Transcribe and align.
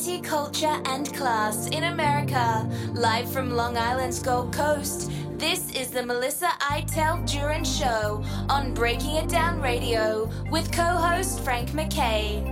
Culture, 0.00 0.80
and 0.86 1.12
class 1.14 1.66
in 1.66 1.84
America. 1.84 2.66
Live 2.94 3.30
from 3.30 3.50
Long 3.50 3.76
Island's 3.76 4.18
Gold 4.18 4.50
Coast, 4.50 5.10
this 5.36 5.74
is 5.74 5.90
the 5.90 6.02
Melissa 6.02 6.48
Iteld 6.58 7.28
Jurin 7.28 7.66
Show 7.66 8.24
on 8.48 8.72
Breaking 8.72 9.16
It 9.16 9.28
Down 9.28 9.60
Radio 9.60 10.30
with 10.50 10.72
co 10.72 10.82
host 10.82 11.40
Frank 11.40 11.74
MacKay. 11.74 12.42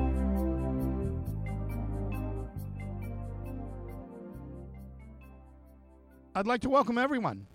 I'd 6.34 6.46
like 6.46 6.60
to 6.60 6.68
welcome 6.68 6.98
everyone 6.98 7.46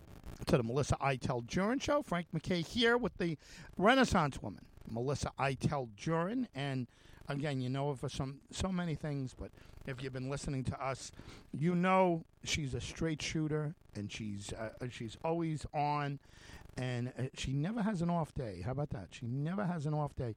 to 0.48 0.57
the 0.57 0.64
Melissa 0.64 0.96
Iteld 1.02 1.46
Jurin 1.46 1.80
Show. 1.80 2.02
Frank 2.02 2.25
MacKay 2.34 2.64
here 2.64 2.97
with 2.97 3.16
the 3.19 3.38
Renaissance 3.78 4.41
woman, 4.41 4.66
Melissa 4.89 5.32
Iteld 5.39 5.89
Jurin. 5.96 6.47
And 6.55 6.88
again, 7.28 7.61
you 7.61 7.69
know 7.69 7.89
her 7.89 7.96
for 7.96 8.10
some 8.10 8.39
so 8.52 8.69
many 8.69 8.96
things, 8.96 9.36
but 9.38 9.52
if 9.86 10.01
you've 10.01 10.14
been 10.14 10.29
listening 10.29 10.64
to 10.65 10.83
us, 10.83 11.11
you 11.51 11.75
know 11.75 12.24
she's 12.43 12.74
a 12.74 12.82
straight 12.82 13.21
shooter 13.21 13.75
and 13.96 14.11
she's 14.11 14.54
uh, 14.54 14.69
she's 14.89 15.18
always 15.24 15.65
on 15.74 16.19
and 16.78 17.11
uh, 17.19 17.24
she 17.36 17.54
never 17.54 17.82
has 17.82 18.01
an 18.01 18.10
off 18.10 18.33
day. 18.33 18.61
How 18.65 18.71
about 18.71 18.89
that? 18.91 19.07
She 19.11 19.27
never 19.27 19.65
has 19.65 19.86
an 19.86 19.93
off 19.93 20.15
day, 20.15 20.36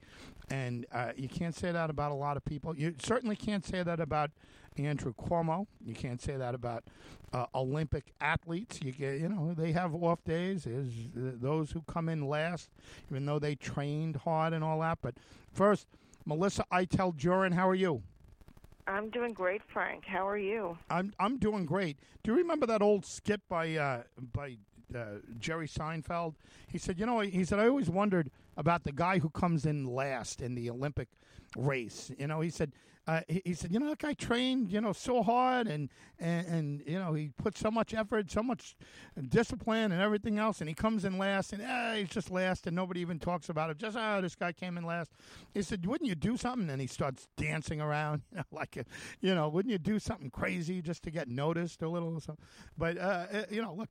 and 0.51 0.87
uh, 0.93 1.13
you 1.17 1.29
can't 1.29 1.55
say 1.55 1.73
that 1.73 1.91
about 1.91 2.13
a 2.13 2.15
lot 2.15 2.37
of 2.37 2.45
people. 2.45 2.77
You 2.77 2.95
certainly 2.99 3.37
can't 3.37 3.65
say 3.65 3.83
that 3.83 4.01
about 4.01 4.31
Andrew 4.77 5.15
Cuomo. 5.15 5.67
You 5.85 5.95
can't 5.95 6.21
say 6.21 6.37
that 6.37 6.55
about 6.55 6.85
uh, 7.33 7.47
Olympic 7.55 8.13
athletes. 8.21 8.81
You 8.83 8.93
get, 8.93 9.21
you 9.21 9.29
know, 9.29 9.55
they 9.57 9.73
have 9.73 9.95
off 9.95 10.25
days. 10.25 10.65
There's 10.65 10.93
uh, 11.17 11.33
those 11.41 11.71
who 11.71 11.83
come 11.83 12.09
in 12.09 12.29
last, 12.29 12.71
even 13.11 13.25
though 13.27 13.39
they 13.39 13.55
trained 13.55 14.17
hard 14.17 14.53
and 14.53 14.63
all 14.63 14.81
that. 14.81 14.99
But 15.01 15.15
first, 15.53 15.87
Melissa 16.25 16.65
Iteld 16.73 17.17
Jurin, 17.17 17.55
how 17.55 17.69
are 17.69 17.75
you? 17.75 18.03
I'm 18.87 19.11
doing 19.11 19.33
great, 19.33 19.63
Frank. 19.73 20.05
How 20.05 20.27
are 20.29 20.39
you? 20.39 20.79
I'm 20.91 21.13
I'm 21.19 21.39
doing 21.39 21.67
great. 21.67 21.99
Do 22.23 22.31
you 22.33 22.39
remember 22.39 22.67
that 22.67 22.83
old 22.83 23.05
skit 23.05 23.41
by 23.49 23.75
uh, 23.75 24.03
by 24.33 24.57
uh, 24.95 25.19
Jerry 25.39 25.67
Seinfeld? 25.69 26.35
He 26.69 26.79
said, 26.79 26.99
you 26.99 27.07
know, 27.07 27.21
he 27.21 27.45
said 27.45 27.59
I 27.59 27.69
always 27.69 27.91
wondered 27.91 28.31
about 28.57 28.85
the 28.85 28.93
guy 28.93 29.19
who 29.19 29.29
comes 29.31 29.67
in 29.67 29.87
last 29.87 30.41
in 30.41 30.55
the 30.55 30.71
Olympic 30.71 31.09
race. 31.57 32.11
You 32.19 32.27
know, 32.27 32.41
he 32.41 32.51
said. 32.51 32.73
Uh, 33.07 33.21
he, 33.29 33.43
he 33.45 33.55
said, 33.55 33.73
"You 33.73 33.79
know, 33.79 33.89
that 33.91 33.99
guy 33.99 34.15
trained, 34.15 34.71
you 34.73 34.81
know, 34.81 34.93
so 34.93 35.23
hard, 35.23 35.69
and, 35.69 35.89
and 36.19 36.47
and 36.47 36.83
you 36.87 36.99
know, 36.99 37.13
he 37.15 37.29
put 37.29 37.57
so 37.57 37.71
much 37.71 37.95
effort, 37.95 38.31
so 38.31 38.43
much 38.43 38.77
discipline, 39.29 39.93
and 39.93 40.03
everything 40.03 40.39
else, 40.39 40.61
and 40.61 40.69
he 40.69 40.75
comes 40.75 41.05
in 41.05 41.17
last, 41.17 41.53
and 41.53 41.63
ah, 41.65 41.95
he's 41.95 42.09
just 42.09 42.31
last, 42.31 42.67
and 42.67 42.75
nobody 42.75 43.01
even 43.01 43.21
talks 43.21 43.49
about 43.49 43.71
it. 43.71 43.79
Just 43.79 43.97
ah, 43.97 44.21
this 44.21 44.35
guy 44.35 44.53
came 44.53 44.77
in 44.77 44.85
last. 44.85 45.13
He 45.55 45.63
said, 45.63 45.87
"Wouldn't 45.87 46.09
you 46.09 46.17
do 46.17 46.37
something?" 46.37 46.69
And 46.69 46.81
he 46.81 46.89
starts 46.89 47.29
dancing 47.37 47.81
around, 47.81 48.23
you 48.33 48.39
know, 48.39 48.45
like, 48.51 48.77
a, 48.77 48.85
you 49.21 49.35
know, 49.35 49.49
wouldn't 49.49 49.71
you 49.71 49.79
do 49.79 50.01
something 50.01 50.31
crazy 50.31 50.83
just 50.83 51.05
to 51.05 51.11
get 51.11 51.29
noticed 51.29 51.83
a 51.83 51.89
little? 51.89 52.15
Or 52.17 52.21
something? 52.21 52.45
But 52.77 52.99
uh, 52.99 53.27
uh, 53.33 53.43
you 53.51 53.63
know, 53.63 53.75
look, 53.75 53.89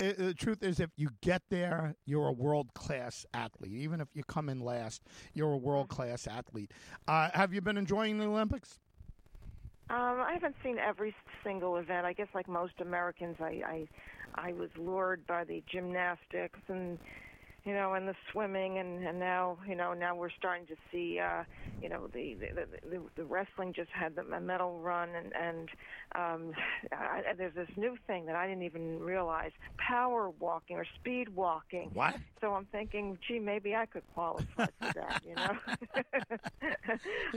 uh, 0.00 0.12
the 0.16 0.34
truth 0.34 0.62
is, 0.62 0.80
if 0.80 0.90
you 0.96 1.08
get 1.22 1.42
there, 1.50 1.94
you're 2.06 2.28
a 2.28 2.32
world 2.32 2.72
class 2.74 3.26
athlete. 3.34 3.72
Even 3.72 4.00
if 4.00 4.08
you 4.14 4.22
come 4.24 4.48
in 4.48 4.60
last, 4.60 5.02
you're 5.34 5.52
a 5.52 5.56
world 5.56 5.88
class 5.88 6.26
athlete. 6.26 6.72
Uh, 7.06 7.30
have 7.34 7.52
you 7.52 7.60
been 7.60 7.76
enjoying 7.76 8.18
the 8.18 8.26
Olympics? 8.26 8.78
Um, 9.90 10.20
I 10.20 10.34
haven't 10.34 10.56
seen 10.62 10.78
every 10.78 11.14
single 11.42 11.76
event. 11.78 12.04
I 12.04 12.12
guess, 12.12 12.28
like 12.34 12.46
most 12.46 12.74
Americans, 12.80 13.36
I 13.40 13.62
I, 13.66 13.88
I 14.34 14.52
was 14.52 14.68
lured 14.76 15.26
by 15.26 15.44
the 15.44 15.62
gymnastics 15.70 16.60
and 16.68 16.98
you 17.64 17.74
know, 17.74 17.94
and 17.94 18.08
the 18.08 18.14
swimming, 18.32 18.78
and 18.78 19.06
and 19.06 19.18
now 19.18 19.58
you 19.68 19.74
know 19.74 19.92
now 19.92 20.14
we're 20.14 20.30
starting 20.30 20.66
to 20.66 20.76
see, 20.90 21.18
uh, 21.18 21.42
you 21.82 21.88
know, 21.88 22.08
the 22.12 22.34
the, 22.34 22.88
the 22.88 23.00
the 23.16 23.24
wrestling 23.24 23.72
just 23.72 23.90
had 23.90 24.14
the 24.14 24.22
medal 24.40 24.78
run, 24.78 25.10
and 25.10 25.32
and 25.34 25.68
um, 26.14 26.52
I, 26.92 27.22
there's 27.36 27.54
this 27.54 27.68
new 27.76 27.96
thing 28.06 28.26
that 28.26 28.36
I 28.36 28.46
didn't 28.46 28.62
even 28.62 29.00
realize: 29.00 29.50
power 29.76 30.30
walking 30.38 30.76
or 30.76 30.86
speed 31.00 31.34
walking. 31.34 31.90
What? 31.94 32.16
So 32.40 32.54
I'm 32.54 32.66
thinking, 32.66 33.18
gee, 33.26 33.38
maybe 33.38 33.74
I 33.74 33.86
could 33.86 34.04
qualify 34.14 34.66
for 34.66 34.92
that. 34.94 35.22
You 35.26 35.34
know. 35.34 35.56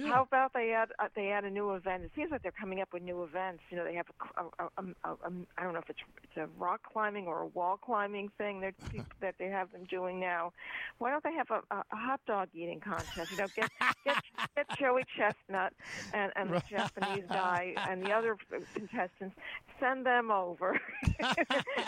How 0.07 0.23
about 0.23 0.53
they 0.53 0.71
add 0.71 0.89
uh, 0.99 1.07
they 1.15 1.29
add 1.29 1.45
a 1.45 1.49
new 1.49 1.73
event? 1.73 2.03
It 2.03 2.11
seems 2.15 2.31
like 2.31 2.43
they're 2.43 2.51
coming 2.51 2.81
up 2.81 2.93
with 2.93 3.03
new 3.03 3.23
events. 3.23 3.63
You 3.69 3.77
know, 3.77 3.83
they 3.83 3.95
have 3.95 4.07
a, 4.37 4.43
a, 4.43 4.69
a, 4.77 4.83
a, 5.03 5.11
a 5.11 5.31
I 5.57 5.63
don't 5.63 5.73
know 5.73 5.79
if 5.79 5.89
it's 5.89 5.99
it's 6.23 6.37
a 6.37 6.47
rock 6.59 6.81
climbing 6.91 7.27
or 7.27 7.41
a 7.41 7.47
wall 7.47 7.77
climbing 7.77 8.31
thing 8.37 8.61
that 8.61 8.75
that 9.21 9.35
they 9.39 9.47
have 9.47 9.71
them 9.71 9.85
doing 9.89 10.10
now. 10.19 10.53
Why 10.97 11.11
don't 11.11 11.23
they 11.23 11.33
have 11.33 11.49
a, 11.49 11.61
a, 11.73 11.83
a 11.91 11.95
hot 11.95 12.21
dog 12.27 12.49
eating 12.53 12.79
contest? 12.79 13.31
You 13.31 13.37
know, 13.37 13.47
get 13.55 13.69
get 14.05 14.23
get 14.55 14.65
Joey 14.79 15.03
Chestnut 15.17 15.73
and 16.13 16.31
and 16.35 16.49
the 16.51 16.63
Japanese 16.69 17.25
guy 17.29 17.73
and 17.89 18.03
the 18.05 18.11
other 18.11 18.37
contestants. 18.73 19.35
Send 19.79 20.05
them 20.05 20.31
over. 20.31 20.79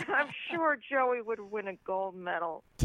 I'm 0.08 0.30
sure 0.50 0.78
Joey 0.90 1.22
would 1.22 1.40
win 1.40 1.68
a 1.68 1.76
gold 1.86 2.16
medal. 2.16 2.64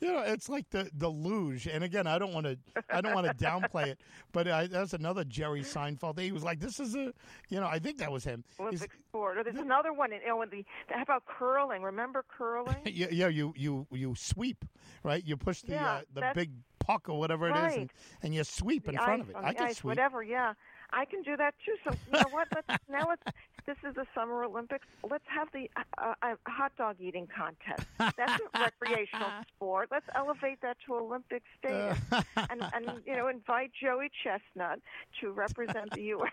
you 0.00 0.12
know, 0.12 0.22
it's 0.22 0.48
like 0.48 0.68
the 0.70 0.90
the 0.96 1.08
luge, 1.08 1.66
and 1.66 1.84
again, 1.84 2.06
I 2.06 2.18
don't 2.18 2.32
want 2.32 2.46
to 2.46 2.58
I 2.90 3.00
don't 3.00 3.14
want 3.14 3.26
to 3.26 3.34
downplay 3.34 3.88
it, 3.88 4.00
but 4.32 4.48
I, 4.48 4.66
that's 4.66 4.92
another 4.92 5.24
Jerry 5.24 5.62
Seinfeld. 5.62 6.18
He 6.18 6.32
was 6.32 6.42
like, 6.42 6.60
"This 6.60 6.80
is 6.80 6.94
a," 6.94 7.12
you 7.48 7.60
know, 7.60 7.66
I 7.66 7.78
think 7.78 7.98
that 7.98 8.10
was 8.10 8.24
him. 8.24 8.44
Olympic 8.58 8.90
sport. 9.08 9.38
Or 9.38 9.44
there's 9.44 9.56
another 9.56 9.92
one. 9.92 10.12
In, 10.12 10.20
oh, 10.22 10.26
you 10.26 10.28
know, 10.28 10.42
in 10.42 10.50
the 10.50 10.64
how 10.88 11.02
about 11.02 11.24
curling? 11.26 11.82
Remember 11.82 12.24
curling? 12.36 12.76
yeah, 12.84 13.08
yeah. 13.10 13.28
You 13.28 13.52
you 13.56 13.86
you 13.90 14.05
sweep, 14.14 14.64
right? 15.02 15.22
You 15.24 15.36
push 15.36 15.62
the 15.62 15.72
Yeah, 15.72 15.86
uh, 15.86 16.00
the 16.12 16.20
big 16.34 16.50
puck 16.86 17.08
or 17.08 17.18
whatever 17.18 17.48
it 17.48 17.56
is, 17.56 17.74
and, 17.74 17.82
Right. 17.82 17.90
and 18.22 18.34
you 18.34 18.44
sweep 18.44 18.88
in 18.88 18.96
front 18.96 19.22
of 19.22 19.30
it. 19.30 19.36
I 19.36 19.52
can 19.52 19.66
ice, 19.66 19.78
sweep. 19.78 19.90
whatever. 19.92 20.22
Yeah, 20.22 20.54
I 20.92 21.04
can 21.04 21.22
do 21.22 21.36
that 21.36 21.54
too. 21.64 21.74
So 21.84 21.90
you 22.12 22.12
know 22.20 22.28
what? 22.30 22.48
Let's, 22.54 22.82
now 22.88 23.06
let's. 23.08 23.22
This 23.66 23.76
is 23.88 23.96
the 23.96 24.06
Summer 24.14 24.44
Olympics. 24.44 24.86
Let's 25.10 25.24
have 25.26 25.48
the 25.52 25.68
uh, 25.76 26.14
uh, 26.22 26.36
hot 26.46 26.70
dog 26.78 26.96
eating 27.00 27.26
contest. 27.26 27.84
That's 27.98 28.40
a 28.54 28.60
recreational 28.80 29.28
sport. 29.56 29.88
Let's 29.90 30.06
elevate 30.14 30.60
that 30.62 30.76
to 30.86 30.94
Olympic 30.94 31.42
status, 31.58 31.98
and 32.36 32.62
and 32.72 33.02
you 33.04 33.16
know 33.16 33.26
invite 33.26 33.72
Joey 33.82 34.08
Chestnut 34.22 34.78
to 35.20 35.32
represent 35.32 35.90
the 35.90 36.02
U.S. 36.02 36.30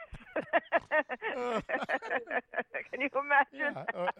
can 2.91 3.01
you 3.01 3.09
imagine? 3.15 3.73
Yeah, 3.75 3.83
uh, 3.95 3.97
uh, 3.97 4.11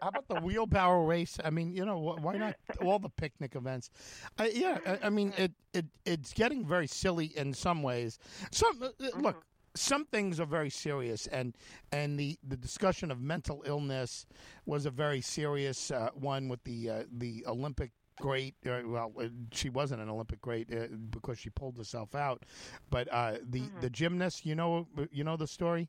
how 0.00 0.08
about 0.08 0.28
the 0.28 0.40
wheelbarrow 0.40 1.04
race? 1.04 1.38
I 1.44 1.50
mean, 1.50 1.74
you 1.74 1.84
know, 1.84 1.98
why 1.98 2.36
not 2.36 2.56
all 2.82 2.98
the 2.98 3.08
picnic 3.10 3.54
events? 3.54 3.90
I, 4.38 4.48
yeah, 4.48 4.78
I, 4.86 5.06
I 5.06 5.10
mean, 5.10 5.32
it, 5.36 5.52
it 5.76 5.86
it's 6.04 6.32
getting 6.32 6.66
very 6.66 6.86
silly 6.86 7.26
in 7.36 7.52
some 7.52 7.82
ways. 7.82 8.18
Some 8.50 8.82
uh, 8.82 8.86
uh, 8.86 9.18
look, 9.18 9.44
some 9.74 10.04
things 10.06 10.40
are 10.40 10.46
very 10.46 10.70
serious, 10.70 11.26
and 11.28 11.54
and 11.92 12.18
the, 12.18 12.38
the 12.46 12.56
discussion 12.56 13.10
of 13.10 13.20
mental 13.20 13.62
illness 13.66 14.26
was 14.64 14.86
a 14.86 14.90
very 14.90 15.20
serious 15.20 15.90
uh, 15.90 16.08
one 16.14 16.48
with 16.48 16.62
the 16.64 16.90
uh, 16.90 17.02
the 17.18 17.44
Olympic. 17.46 17.92
Great. 18.18 18.54
Uh, 18.66 18.80
well, 18.86 19.12
uh, 19.20 19.26
she 19.52 19.68
wasn't 19.68 20.00
an 20.00 20.08
Olympic 20.08 20.40
great 20.40 20.72
uh, 20.72 20.86
because 21.10 21.38
she 21.38 21.50
pulled 21.50 21.76
herself 21.76 22.14
out. 22.14 22.44
But 22.88 23.12
uh, 23.12 23.34
the 23.50 23.64
the 23.82 23.90
gymnast, 23.90 24.46
you 24.46 24.54
know, 24.54 24.86
you 25.12 25.22
know 25.22 25.36
the 25.36 25.46
story. 25.46 25.88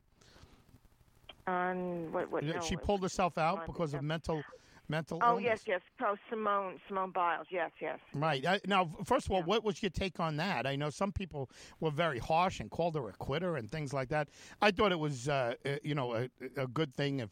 On 1.46 2.12
what? 2.12 2.30
What? 2.30 2.44
No, 2.44 2.60
she 2.60 2.76
pulled 2.76 3.02
herself 3.02 3.38
out 3.38 3.64
because 3.64 3.94
of 3.94 4.02
mental 4.02 4.42
mental 4.88 5.18
Oh 5.22 5.38
illness. 5.38 5.44
yes, 5.44 5.60
yes. 5.66 5.80
Oh, 6.02 6.16
Simone, 6.30 6.80
Simone 6.88 7.10
Biles. 7.10 7.46
Yes, 7.50 7.70
yes. 7.80 7.98
Right. 8.14 8.44
I, 8.46 8.60
now, 8.66 8.90
first 9.04 9.26
of 9.26 9.32
all, 9.32 9.42
what 9.42 9.64
was 9.64 9.82
your 9.82 9.90
take 9.90 10.18
on 10.20 10.36
that? 10.36 10.66
I 10.66 10.76
know 10.76 10.90
some 10.90 11.12
people 11.12 11.50
were 11.80 11.90
very 11.90 12.18
harsh 12.18 12.60
and 12.60 12.70
called 12.70 12.94
her 12.94 13.08
a 13.08 13.12
quitter 13.12 13.56
and 13.56 13.70
things 13.70 13.92
like 13.92 14.08
that. 14.10 14.28
I 14.62 14.70
thought 14.70 14.92
it 14.92 14.98
was, 14.98 15.28
uh, 15.28 15.54
uh, 15.66 15.76
you 15.82 15.94
know, 15.94 16.14
a, 16.14 16.28
a 16.56 16.66
good 16.66 16.94
thing 16.94 17.20
if 17.20 17.30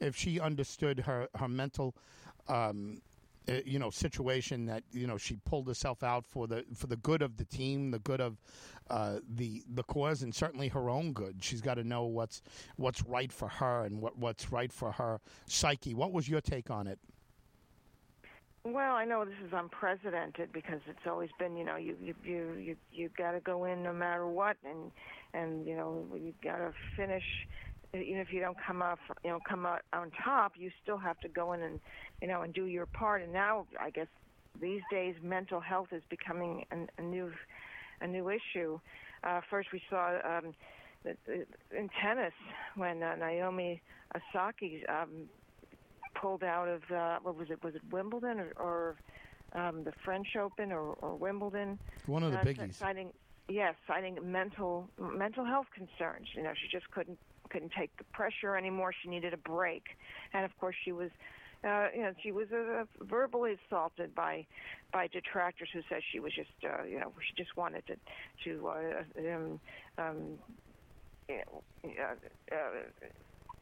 if 0.00 0.16
she 0.16 0.40
understood 0.40 1.00
her 1.00 1.28
her 1.34 1.48
mental. 1.48 1.94
Um, 2.48 3.02
uh, 3.48 3.54
you 3.64 3.78
know, 3.78 3.90
situation 3.90 4.66
that 4.66 4.82
you 4.92 5.06
know 5.06 5.16
she 5.16 5.36
pulled 5.44 5.68
herself 5.68 6.02
out 6.02 6.24
for 6.24 6.46
the 6.46 6.64
for 6.74 6.86
the 6.86 6.96
good 6.96 7.22
of 7.22 7.36
the 7.36 7.44
team, 7.44 7.90
the 7.90 7.98
good 8.00 8.20
of 8.20 8.40
uh, 8.90 9.18
the 9.28 9.62
the 9.74 9.82
cause, 9.84 10.22
and 10.22 10.34
certainly 10.34 10.68
her 10.68 10.90
own 10.90 11.12
good. 11.12 11.36
She's 11.42 11.60
got 11.60 11.74
to 11.74 11.84
know 11.84 12.04
what's 12.04 12.42
what's 12.76 13.02
right 13.04 13.32
for 13.32 13.48
her 13.48 13.84
and 13.84 14.00
what 14.00 14.18
what's 14.18 14.50
right 14.52 14.72
for 14.72 14.92
her 14.92 15.20
psyche. 15.46 15.94
What 15.94 16.12
was 16.12 16.28
your 16.28 16.40
take 16.40 16.70
on 16.70 16.86
it? 16.86 16.98
Well, 18.64 18.96
I 18.96 19.04
know 19.04 19.24
this 19.24 19.34
is 19.46 19.52
unprecedented 19.52 20.52
because 20.52 20.80
it's 20.88 21.06
always 21.06 21.30
been, 21.38 21.56
you 21.56 21.64
know, 21.64 21.76
you 21.76 21.96
you 22.02 22.14
you 22.24 22.52
you, 22.58 22.76
you 22.90 23.10
got 23.16 23.32
to 23.32 23.40
go 23.40 23.64
in 23.64 23.84
no 23.84 23.92
matter 23.92 24.26
what, 24.26 24.56
and 24.64 24.90
and 25.34 25.64
you 25.64 25.76
know 25.76 26.04
you 26.14 26.34
got 26.42 26.56
to 26.56 26.72
finish. 26.96 27.22
Even 27.94 28.18
if 28.20 28.32
you 28.32 28.40
don't 28.40 28.56
come 28.66 28.82
off, 28.82 28.98
you 29.24 29.30
know, 29.30 29.38
come 29.48 29.64
out 29.64 29.82
on 29.92 30.10
top, 30.22 30.52
you 30.56 30.70
still 30.82 30.98
have 30.98 31.18
to 31.20 31.28
go 31.28 31.52
in 31.52 31.62
and, 31.62 31.80
you 32.20 32.28
know, 32.28 32.42
and 32.42 32.52
do 32.52 32.66
your 32.66 32.86
part. 32.86 33.22
And 33.22 33.32
now, 33.32 33.66
I 33.80 33.90
guess 33.90 34.08
these 34.60 34.82
days, 34.90 35.14
mental 35.22 35.60
health 35.60 35.88
is 35.92 36.02
becoming 36.10 36.66
an, 36.70 36.88
a 36.98 37.02
new, 37.02 37.32
a 38.00 38.06
new 38.06 38.28
issue. 38.28 38.80
Uh, 39.24 39.40
first, 39.48 39.68
we 39.72 39.80
saw 39.88 40.18
um, 40.24 40.54
in 41.04 41.90
tennis 42.02 42.34
when 42.74 43.02
uh, 43.02 43.14
Naomi 43.16 43.80
Osaka 44.14 44.66
um, 44.88 45.28
pulled 46.20 46.42
out 46.42 46.68
of 46.68 46.82
uh, 46.90 47.18
what 47.22 47.36
was 47.36 47.50
it? 47.50 47.62
Was 47.62 47.74
it 47.74 47.82
Wimbledon 47.90 48.40
or, 48.40 48.52
or 48.58 48.96
um, 49.60 49.84
the 49.84 49.92
French 50.04 50.36
Open 50.38 50.70
or, 50.72 50.94
or 51.00 51.14
Wimbledon? 51.14 51.78
One 52.06 52.22
of 52.22 52.32
the 52.32 52.40
Uh, 52.40 52.44
biggies. 52.44 52.74
Citing, 52.74 53.12
yes, 53.48 53.74
I 53.88 54.00
think 54.00 54.22
mental 54.22 54.88
mental 54.98 55.44
health 55.44 55.66
concerns. 55.74 56.28
You 56.34 56.42
know, 56.42 56.52
she 56.54 56.68
just 56.68 56.90
couldn't 56.90 57.18
couldn't 57.48 57.72
take 57.78 57.90
the 57.98 58.04
pressure 58.12 58.56
anymore. 58.56 58.92
She 59.02 59.08
needed 59.08 59.32
a 59.32 59.38
break, 59.38 59.84
and 60.32 60.44
of 60.44 60.56
course, 60.58 60.76
she 60.84 60.92
was. 60.92 61.10
Uh, 61.64 61.88
you 61.96 62.02
know, 62.02 62.12
she 62.22 62.32
was 62.32 62.46
uh, 62.52 62.84
verbally 63.00 63.56
assaulted 63.66 64.14
by 64.14 64.46
by 64.92 65.08
detractors 65.08 65.68
who 65.72 65.80
said 65.88 66.00
she 66.12 66.20
was 66.20 66.32
just, 66.34 66.50
uh, 66.64 66.84
you 66.84 67.00
know, 67.00 67.12
she 67.26 67.42
just 67.42 67.56
wanted 67.56 67.82
to 67.86 67.96
to 68.44 68.68
uh, 68.68 69.34
um, 69.34 69.60
um, 69.98 70.38
you 71.28 71.38
know, 71.38 71.62
uh, 71.84 72.54
uh, 72.54 73.06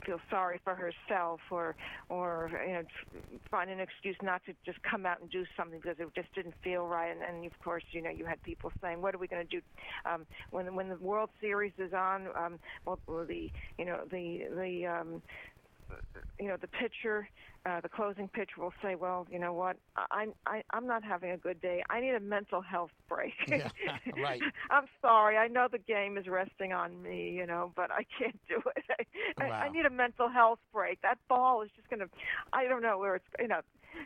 feel 0.05 0.21
sorry 0.31 0.61
for 0.65 0.75
herself 0.75 1.41
or 1.51 1.77
or 2.09 2.51
you 2.67 2.73
know 2.75 2.83
find 3.51 3.71
an 3.71 3.81
excuse 3.81 4.17
not 4.23 4.43
to 4.45 4.55
just 4.65 4.79
come 4.89 5.07
out 5.07 5.21
and 5.21 5.31
do 5.31 5.45
something 5.57 5.81
because 5.81 5.97
it 5.99 6.09
just 6.15 6.33
didn't 6.35 6.55
feel 6.63 6.87
right. 6.87 7.11
And, 7.11 7.23
and 7.23 7.47
of 7.47 7.53
course 7.63 7.85
you 7.93 8.03
know 8.03 8.11
you 8.11 8.27
had 8.27 8.43
people 8.43 8.71
saying 8.83 9.01
what 9.01 9.15
are 9.15 9.19
we 9.19 9.29
going 9.29 9.47
to 9.47 9.57
do? 9.57 9.63
Um 10.05 10.27
when 10.51 10.75
when 10.75 10.89
the 10.89 10.97
world 10.97 11.31
series 11.41 11.73
is 11.79 11.93
on 11.93 12.29
um 12.37 12.59
well 12.87 12.99
the 13.07 13.51
you 13.79 13.85
know 13.85 14.01
the 14.11 14.41
the 14.57 14.87
um 14.87 15.23
you 16.39 16.49
know 16.49 16.57
the 16.61 16.69
pitcher 16.69 17.29
uh, 17.67 17.81
the 17.81 17.89
closing 17.89 18.29
pitcher 18.29 18.61
will 18.61 18.73
say, 18.83 18.95
"Well, 18.95 19.27
you 19.31 19.39
know 19.39 19.53
what? 19.55 19.77
I'm 20.11 20.33
I 20.47 20.63
I'm 20.73 20.87
not 20.87 21.03
having 21.03 21.31
a 21.31 21.37
good 21.37 21.61
day. 21.61 21.83
I 21.89 22.01
need 22.01 22.15
a 22.15 22.21
mental 22.21 22.61
health 22.61 22.91
break. 23.09 23.33
Yeah, 23.49 23.69
right. 24.23 24.41
I'm 24.71 24.85
sorry. 25.01 25.37
I 25.39 25.49
know 25.49 25.69
the 25.71 25.79
game 25.79 26.19
is 26.19 26.27
resting 26.27 26.73
on 26.73 27.03
me, 27.03 27.31
you 27.31 27.47
know, 27.47 27.73
but 27.75 27.91
I 27.91 28.05
can't 28.19 28.39
do 28.49 28.61
it. 28.77 28.85
I, 29.39 29.49
Wow. 29.49 29.51
I 29.65 29.69
need 29.71 29.87
a 29.87 29.91
mental 29.91 30.29
health 30.29 30.59
break. 30.73 31.01
That 31.03 31.19
ball 31.29 31.63
is 31.63 31.71
just 31.77 31.89
gonna. 31.89 32.07
I 32.53 32.67
don't 32.67 32.83
know 32.83 32.99
where 32.99 33.17
it's. 33.17 33.25
You 33.41 33.49
know, 33.49 33.61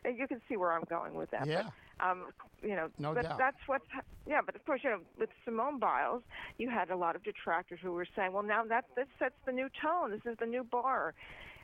and 0.04 0.16
you 0.18 0.26
can 0.28 0.40
see 0.48 0.56
where 0.56 0.72
I'm 0.72 0.84
going 0.88 1.14
with 1.14 1.30
that. 1.32 1.46
Yeah. 1.46 1.64
But, 1.98 2.06
um, 2.06 2.26
you 2.62 2.76
know, 2.76 2.88
No 2.98 3.12
but 3.14 3.22
doubt. 3.22 3.38
that's 3.38 3.56
what's. 3.66 3.84
Yeah, 4.26 4.40
but 4.44 4.54
of 4.54 4.64
course, 4.64 4.82
you 4.84 4.90
know, 4.90 5.00
with 5.18 5.30
Simone 5.44 5.78
Biles, 5.80 6.22
you 6.58 6.70
had 6.70 6.90
a 6.90 6.96
lot 6.96 7.16
of 7.16 7.24
detractors 7.24 7.80
who 7.82 7.92
were 7.92 8.06
saying, 8.14 8.32
"Well, 8.32 8.42
now 8.44 8.64
that 8.64 8.84
this 8.94 9.08
sets 9.18 9.34
the 9.46 9.52
new 9.52 9.68
tone. 9.82 10.10
This 10.12 10.24
is 10.24 10.36
the 10.38 10.46
new 10.46 10.62
bar." 10.62 11.14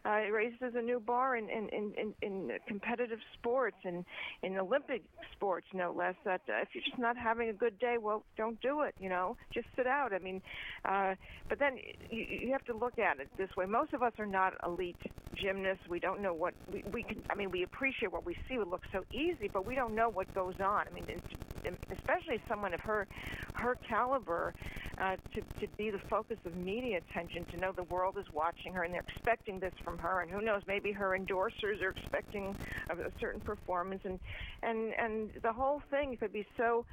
Uh, 0.07 0.11
it 0.17 0.33
raises 0.33 0.75
a 0.75 0.83
new 0.83 1.01
bar 1.01 1.37
in 1.37 1.49
in 1.49 1.69
in, 1.71 2.15
in, 2.23 2.51
competitive 2.69 3.19
sports 3.39 3.77
and 3.85 4.05
in 4.43 4.59
Olympic 4.59 5.03
sports, 5.33 5.67
no 5.73 5.93
less. 5.93 6.15
That 6.25 6.43
uh, 6.49 6.61
if 6.63 6.69
you're 6.75 6.85
just 6.85 6.99
not 6.99 7.17
having 7.17 7.49
a 7.49 7.53
good 7.53 7.79
day, 7.79 7.97
well, 8.01 8.23
don't 8.37 8.61
do 8.61 8.83
it. 8.83 8.95
You 8.99 9.09
know, 9.09 9.37
just 9.53 9.67
sit 9.77 9.87
out. 9.87 10.13
I 10.13 10.19
mean, 10.19 10.43
uh, 10.85 11.15
but 11.49 11.59
then 11.59 11.79
you, 12.11 12.25
you 12.29 12.53
have 12.53 12.65
to 12.67 12.77
look 12.77 12.99
at 12.99 13.19
it 13.19 13.29
this 13.39 13.49
way. 13.57 13.67
Most 13.67 13.95
of 13.95 14.03
us 14.03 14.13
are 14.19 14.27
not 14.27 14.55
elite 14.65 14.97
gymnasts. 15.35 15.85
We 15.89 16.01
don't 16.01 16.21
know 16.21 16.35
what 16.35 16.55
we 16.73 16.85
we 16.93 17.03
can. 17.03 17.23
I 17.31 17.35
mean, 17.35 17.51
we 17.51 17.63
appreciate 17.63 18.13
what 18.13 18.27
we 18.27 18.37
see. 18.49 18.55
It 18.55 18.69
looks 18.69 18.89
so 18.93 19.05
easy, 19.13 19.49
but 19.53 19.67
we 19.67 19.75
don't 19.75 19.95
know 19.95 20.11
what 20.11 20.33
goes 20.35 20.55
on. 20.61 20.87
I 20.87 20.95
mean, 20.95 21.05
it's, 21.09 21.44
especially 21.91 22.41
someone 22.49 22.75
of 22.75 22.81
her 22.81 23.07
her 23.55 23.77
caliber 23.89 24.55
uh, 25.01 25.17
to 25.35 25.43
to 25.61 25.69
be 25.77 25.91
the 25.91 26.01
focus 26.11 26.39
of 26.45 26.55
media 26.55 26.99
attention, 26.99 27.47
to 27.51 27.57
know 27.57 27.73
the 27.73 27.85
world 27.85 28.17
is 28.19 28.27
watching 28.33 28.73
her 28.73 28.85
and 28.85 28.95
they're 28.95 29.05
expecting 29.17 29.61
this 29.61 29.73
from 29.83 29.99
her, 29.99 30.21
and 30.21 30.31
who 30.31 30.41
knows, 30.41 30.63
maybe 30.67 30.93
her 30.93 31.17
endorsers 31.19 31.83
are 31.83 31.91
expecting 31.91 32.57
a, 32.91 32.95
a 32.95 33.13
certain 33.21 33.41
performance, 33.41 34.03
and 34.05 34.21
and 34.63 34.93
and 34.99 35.31
the 35.43 35.53
whole 35.53 35.83
thing 35.91 36.17
could 36.17 36.33
be 36.33 36.47
so 36.57 36.85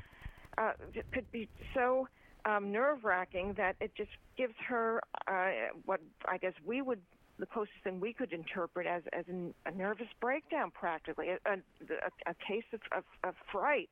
uh, 0.58 0.74
could 1.14 1.30
be 1.32 1.50
so 1.74 2.08
um, 2.46 2.72
nerve 2.72 3.04
wracking 3.04 3.54
that 3.58 3.76
it 3.80 3.92
just 3.96 4.10
gives 4.38 4.56
her 4.68 5.02
uh, 5.28 5.52
what 5.86 6.00
I 6.28 6.38
guess 6.38 6.54
we 6.66 6.82
would 6.82 7.02
the 7.42 7.46
closest 7.48 7.82
thing 7.84 8.00
we 8.00 8.14
could 8.14 8.32
interpret 8.32 8.88
as 8.88 9.02
as 9.12 9.26
an, 9.28 9.54
a 9.66 9.72
nervous 9.72 10.08
breakdown, 10.22 10.72
practically 10.72 11.30
a, 11.30 11.38
a, 11.46 11.56
a, 11.56 12.32
a 12.32 12.36
case 12.48 12.64
of, 12.72 12.80
of, 12.98 13.04
of 13.28 13.36
fright, 13.52 13.90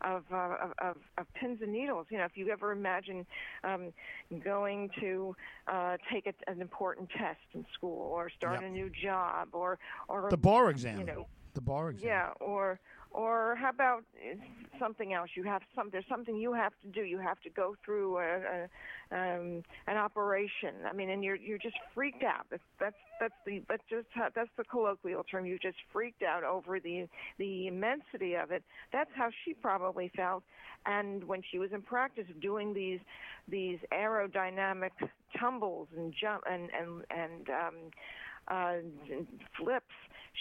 of, 0.00 0.22
uh, 0.32 0.36
of, 0.64 0.72
of 0.80 0.96
of 1.18 1.26
pins 1.34 1.58
and 1.60 1.72
needles. 1.72 2.06
You 2.10 2.18
know, 2.18 2.24
if 2.24 2.36
you 2.36 2.48
ever 2.50 2.72
imagine 2.72 3.26
um, 3.64 3.92
going 4.42 4.88
to 5.00 5.36
uh, 5.66 5.96
take 6.10 6.26
a, 6.26 6.50
an 6.50 6.62
important 6.62 7.10
test 7.10 7.40
in 7.52 7.66
school, 7.74 8.10
or 8.14 8.30
start 8.30 8.54
Yep. 8.62 8.70
a 8.70 8.70
new 8.70 8.88
job, 8.90 9.48
or 9.52 9.78
or 10.08 10.30
The 10.30 10.36
bar 10.38 10.70
exam. 10.70 10.98
you 11.00 11.04
know, 11.04 11.26
the 11.54 11.60
bar 11.60 11.90
exam. 11.90 12.08
yeah, 12.08 12.30
or 12.40 12.78
or 13.14 13.56
how 13.56 13.70
about 13.70 14.04
uh, 14.16 14.36
something 14.78 15.12
else? 15.12 15.30
You 15.34 15.44
have 15.44 15.62
some. 15.74 15.88
There's 15.90 16.04
something 16.08 16.36
you 16.36 16.52
have 16.52 16.72
to 16.82 16.88
do. 16.88 17.02
You 17.02 17.18
have 17.18 17.40
to 17.42 17.50
go 17.50 17.76
through 17.84 18.18
a, 18.18 18.22
a, 18.22 19.16
um, 19.16 19.62
an 19.86 19.96
operation. 19.96 20.74
I 20.88 20.92
mean, 20.92 21.10
and 21.10 21.22
you're 21.22 21.36
you're 21.36 21.58
just 21.58 21.76
freaked 21.94 22.22
out. 22.22 22.46
That's 22.50 22.62
that's 22.80 22.96
that's 23.20 23.34
the 23.46 23.62
that's 23.68 23.82
just 23.90 24.06
how, 24.12 24.28
that's 24.34 24.50
the 24.56 24.64
colloquial 24.64 25.24
term. 25.24 25.46
You 25.46 25.58
just 25.58 25.76
freaked 25.92 26.22
out 26.22 26.44
over 26.44 26.80
the 26.80 27.06
the 27.38 27.66
immensity 27.66 28.34
of 28.34 28.50
it. 28.50 28.62
That's 28.92 29.10
how 29.14 29.30
she 29.44 29.54
probably 29.54 30.10
felt. 30.16 30.42
And 30.86 31.22
when 31.24 31.42
she 31.50 31.58
was 31.58 31.70
in 31.72 31.82
practice 31.82 32.26
doing 32.40 32.74
these 32.74 33.00
these 33.48 33.78
aerodynamic 33.92 34.90
tumbles 35.38 35.88
and 35.96 36.14
jump 36.18 36.44
and 36.50 36.70
and 36.78 37.04
and 37.10 37.48
um, 37.50 37.74
uh, 38.48 39.16
flips, 39.56 39.84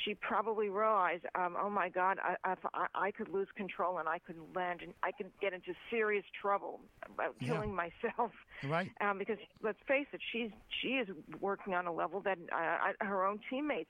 she 0.06 0.16
probably 0.16 0.70
realized, 0.70 1.26
um, 1.36 1.56
oh 1.62 1.70
my 1.70 1.90
God, 1.90 2.18
I, 2.24 2.52
if 2.52 2.60
I, 2.74 2.88
I 2.96 3.12
could 3.12 3.30
lose 3.30 3.48
control 3.56 3.98
and 3.98 4.08
I 4.08 4.20
could 4.20 4.38
land 4.56 4.82
and 4.82 4.94
I 5.04 5.12
could 5.12 5.32
get 5.42 5.54
into 5.54 5.74
serious 5.90 6.24
trouble 6.42 6.80
about 7.14 7.36
Yeah. 7.42 7.50
killing 7.50 7.76
myself. 7.76 8.32
Right. 8.64 8.92
Um, 9.02 9.18
because 9.18 9.38
let's 9.62 9.80
face 9.88 10.08
it, 10.14 10.22
she's 10.32 10.52
she 10.82 10.90
is 10.90 11.08
working 11.40 11.74
on 11.74 11.88
a 11.88 11.94
level 11.94 12.22
that 12.22 12.38
uh, 12.52 13.06
her 13.06 13.26
own 13.26 13.40
teammates, 13.50 13.90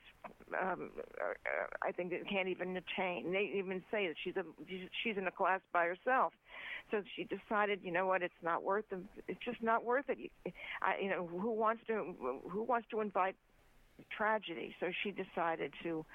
um, 0.60 0.92
uh, 1.20 1.34
I 1.82 1.92
think, 1.92 2.14
can't 2.30 2.48
even 2.48 2.76
attain. 2.78 3.32
They 3.32 3.52
even 3.56 3.84
say 3.92 4.08
that 4.08 4.16
she's 4.24 4.36
a 4.38 4.44
she's 5.04 5.18
in 5.18 5.28
a 5.28 5.32
class 5.32 5.62
by 5.74 5.86
herself. 5.86 6.34
So 6.90 7.04
she 7.16 7.24
decided, 7.26 7.80
you 7.84 7.92
know 7.92 8.06
what, 8.06 8.22
it's 8.22 8.34
not 8.42 8.64
worth 8.64 8.86
it. 8.92 9.00
It's 9.28 9.40
just 9.46 9.62
not 9.62 9.84
worth 9.86 10.06
it. 10.10 10.32
I, 10.82 10.96
you 11.02 11.10
know, 11.10 11.28
who 11.28 11.52
wants 11.52 11.84
to 11.88 12.16
who 12.50 12.64
wants 12.64 12.88
to 12.92 13.02
invite 13.02 13.36
tragedy? 14.16 14.76
So 14.80 14.88
she 15.04 15.12
decided 15.12 15.74
to, 15.84 16.06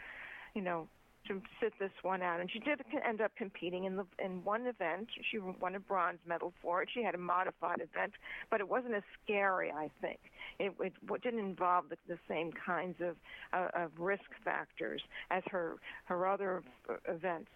you 0.55 0.63
know, 0.63 0.89
to 1.29 1.43
sit 1.61 1.73
this 1.79 1.91
one 2.03 2.23
out, 2.23 2.41
and 2.41 2.51
she 2.51 2.59
did 2.61 2.81
end 3.07 3.21
up 3.21 3.33
competing 3.37 3.85
in 3.85 3.97
the 3.97 4.07
in 4.25 4.45
one 4.45 4.67
event. 4.67 5.09
She 5.31 5.39
won 5.39 5.75
a 5.75 5.81
bronze 5.81 6.19
medal 6.27 6.53
for 6.63 6.83
it. 6.83 6.89
She 6.93 7.03
had 7.03 7.15
a 7.15 7.19
modified 7.19 7.81
event, 7.81 8.13
but 8.51 8.61
it 8.61 8.69
wasn't 8.69 8.95
as 8.95 9.03
scary. 9.25 9.73
I 9.73 9.91
think 10.01 10.19
it, 10.59 10.73
it 10.81 10.93
w- 11.05 11.21
didn't 11.21 11.41
involve 11.41 11.87
the, 11.89 11.97
the 12.09 12.19
same 12.29 12.53
kinds 12.53 12.97
of 13.01 13.17
uh, 13.53 13.69
of 13.75 13.91
risk 13.99 14.23
factors 14.45 15.03
as 15.31 15.43
her 15.51 15.77
her 16.05 16.27
other 16.27 16.63
uh, 16.89 16.95
events. 17.09 17.51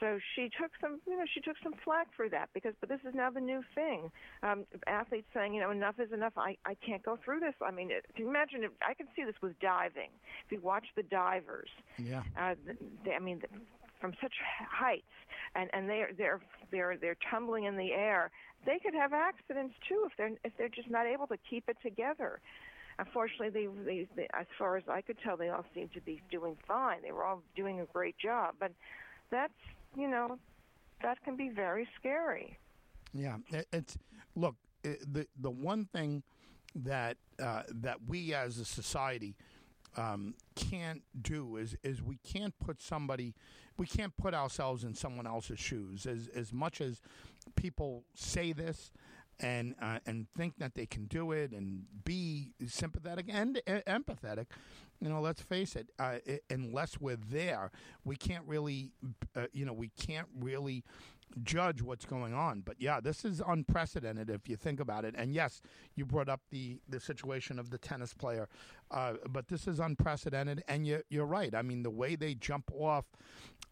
So 0.00 0.18
she 0.34 0.48
took 0.58 0.70
some, 0.80 1.00
you 1.06 1.16
know, 1.16 1.24
she 1.32 1.40
took 1.40 1.56
some 1.62 1.74
flack 1.84 2.08
for 2.16 2.28
that 2.30 2.48
because, 2.54 2.72
but 2.80 2.88
this 2.88 3.00
is 3.06 3.14
now 3.14 3.30
the 3.30 3.40
new 3.40 3.62
thing. 3.74 4.10
Um, 4.42 4.64
athletes 4.86 5.26
saying, 5.34 5.52
you 5.54 5.60
know, 5.60 5.70
enough 5.70 6.00
is 6.00 6.10
enough. 6.12 6.32
I, 6.36 6.56
I 6.64 6.74
can't 6.74 7.02
go 7.02 7.18
through 7.22 7.40
this. 7.40 7.54
I 7.64 7.70
mean, 7.70 7.90
it, 7.90 8.06
can 8.16 8.24
you 8.24 8.30
imagine? 8.30 8.64
If, 8.64 8.72
I 8.86 8.94
can 8.94 9.06
see 9.14 9.24
this 9.24 9.34
with 9.42 9.58
diving. 9.60 10.08
If 10.46 10.52
you 10.52 10.60
watch 10.60 10.86
the 10.96 11.02
divers, 11.04 11.68
Yeah. 11.98 12.22
uh, 12.38 12.54
they, 13.04 13.12
I 13.12 13.18
mean, 13.18 13.42
from 14.00 14.14
such 14.22 14.32
heights, 14.70 15.04
and 15.54 15.68
and 15.74 15.88
they're 15.88 16.10
they're 16.16 16.40
they're 16.70 16.96
they're 16.96 17.16
tumbling 17.30 17.64
in 17.64 17.76
the 17.76 17.92
air. 17.92 18.30
They 18.64 18.78
could 18.78 18.94
have 18.94 19.12
accidents 19.12 19.74
too 19.88 20.06
if 20.10 20.12
they're 20.16 20.32
if 20.44 20.52
they're 20.56 20.68
just 20.70 20.90
not 20.90 21.06
able 21.06 21.26
to 21.26 21.36
keep 21.48 21.68
it 21.68 21.76
together. 21.82 22.40
Unfortunately, 22.98 23.48
they, 23.48 23.66
they, 23.84 24.08
they 24.16 24.28
as 24.34 24.46
far 24.58 24.76
as 24.76 24.84
I 24.88 25.00
could 25.02 25.16
tell, 25.24 25.36
they 25.36 25.48
all 25.48 25.64
seemed 25.74 25.92
to 25.94 26.00
be 26.00 26.22
doing 26.30 26.56
fine. 26.66 26.98
They 27.02 27.12
were 27.12 27.24
all 27.24 27.42
doing 27.56 27.80
a 27.80 27.86
great 27.86 28.16
job, 28.18 28.54
but 28.60 28.72
that's 29.30 29.52
you 29.96 30.08
know 30.08 30.38
that 31.02 31.22
can 31.24 31.36
be 31.36 31.48
very 31.48 31.88
scary. 31.98 32.58
Yeah, 33.12 33.36
it, 33.50 33.66
it's 33.72 33.98
look 34.36 34.56
the 34.82 35.26
the 35.40 35.50
one 35.50 35.86
thing 35.86 36.22
that 36.74 37.16
uh, 37.42 37.62
that 37.68 37.98
we 38.06 38.34
as 38.34 38.58
a 38.58 38.64
society 38.64 39.36
um, 39.96 40.34
can't 40.54 41.02
do 41.20 41.56
is 41.56 41.76
is 41.82 42.02
we 42.02 42.16
can't 42.16 42.54
put 42.58 42.80
somebody 42.80 43.34
we 43.76 43.86
can't 43.86 44.16
put 44.16 44.34
ourselves 44.34 44.84
in 44.84 44.94
someone 44.94 45.26
else's 45.26 45.58
shoes 45.58 46.06
as 46.06 46.28
as 46.34 46.52
much 46.52 46.80
as 46.80 47.00
people 47.56 48.04
say 48.14 48.52
this 48.52 48.92
and 49.40 49.74
uh, 49.80 49.98
and 50.06 50.26
think 50.36 50.58
that 50.58 50.74
they 50.74 50.86
can 50.86 51.06
do 51.06 51.32
it 51.32 51.52
and 51.52 51.84
be 52.04 52.52
sympathetic 52.66 53.26
and 53.28 53.60
uh, 53.66 53.80
empathetic. 53.86 54.46
You 55.00 55.08
know 55.08 55.20
let's 55.20 55.40
face 55.40 55.76
it 55.76 55.88
uh, 55.98 56.18
i 56.28 56.40
unless 56.50 57.00
we're 57.00 57.16
there 57.16 57.70
we 58.04 58.16
can't 58.16 58.44
really 58.46 58.92
uh, 59.34 59.46
you 59.52 59.64
know 59.64 59.72
we 59.72 59.88
can't 59.88 60.28
really 60.38 60.84
judge 61.42 61.80
what's 61.80 62.04
going 62.04 62.34
on. 62.34 62.60
But 62.60 62.76
yeah 62.78 63.00
this 63.00 63.24
is 63.24 63.40
unprecedented 63.46 64.28
if 64.28 64.48
you 64.48 64.56
think 64.56 64.78
about 64.78 65.04
it. 65.04 65.14
And 65.16 65.32
yes 65.32 65.62
you 65.94 66.04
brought 66.04 66.28
up 66.28 66.40
the 66.50 66.78
the 66.88 67.00
situation 67.00 67.58
of 67.58 67.70
the 67.70 67.78
tennis 67.78 68.12
player 68.12 68.48
uh, 68.90 69.14
but 69.28 69.48
this 69.48 69.66
is 69.66 69.78
unprecedented. 69.78 70.62
And 70.68 70.86
you, 70.86 71.02
you're 71.08 71.26
right. 71.26 71.54
I 71.54 71.62
mean 71.62 71.82
the 71.82 71.90
way 71.90 72.14
they 72.14 72.34
jump 72.34 72.70
off 72.74 73.06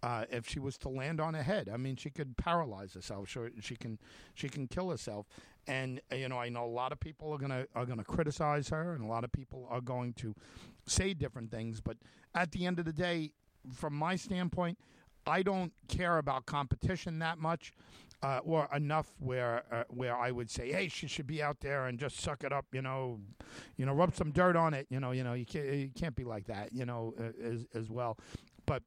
uh, 0.02 0.24
if 0.30 0.48
she 0.48 0.60
was 0.60 0.78
to 0.78 0.88
land 0.88 1.20
on 1.20 1.34
her 1.34 1.42
head, 1.42 1.68
I 1.72 1.76
mean, 1.76 1.96
she 1.96 2.10
could 2.10 2.36
paralyze 2.36 2.94
herself. 2.94 3.28
She 3.60 3.76
can, 3.76 3.98
she 4.34 4.48
can 4.48 4.68
kill 4.68 4.90
herself. 4.90 5.26
And 5.68 6.00
uh, 6.10 6.16
you 6.16 6.28
know, 6.28 6.38
I 6.38 6.48
know 6.48 6.64
a 6.64 6.66
lot 6.66 6.92
of 6.92 6.98
people 6.98 7.30
are 7.32 7.38
gonna 7.38 7.66
are 7.74 7.86
gonna 7.86 8.04
criticize 8.04 8.68
her, 8.70 8.94
and 8.94 9.04
a 9.04 9.06
lot 9.06 9.22
of 9.22 9.30
people 9.30 9.66
are 9.70 9.82
going 9.82 10.14
to 10.14 10.34
say 10.86 11.14
different 11.14 11.50
things. 11.50 11.80
But 11.80 11.98
at 12.34 12.50
the 12.52 12.66
end 12.66 12.78
of 12.78 12.86
the 12.86 12.92
day, 12.92 13.32
from 13.72 13.94
my 13.94 14.16
standpoint, 14.16 14.78
I 15.26 15.42
don't 15.42 15.72
care 15.88 16.18
about 16.18 16.46
competition 16.46 17.18
that 17.20 17.38
much. 17.38 17.72
Uh, 18.20 18.40
or 18.42 18.68
enough 18.74 19.06
where 19.20 19.62
uh, 19.70 19.84
where 19.90 20.16
I 20.16 20.32
would 20.32 20.50
say, 20.50 20.72
hey, 20.72 20.88
she 20.88 21.06
should 21.06 21.28
be 21.28 21.40
out 21.40 21.60
there 21.60 21.86
and 21.86 22.00
just 22.00 22.18
suck 22.18 22.42
it 22.42 22.52
up, 22.52 22.66
you 22.72 22.82
know, 22.82 23.20
you 23.76 23.86
know, 23.86 23.92
rub 23.92 24.12
some 24.12 24.32
dirt 24.32 24.56
on 24.56 24.74
it, 24.74 24.88
you 24.90 24.98
know, 24.98 25.12
you 25.12 25.22
know, 25.22 25.34
you 25.34 25.46
can't 25.46 25.66
you 25.72 25.90
can't 25.94 26.16
be 26.16 26.24
like 26.24 26.48
that, 26.48 26.72
you 26.72 26.84
know, 26.84 27.14
as 27.40 27.64
as 27.74 27.88
well. 27.88 28.18
But 28.66 28.82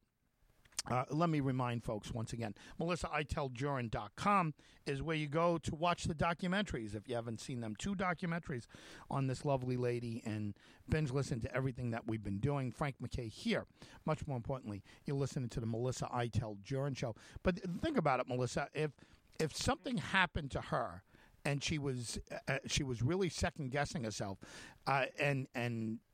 uh, 0.90 1.04
let 1.10 1.30
me 1.30 1.40
remind 1.40 1.84
folks 1.84 2.12
once 2.12 2.32
again 2.32 2.54
melissaiteldjurin.com 2.80 4.54
is 4.86 5.02
where 5.02 5.16
you 5.16 5.28
go 5.28 5.58
to 5.58 5.74
watch 5.74 6.04
the 6.04 6.14
documentaries 6.14 6.94
if 6.94 7.08
you 7.08 7.14
haven't 7.14 7.40
seen 7.40 7.60
them. 7.60 7.74
Two 7.78 7.94
documentaries 7.94 8.66
on 9.10 9.26
this 9.26 9.44
lovely 9.44 9.76
lady 9.76 10.22
and 10.24 10.54
binge 10.88 11.10
listen 11.10 11.40
to 11.40 11.54
everything 11.54 11.90
that 11.90 12.06
we've 12.06 12.24
been 12.24 12.38
doing. 12.38 12.72
Frank 12.72 12.96
mackay 13.00 13.28
here. 13.28 13.66
Much 14.04 14.26
more 14.26 14.36
importantly 14.36 14.82
you're 15.06 15.16
listening 15.16 15.48
to 15.50 15.60
the 15.60 15.66
melissa 15.66 16.06
iteld 16.14 16.62
jurin 16.64 16.96
show. 16.96 17.14
But 17.42 17.60
think 17.80 17.96
about 17.96 18.20
it 18.20 18.28
melissa. 18.28 18.68
If 18.74 18.92
if 19.38 19.56
something 19.56 19.98
happened 19.98 20.50
to 20.52 20.60
her 20.60 21.02
and 21.44 21.62
she 21.62 21.78
was 21.78 22.18
uh, 22.48 22.58
she 22.66 22.82
was 22.82 23.02
really 23.02 23.28
second 23.28 23.70
guessing 23.70 24.04
herself 24.04 24.38
uh, 24.86 25.06
and 25.18 25.46
and 25.54 25.98
uh, 25.98 26.11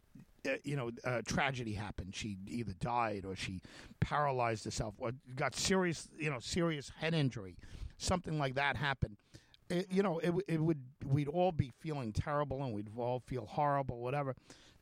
you 0.65 0.77
know, 0.77 0.91
uh, 1.05 1.23
tragedy 1.27 1.73
happened. 1.75 2.15
She 2.15 2.37
either 2.47 2.73
died 2.81 3.25
or 3.27 3.35
she 3.37 3.61
paralyzed 4.01 4.65
herself 4.65 4.95
or 4.99 5.13
got 5.35 5.55
serious, 5.55 6.09
you 6.19 6.31
know, 6.31 6.39
serious 6.41 6.93
head 6.99 7.15
injury. 7.15 7.57
Something 7.97 8.39
like 8.39 8.55
that 8.55 8.77
happened. 8.77 9.17
It, 9.71 9.87
you 9.91 10.03
know, 10.03 10.19
it, 10.21 10.33
it 10.49 10.61
would 10.63 10.81
we'd 11.05 11.29
all 11.29 11.53
be 11.53 11.73
feeling 11.81 12.13
terrible 12.13 12.63
and 12.63 12.73
we'd 12.73 12.89
all 12.97 13.21
feel 13.21 13.47
horrible, 13.47 14.01
whatever. 14.01 14.35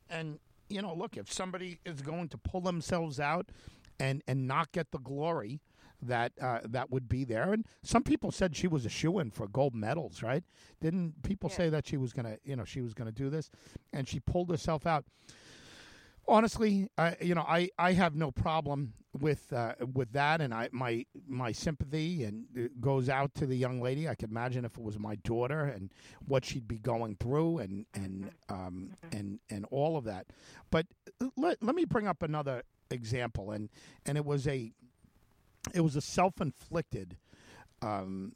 And 0.09 0.39
you 0.69 0.81
know, 0.81 0.93
look, 0.93 1.17
if 1.17 1.31
somebody 1.31 1.79
is 1.85 2.01
going 2.01 2.29
to 2.29 2.37
pull 2.37 2.61
themselves 2.61 3.19
out 3.19 3.49
and 3.99 4.21
and 4.27 4.47
not 4.47 4.71
get 4.71 4.91
the 4.91 4.99
glory 4.99 5.59
that 6.01 6.31
uh, 6.39 6.59
that 6.63 6.91
would 6.91 7.09
be 7.09 7.23
there, 7.25 7.51
and 7.53 7.65
some 7.81 8.03
people 8.03 8.31
said 8.31 8.55
she 8.55 8.67
was 8.67 8.85
a 8.85 8.89
shoe 8.89 9.17
in 9.17 9.31
for 9.31 9.47
gold 9.47 9.73
medals, 9.73 10.21
right? 10.21 10.43
Didn't 10.79 11.23
people 11.23 11.49
Yeah. 11.49 11.57
say 11.57 11.69
that 11.69 11.87
she 11.87 11.97
was 11.97 12.13
gonna, 12.13 12.37
you 12.43 12.55
know, 12.55 12.65
she 12.65 12.81
was 12.81 12.93
gonna 12.93 13.11
do 13.11 13.29
this, 13.31 13.49
and 13.91 14.07
she 14.07 14.19
pulled 14.19 14.51
herself 14.51 14.85
out 14.85 15.05
honestly, 16.27 16.89
I 16.97 17.15
you 17.21 17.35
know 17.35 17.45
I, 17.47 17.69
I 17.77 17.93
have 17.93 18.15
no 18.15 18.31
problem 18.31 18.93
with 19.19 19.51
uh, 19.53 19.73
with 19.93 20.11
that, 20.13 20.41
and 20.41 20.53
I 20.53 20.69
my 20.71 21.05
my 21.27 21.51
sympathy 21.51 22.23
and 22.23 22.69
goes 22.79 23.09
out 23.09 23.33
to 23.35 23.45
the 23.45 23.55
young 23.55 23.81
lady. 23.81 24.07
I 24.07 24.15
could 24.15 24.31
imagine 24.31 24.65
if 24.65 24.77
it 24.77 24.83
was 24.83 24.99
my 24.99 25.15
daughter 25.15 25.61
and 25.63 25.91
what 26.25 26.45
she'd 26.45 26.67
be 26.67 26.79
going 26.79 27.15
through, 27.15 27.59
and 27.59 27.85
and 27.93 28.31
um, 28.49 28.91
and 29.11 29.39
and 29.49 29.65
all 29.71 29.97
of 29.97 30.03
that. 30.05 30.27
But 30.71 30.87
let 31.35 31.61
let 31.61 31.75
me 31.75 31.85
bring 31.85 32.07
up 32.07 32.23
another 32.23 32.63
example, 32.91 33.51
and 33.51 33.69
and 34.05 34.17
it 34.17 34.25
was 34.25 34.47
a 34.47 34.71
it 35.73 35.81
was 35.81 35.95
a 35.95 36.01
self 36.01 36.39
inflicted. 36.41 37.17
Um, 37.81 38.33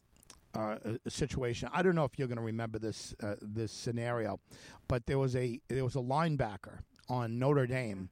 uh, 0.53 0.75
situation. 1.07 1.69
I 1.71 1.81
don't 1.81 1.95
know 1.95 2.03
if 2.03 2.19
you're 2.19 2.27
going 2.27 2.37
to 2.37 2.43
remember 2.43 2.77
this 2.77 3.15
uh, 3.23 3.35
this 3.41 3.71
scenario, 3.71 4.41
but 4.89 5.05
there 5.05 5.17
was 5.17 5.33
a 5.37 5.61
there 5.69 5.85
was 5.85 5.95
a 5.95 5.99
linebacker 5.99 6.79
on 7.11 7.37
Notre 7.37 7.67
Dame, 7.67 8.09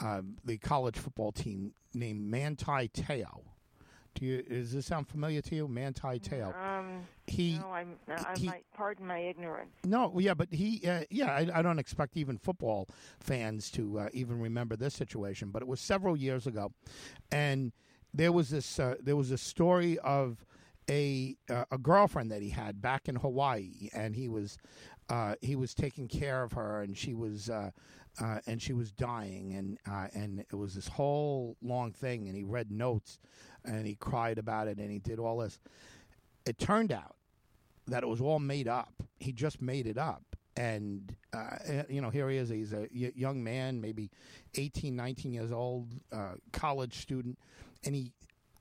uh, 0.00 0.20
the 0.44 0.58
college 0.58 0.98
football 0.98 1.30
team 1.32 1.72
named 1.94 2.20
Manti 2.28 2.88
Teo. 2.88 3.42
Do 4.14 4.26
you 4.26 4.42
does 4.42 4.72
this 4.72 4.84
sound 4.86 5.08
familiar 5.08 5.40
to 5.40 5.54
you, 5.54 5.68
Manti 5.68 6.18
Teo? 6.18 6.52
Um, 6.52 7.04
He 7.26 7.56
no, 7.58 7.70
I'm. 7.72 7.94
I 8.08 8.34
he- 8.36 8.46
might 8.48 8.64
pardon 8.76 9.06
my 9.06 9.18
ignorance. 9.20 9.70
no, 9.84 10.18
yeah, 10.18 10.34
but 10.34 10.52
he, 10.52 10.86
uh, 10.86 11.04
yeah, 11.08 11.32
I, 11.32 11.48
I 11.60 11.62
don't 11.62 11.78
expect 11.78 12.16
even 12.18 12.36
football 12.36 12.88
fans 13.20 13.70
to 13.70 14.00
uh, 14.00 14.08
even 14.12 14.38
remember 14.40 14.76
this 14.76 14.92
situation. 14.94 15.48
But 15.50 15.62
it 15.62 15.68
was 15.68 15.80
several 15.80 16.14
years 16.16 16.46
ago, 16.46 16.72
and 17.30 17.72
there 18.12 18.32
was 18.32 18.50
this, 18.50 18.78
uh, 18.78 18.96
there 19.00 19.16
was 19.16 19.30
a 19.30 19.38
story 19.38 19.98
of 20.00 20.44
a 20.90 21.34
uh, 21.48 21.64
a 21.70 21.78
girlfriend 21.78 22.30
that 22.32 22.42
he 22.42 22.50
had 22.50 22.82
back 22.82 23.08
in 23.08 23.16
Hawaii, 23.16 23.88
and 23.94 24.14
he 24.14 24.28
was, 24.28 24.58
uh, 25.08 25.36
he 25.40 25.56
was 25.56 25.72
taking 25.72 26.06
care 26.06 26.42
of 26.42 26.52
her, 26.52 26.82
and 26.82 26.98
she 26.98 27.14
was, 27.14 27.48
uh, 28.20 28.38
and 28.46 28.60
she 28.60 28.72
was 28.72 28.92
dying, 28.92 29.54
and 29.54 29.78
uh, 29.90 30.08
and 30.14 30.40
it 30.40 30.54
was 30.54 30.74
this 30.74 30.88
whole 30.88 31.56
long 31.62 31.92
thing, 31.92 32.28
and 32.28 32.36
he 32.36 32.44
read 32.44 32.70
notes, 32.70 33.18
and 33.64 33.86
he 33.86 33.94
cried 33.94 34.38
about 34.38 34.68
it, 34.68 34.78
and 34.78 34.90
he 34.90 34.98
did 34.98 35.18
all 35.18 35.38
this. 35.38 35.58
It 36.44 36.58
turned 36.58 36.92
out 36.92 37.16
that 37.86 38.02
it 38.02 38.06
was 38.06 38.20
all 38.20 38.38
made 38.38 38.68
up. 38.68 38.92
He 39.18 39.32
just 39.32 39.60
made 39.60 39.86
it 39.86 39.98
up. 39.98 40.22
And, 40.54 41.16
uh, 41.32 41.56
eh, 41.64 41.82
you 41.88 42.00
know, 42.00 42.10
here 42.10 42.28
he 42.28 42.36
is. 42.36 42.50
He's 42.50 42.72
a 42.72 42.86
young 42.92 43.42
man, 43.42 43.80
maybe 43.80 44.10
18, 44.54 44.94
19 44.94 45.32
years 45.32 45.50
old, 45.50 45.88
uh, 46.12 46.34
college 46.52 47.00
student. 47.00 47.38
And 47.84 47.94
he, 47.94 48.12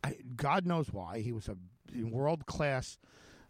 I, 0.03 0.15
God 0.35 0.65
knows 0.65 0.91
why, 0.93 1.19
he 1.19 1.31
was 1.31 1.49
a 1.49 1.57
world 2.05 2.45
class 2.45 2.97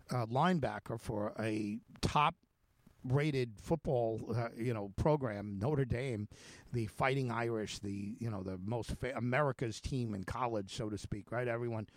uh, 0.10 0.26
linebacker 0.26 1.00
for 1.00 1.34
a 1.40 1.78
top 2.02 2.36
rated 3.04 3.54
football 3.60 4.22
uh, 4.36 4.50
you 4.56 4.74
know 4.74 4.92
program 4.96 5.58
Notre 5.60 5.86
Dame 5.86 6.28
the 6.74 6.86
fighting 6.88 7.32
Irish 7.32 7.80
the 7.80 8.16
you 8.20 8.30
know 8.30 8.44
the 8.44 8.60
most 8.64 8.92
fa- 9.00 9.14
America's 9.16 9.82
team 9.82 10.14
in 10.14 10.24
college 10.24 10.76
so 10.76 10.90
to 10.90 10.98
speak 10.98 11.32
right? 11.32 11.48
Everyone 11.48 11.88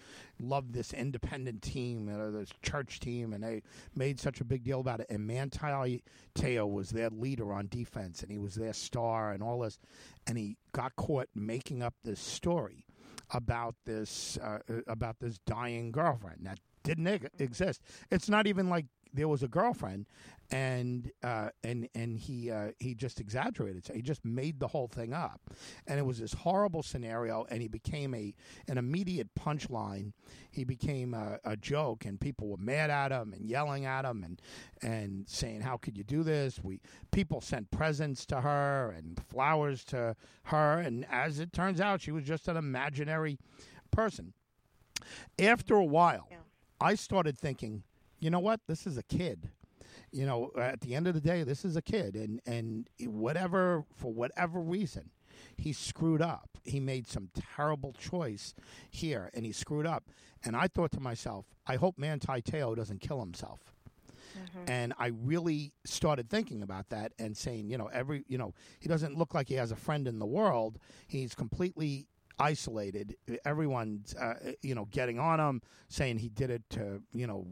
loved 0.40 0.72
this 0.72 0.92
independent 0.92 1.62
team 1.62 2.08
uh, 2.08 2.30
this 2.30 2.50
church 2.62 3.00
team 3.00 3.32
and 3.32 3.42
they 3.44 3.62
made 3.94 4.18
such 4.20 4.40
a 4.40 4.44
big 4.44 4.64
deal 4.64 4.80
about 4.80 5.00
it. 5.00 5.06
And 5.10 5.26
Manti 5.26 6.02
Teo 6.34 6.66
was 6.66 6.90
their 6.90 7.10
leader 7.10 7.52
on 7.52 7.68
defense 7.68 8.22
and 8.22 8.30
he 8.30 8.38
was 8.38 8.54
their 8.54 8.72
star 8.72 9.32
and 9.32 9.42
all 9.42 9.60
this. 9.60 9.78
And 10.26 10.38
he 10.38 10.56
got 10.72 10.96
caught 10.96 11.28
making 11.34 11.82
up 11.82 11.94
this 12.04 12.20
story 12.20 12.86
about 13.30 13.74
this 13.84 14.38
uh, 14.38 14.58
uh, 14.70 14.80
about 14.86 15.18
this 15.20 15.38
dying 15.46 15.92
girlfriend. 15.92 16.46
That 16.46 16.58
didn't 16.82 17.30
exist. 17.38 17.80
It's 18.10 18.28
not 18.28 18.46
even 18.46 18.68
like 18.68 18.86
there 19.14 19.28
was 19.28 19.42
a 19.42 19.48
girlfriend 19.48 20.06
and 20.50 21.10
uh, 21.22 21.48
and 21.62 21.88
and 21.94 22.18
he 22.18 22.50
uh, 22.50 22.72
he 22.78 22.94
just 22.94 23.18
exaggerated. 23.20 23.86
So 23.86 23.94
he 23.94 24.02
just 24.02 24.24
made 24.24 24.60
the 24.60 24.68
whole 24.68 24.88
thing 24.88 25.14
up, 25.14 25.40
and 25.86 25.98
it 25.98 26.04
was 26.04 26.18
this 26.18 26.34
horrible 26.34 26.82
scenario. 26.82 27.46
And 27.48 27.62
he 27.62 27.68
became 27.68 28.14
a 28.14 28.34
an 28.68 28.76
immediate 28.76 29.34
punchline. 29.34 30.12
He 30.50 30.64
became 30.64 31.14
a, 31.14 31.38
a 31.44 31.56
joke, 31.56 32.04
and 32.04 32.20
people 32.20 32.48
were 32.48 32.58
mad 32.58 32.90
at 32.90 33.10
him 33.10 33.32
and 33.32 33.46
yelling 33.46 33.86
at 33.86 34.04
him 34.04 34.22
and 34.22 34.42
and 34.82 35.28
saying, 35.28 35.62
"How 35.62 35.76
could 35.78 35.96
you 35.96 36.04
do 36.04 36.22
this?" 36.22 36.62
We 36.62 36.80
people 37.10 37.40
sent 37.40 37.70
presents 37.70 38.26
to 38.26 38.42
her 38.42 38.90
and 38.96 39.18
flowers 39.30 39.82
to 39.86 40.14
her, 40.44 40.78
and 40.78 41.06
as 41.10 41.38
it 41.40 41.52
turns 41.54 41.80
out, 41.80 42.02
she 42.02 42.12
was 42.12 42.24
just 42.24 42.48
an 42.48 42.56
imaginary 42.56 43.38
person. 43.90 44.34
After 45.38 45.74
a 45.76 45.84
while, 45.84 46.28
Yeah. 46.30 46.38
I 46.80 46.94
started 46.96 47.38
thinking, 47.38 47.82
you 48.18 48.30
know 48.30 48.40
what? 48.40 48.60
This 48.66 48.86
is 48.86 48.96
a 48.98 49.02
kid. 49.02 49.50
You 50.10 50.26
know 50.26 50.50
at 50.56 50.80
the 50.80 50.94
end 50.94 51.06
of 51.08 51.14
the 51.14 51.20
day 51.20 51.42
this 51.42 51.64
is 51.64 51.76
a 51.76 51.82
kid 51.82 52.14
and 52.14 52.40
and 52.46 52.88
whatever 53.00 53.84
for 53.96 54.12
whatever 54.12 54.60
reason 54.60 55.10
he 55.56 55.72
screwed 55.72 56.22
up. 56.22 56.50
He 56.64 56.78
made 56.80 57.08
some 57.08 57.30
terrible 57.56 57.92
choice 57.92 58.54
here 58.90 59.30
and 59.34 59.44
he 59.44 59.52
screwed 59.52 59.86
up. 59.86 60.04
And 60.44 60.56
i 60.56 60.68
thought 60.68 60.92
to 60.92 61.00
myself 61.00 61.46
i 61.66 61.76
hope 61.76 61.98
manti 61.98 62.40
teo 62.42 62.74
doesn't 62.74 63.00
kill 63.00 63.20
himself. 63.20 63.60
And 64.66 64.94
i 64.98 65.08
really 65.08 65.72
started 65.84 66.28
thinking 66.30 66.62
about 66.62 66.88
that 66.90 67.12
and 67.18 67.36
saying 67.36 67.68
you 67.68 67.78
know 67.78 67.86
every 67.92 68.24
you 68.28 68.38
know 68.38 68.52
he 68.78 68.88
doesn't 68.88 69.16
look 69.16 69.34
like 69.34 69.48
he 69.48 69.54
has 69.54 69.72
a 69.72 69.76
friend 69.76 70.06
in 70.06 70.18
the 70.18 70.26
world. 70.26 70.78
He's 71.08 71.34
completely 71.34 72.06
isolated. 72.38 73.16
Everyone's 73.44 74.14
uh, 74.14 74.52
you 74.62 74.74
know 74.74 74.86
getting 74.90 75.18
on 75.18 75.40
him 75.40 75.62
saying 75.88 76.18
he 76.18 76.28
did 76.28 76.50
it 76.50 76.62
to 76.70 77.02
you 77.12 77.26
know 77.26 77.46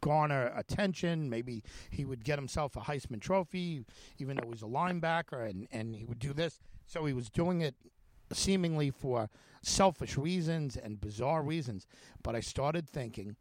garner 0.00 0.52
attention. 0.56 1.28
Maybe 1.28 1.62
he 1.90 2.04
would 2.04 2.24
get 2.24 2.38
himself 2.38 2.76
a 2.76 2.80
Heisman 2.80 3.20
Trophy, 3.20 3.84
even 4.18 4.36
though 4.36 4.50
he's 4.50 4.62
a 4.62 4.66
linebacker, 4.66 5.48
and, 5.48 5.68
and 5.70 5.94
he 5.94 6.04
would 6.04 6.18
do 6.18 6.32
this. 6.32 6.60
So 6.86 7.04
he 7.04 7.12
was 7.12 7.28
doing 7.28 7.60
it 7.60 7.74
seemingly 8.32 8.90
for 8.90 9.28
selfish 9.62 10.16
reasons 10.16 10.76
and 10.76 11.00
bizarre 11.00 11.42
reasons. 11.42 11.86
But 12.22 12.34
I 12.34 12.40
started 12.40 12.88
thinking, 12.88 13.36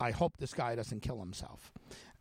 I 0.00 0.10
hope 0.10 0.36
this 0.38 0.54
guy 0.54 0.74
doesn't 0.74 1.00
kill 1.00 1.18
himself. 1.18 1.72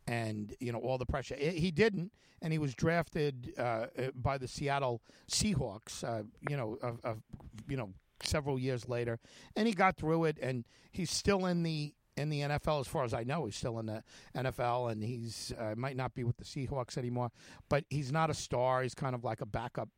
And, 0.06 0.53
you 0.60 0.72
know, 0.74 0.80
all 0.80 0.98
the 0.98 1.06
pressure. 1.06 1.36
He 1.36 1.72
didn't, 1.72 2.12
and 2.42 2.51
he 2.51 2.60
was 2.60 2.75
drafted 2.75 3.53
uh, 3.58 3.62
uh, 3.62 3.88
by 4.15 4.38
the 4.38 4.50
Seattle 4.50 5.01
Seahawks, 5.32 6.03
uh, 6.03 6.24
you 6.50 6.58
know, 6.58 6.77
of, 6.82 7.22
you 7.70 7.77
know, 7.77 7.89
several 8.22 8.60
years 8.60 8.89
later. 8.89 9.20
And 9.56 9.65
he 9.65 9.74
got 9.74 9.96
through 9.96 10.25
it, 10.25 10.38
and 10.42 10.65
he's 10.92 11.10
still 11.10 11.46
in 11.46 11.63
the 11.63 11.94
in 12.17 12.29
the 12.29 12.41
NFL, 12.41 12.82
as 12.82 12.88
far 12.88 13.03
as 13.03 13.13
I 13.13 13.24
know, 13.24 13.46
he's 13.46 13.55
still 13.55 13.79
in 13.79 13.86
the 13.88 14.03
NFL, 14.36 14.91
and 14.91 15.03
he's 15.03 15.53
uh, 15.58 15.74
might 15.75 15.96
not 15.96 16.13
be 16.13 16.24
with 16.24 16.38
the 16.38 16.43
Seahawks 16.43 16.98
anymore. 16.98 17.32
But 17.70 17.86
he's 17.89 18.12
not 18.12 18.29
a 18.29 18.34
star. 18.34 18.84
He's 18.84 18.96
kind 18.96 19.15
of 19.15 19.24
like 19.24 19.41
a 19.41 19.46
backup 19.46 19.89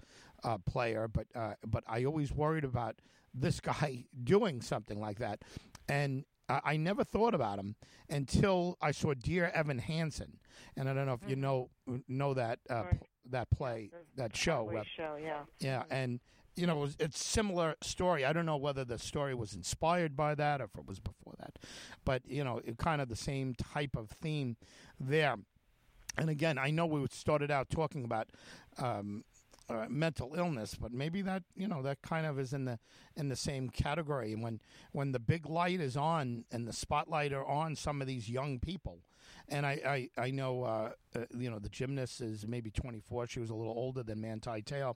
uh, 0.43 0.57
player. 0.59 1.07
But 1.07 1.27
uh, 1.35 1.53
but 1.65 1.83
I 1.87 2.05
always 2.05 2.31
worried 2.31 2.63
about 2.63 2.95
this 3.33 3.59
guy 3.61 4.05
doing 4.23 4.61
something 4.61 4.99
like 4.99 5.19
that, 5.19 5.41
and 5.89 6.25
I 6.47 6.77
never 6.77 7.03
thought 7.03 7.33
about 7.33 7.57
him 7.57 7.75
until 8.09 8.77
I 8.79 8.91
saw 8.91 9.13
Dear 9.15 9.51
Evan 9.53 9.79
Hansen, 9.79 10.37
and 10.77 10.87
I 10.87 10.93
don't 10.93 11.07
know 11.07 11.17
if 11.21 11.27
you 11.27 11.35
know 11.35 11.69
know 12.07 12.33
that 12.35 12.59
uh, 12.69 12.83
Right. 12.83 12.99
that 13.31 13.49
play 13.49 13.89
that 14.15 14.35
show. 14.35 14.69
Show, 14.95 15.17
yeah. 15.19 15.39
yeah, 15.59 15.83
and 15.89 16.19
you 16.55 16.67
know, 16.67 16.87
it's 16.99 17.23
similar 17.23 17.75
story. 17.81 18.25
I 18.25 18.33
don't 18.33 18.45
know 18.45 18.57
whether 18.57 18.85
the 18.85 18.97
story 18.97 19.35
was 19.35 19.53
inspired 19.53 20.15
by 20.15 20.35
that 20.35 20.61
or 20.61 20.65
if 20.65 20.77
it 20.77 20.87
was 20.87 20.99
before 20.99 21.33
that, 21.39 21.59
but 22.03 22.21
you 22.25 22.43
know, 22.43 22.61
it 22.63 22.77
kind 22.77 23.01
of 23.01 23.09
the 23.09 23.15
same 23.15 23.53
type 23.55 23.95
of 23.95 24.09
theme 24.09 24.57
there. 24.99 25.35
And 26.17 26.29
again, 26.29 26.57
I 26.57 26.71
know 26.71 26.85
we 26.85 27.05
started 27.11 27.51
out 27.51 27.69
talking 27.69 28.05
about 28.05 28.29
um, 28.77 29.25
uh, 29.69 29.85
mental 29.89 30.33
illness, 30.35 30.75
but 30.79 30.93
maybe 30.93 31.21
that 31.23 31.43
you 31.55 31.67
know 31.67 31.81
that 31.81 32.01
kind 32.01 32.25
of 32.25 32.39
is 32.39 32.53
in 32.53 32.65
the 32.65 32.79
in 33.15 33.29
the 33.29 33.35
same 33.35 33.69
category. 33.69 34.31
And 34.31 34.41
when 34.41 34.61
when 34.91 35.11
the 35.11 35.19
big 35.19 35.49
light 35.49 35.81
is 35.81 35.97
on 35.97 36.45
and 36.51 36.67
the 36.67 36.73
spotlight 36.73 37.33
are 37.33 37.45
on 37.45 37.75
some 37.75 38.01
of 38.01 38.07
these 38.07 38.29
young 38.29 38.59
people, 38.59 38.99
and 39.49 39.65
I 39.65 40.09
I, 40.17 40.23
I 40.25 40.31
know 40.31 40.63
uh, 40.63 40.91
uh, 41.15 41.25
you 41.37 41.49
know 41.49 41.59
the 41.59 41.69
gymnast 41.69 42.21
is 42.21 42.45
maybe 42.47 42.71
24. 42.71 43.27
She 43.27 43.39
was 43.39 43.49
a 43.49 43.55
little 43.55 43.73
older 43.73 44.03
than 44.03 44.21
Manti 44.21 44.61
Te'o, 44.61 44.95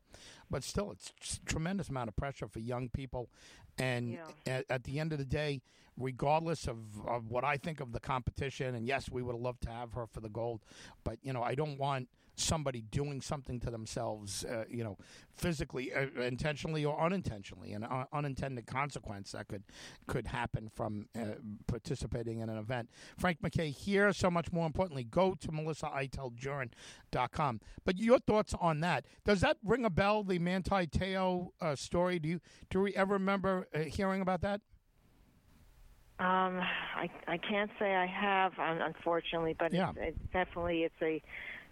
but 0.50 0.64
still, 0.64 0.92
it's 0.92 1.40
tremendous 1.46 1.90
amount 1.90 2.08
of 2.10 2.16
pressure 2.16 2.48
for 2.48 2.60
young 2.60 2.90
people. 2.90 3.30
And 3.78 4.14
Yeah. 4.14 4.28
at, 4.58 4.66
at 4.70 4.84
the 4.84 5.00
end 5.00 5.14
of 5.14 5.20
the 5.20 5.26
day, 5.26 5.62
regardless 5.98 6.68
of, 6.68 6.78
of 7.08 7.30
what 7.30 7.44
I 7.46 7.56
think 7.58 7.80
of 7.80 7.92
the 7.94 8.00
competition, 8.00 8.76
and 8.76 8.86
yes, 8.86 9.10
we 9.10 9.22
would 9.22 9.34
have 9.34 9.42
loved 9.42 9.62
to 9.64 9.70
have 9.70 9.94
her 9.94 10.06
for 10.08 10.20
the 10.20 10.30
gold, 10.30 10.62
but 11.04 11.18
you 11.22 11.32
know, 11.34 11.42
I 11.44 11.56
don't 11.56 11.78
want 11.78 12.10
somebody 12.40 12.82
doing 12.82 13.22
something 13.22 13.60
to 13.60 13.70
themselves, 13.70 14.44
uh, 14.46 14.64
you 14.70 14.84
know, 14.84 14.98
physically, 15.36 15.94
uh, 15.94 16.08
intentionally 16.22 16.86
or 16.86 17.00
unintentionally, 17.00 17.74
an 17.74 17.84
uh, 17.84 18.06
unintended 18.14 18.66
consequence 18.66 19.32
that 19.34 19.48
could 19.48 19.64
could 20.08 20.28
happen 20.28 20.70
from 20.74 21.08
uh, 21.16 21.36
participating 21.68 22.40
in 22.40 22.50
an 22.50 22.58
event. 22.58 22.90
Frank 23.18 23.38
MacKay 23.42 23.72
here. 23.72 24.12
So 24.14 24.32
much 24.32 24.52
more 24.52 24.66
importantly, 24.66 25.04
go 25.04 25.36
to 25.36 25.48
melissaiteldjurin.com. 25.50 27.60
But 27.86 27.98
your 27.98 28.20
thoughts 28.20 28.54
on 28.60 28.80
that? 28.82 29.06
Does 29.26 29.42
that 29.42 29.58
ring 29.64 29.86
a 29.86 29.90
bell? 29.90 30.24
The 30.24 30.40
Manti 30.40 30.88
Te'o 30.88 31.52
uh, 31.62 31.76
story? 31.76 32.20
Do 32.20 32.30
you 32.30 32.40
do 32.70 32.82
we 32.82 32.96
ever 32.96 33.14
remember 33.14 33.68
uh, 33.74 33.80
hearing 33.80 34.22
about 34.22 34.42
that? 34.42 34.62
Um, 36.20 36.60
I 36.60 37.10
I 37.28 37.38
can't 37.38 37.72
say 37.80 37.96
I 37.96 38.06
have, 38.06 38.52
unfortunately, 38.58 39.56
but 39.58 39.74
Yeah. 39.74 39.92
it's, 39.92 40.00
it's 40.02 40.20
definitely 40.34 40.84
it's 40.84 41.02
a 41.02 41.22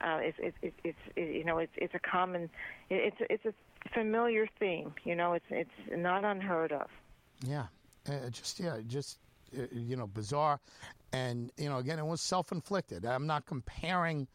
uh, 0.01 0.19
it's 0.21 0.37
it's 0.61 0.75
it, 0.83 0.95
you 1.15 1.43
know 1.43 1.57
it's 1.57 1.73
it's 1.75 1.93
a 1.95 1.99
common 1.99 2.43
it, 2.89 3.13
it's 3.13 3.17
it's 3.29 3.45
a 3.45 3.53
familiar 3.93 4.47
theme. 4.59 4.93
You 5.03 5.15
know, 5.15 5.33
it's 5.33 5.45
it's 5.49 5.69
not 5.91 6.23
unheard 6.23 6.71
of. 6.71 6.87
Yeah, 7.45 7.67
uh, 8.07 8.29
just 8.29 8.59
yeah, 8.59 8.77
just 8.87 9.19
uh, 9.57 9.63
you 9.71 9.95
know, 9.95 10.07
bizarre, 10.07 10.59
and 11.13 11.51
you 11.57 11.69
know, 11.69 11.77
again, 11.77 11.99
it 11.99 12.05
was 12.05 12.21
self-inflicted. 12.21 13.05
I'm 13.05 13.27
not 13.27 13.45
comparing. 13.45 14.27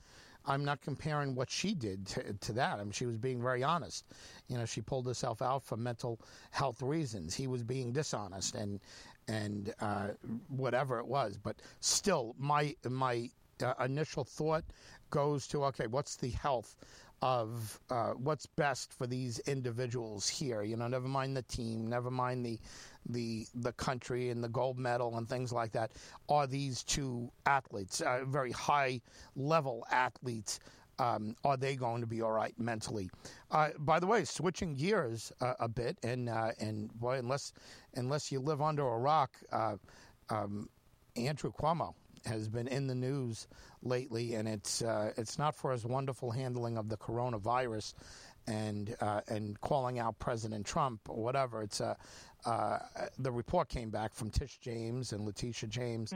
I'm 0.44 0.64
not 0.64 0.80
comparing 0.82 1.36
what 1.36 1.48
she 1.52 1.72
did 1.72 2.04
to, 2.08 2.32
to 2.32 2.52
that. 2.54 2.80
I 2.80 2.82
mean, 2.82 2.90
she 2.90 3.06
was 3.06 3.16
being 3.16 3.40
very 3.40 3.62
honest. 3.62 4.04
You 4.48 4.58
know, 4.58 4.64
she 4.64 4.80
pulled 4.80 5.06
herself 5.06 5.40
out 5.40 5.62
for 5.62 5.76
mental 5.76 6.18
health 6.50 6.82
reasons. 6.82 7.32
He 7.32 7.46
was 7.46 7.62
being 7.62 7.92
dishonest 7.92 8.54
and 8.56 8.80
and 9.28 9.72
uh, 9.80 10.08
whatever 10.48 10.98
it 10.98 11.06
was. 11.06 11.38
But 11.38 11.56
still, 11.80 12.34
my 12.38 12.74
my 12.88 13.30
uh, 13.62 13.74
initial 13.84 14.24
thought 14.24 14.64
goes 15.12 15.46
to 15.48 15.64
okay, 15.66 15.86
what's 15.86 16.16
the 16.16 16.30
health 16.30 16.74
of 17.20 17.78
uh, 17.90 18.12
what's 18.14 18.46
best 18.46 18.92
for 18.92 19.06
these 19.06 19.38
individuals 19.40 20.28
here? 20.28 20.62
You 20.64 20.76
know, 20.76 20.88
never 20.88 21.06
mind 21.06 21.36
the 21.36 21.42
team, 21.42 21.86
never 21.86 22.10
mind 22.10 22.44
the 22.44 22.58
the 23.08 23.46
the 23.54 23.72
country 23.74 24.30
and 24.30 24.42
the 24.42 24.48
gold 24.48 24.78
medal 24.78 25.16
and 25.16 25.28
things 25.28 25.52
like 25.52 25.70
that. 25.72 25.92
Are 26.28 26.48
these 26.48 26.82
two 26.82 27.30
athletes, 27.46 28.00
uh, 28.00 28.24
very 28.26 28.50
high 28.50 29.00
level 29.36 29.86
athletes? 29.92 30.58
Um, 30.98 31.36
are 31.44 31.56
they 31.56 31.74
going 31.76 32.00
to 32.00 32.06
be 32.06 32.22
all 32.22 32.32
right 32.32 32.54
mentally? 32.58 33.10
Uh, 33.50 33.70
by 33.78 33.98
the 33.98 34.06
way, 34.06 34.24
switching 34.24 34.74
gears 34.74 35.32
a 35.40 35.68
bit, 35.68 35.98
and 36.02 36.28
uh, 36.28 36.50
and 36.58 36.92
boy, 36.94 37.18
unless 37.18 37.52
unless 37.94 38.32
you 38.32 38.40
live 38.40 38.62
under 38.62 38.86
a 38.86 38.98
rock, 38.98 39.36
uh, 39.52 39.76
um, 40.30 40.68
Andrew 41.16 41.52
Cuomo 41.52 41.94
has 42.26 42.48
been 42.48 42.68
in 42.68 42.86
the 42.86 42.94
news 42.94 43.46
lately, 43.82 44.34
and 44.34 44.48
it's 44.48 44.82
uh, 44.82 45.12
it's 45.16 45.38
not 45.38 45.54
for 45.54 45.72
his 45.72 45.84
wonderful 45.84 46.30
handling 46.30 46.76
of 46.76 46.88
the 46.88 46.96
coronavirus 46.96 47.94
and 48.46 48.94
uh, 49.00 49.20
and 49.28 49.60
calling 49.60 49.98
out 49.98 50.18
President 50.18 50.66
Trump 50.66 51.00
or 51.08 51.22
whatever. 51.22 51.62
It's 51.62 51.80
uh, 51.80 51.94
uh, 52.44 52.78
the 53.18 53.30
report 53.30 53.68
came 53.68 53.90
back 53.90 54.14
from 54.14 54.30
Tish 54.30 54.58
James 54.58 55.12
and 55.12 55.24
Letitia 55.24 55.68
James. 55.68 56.12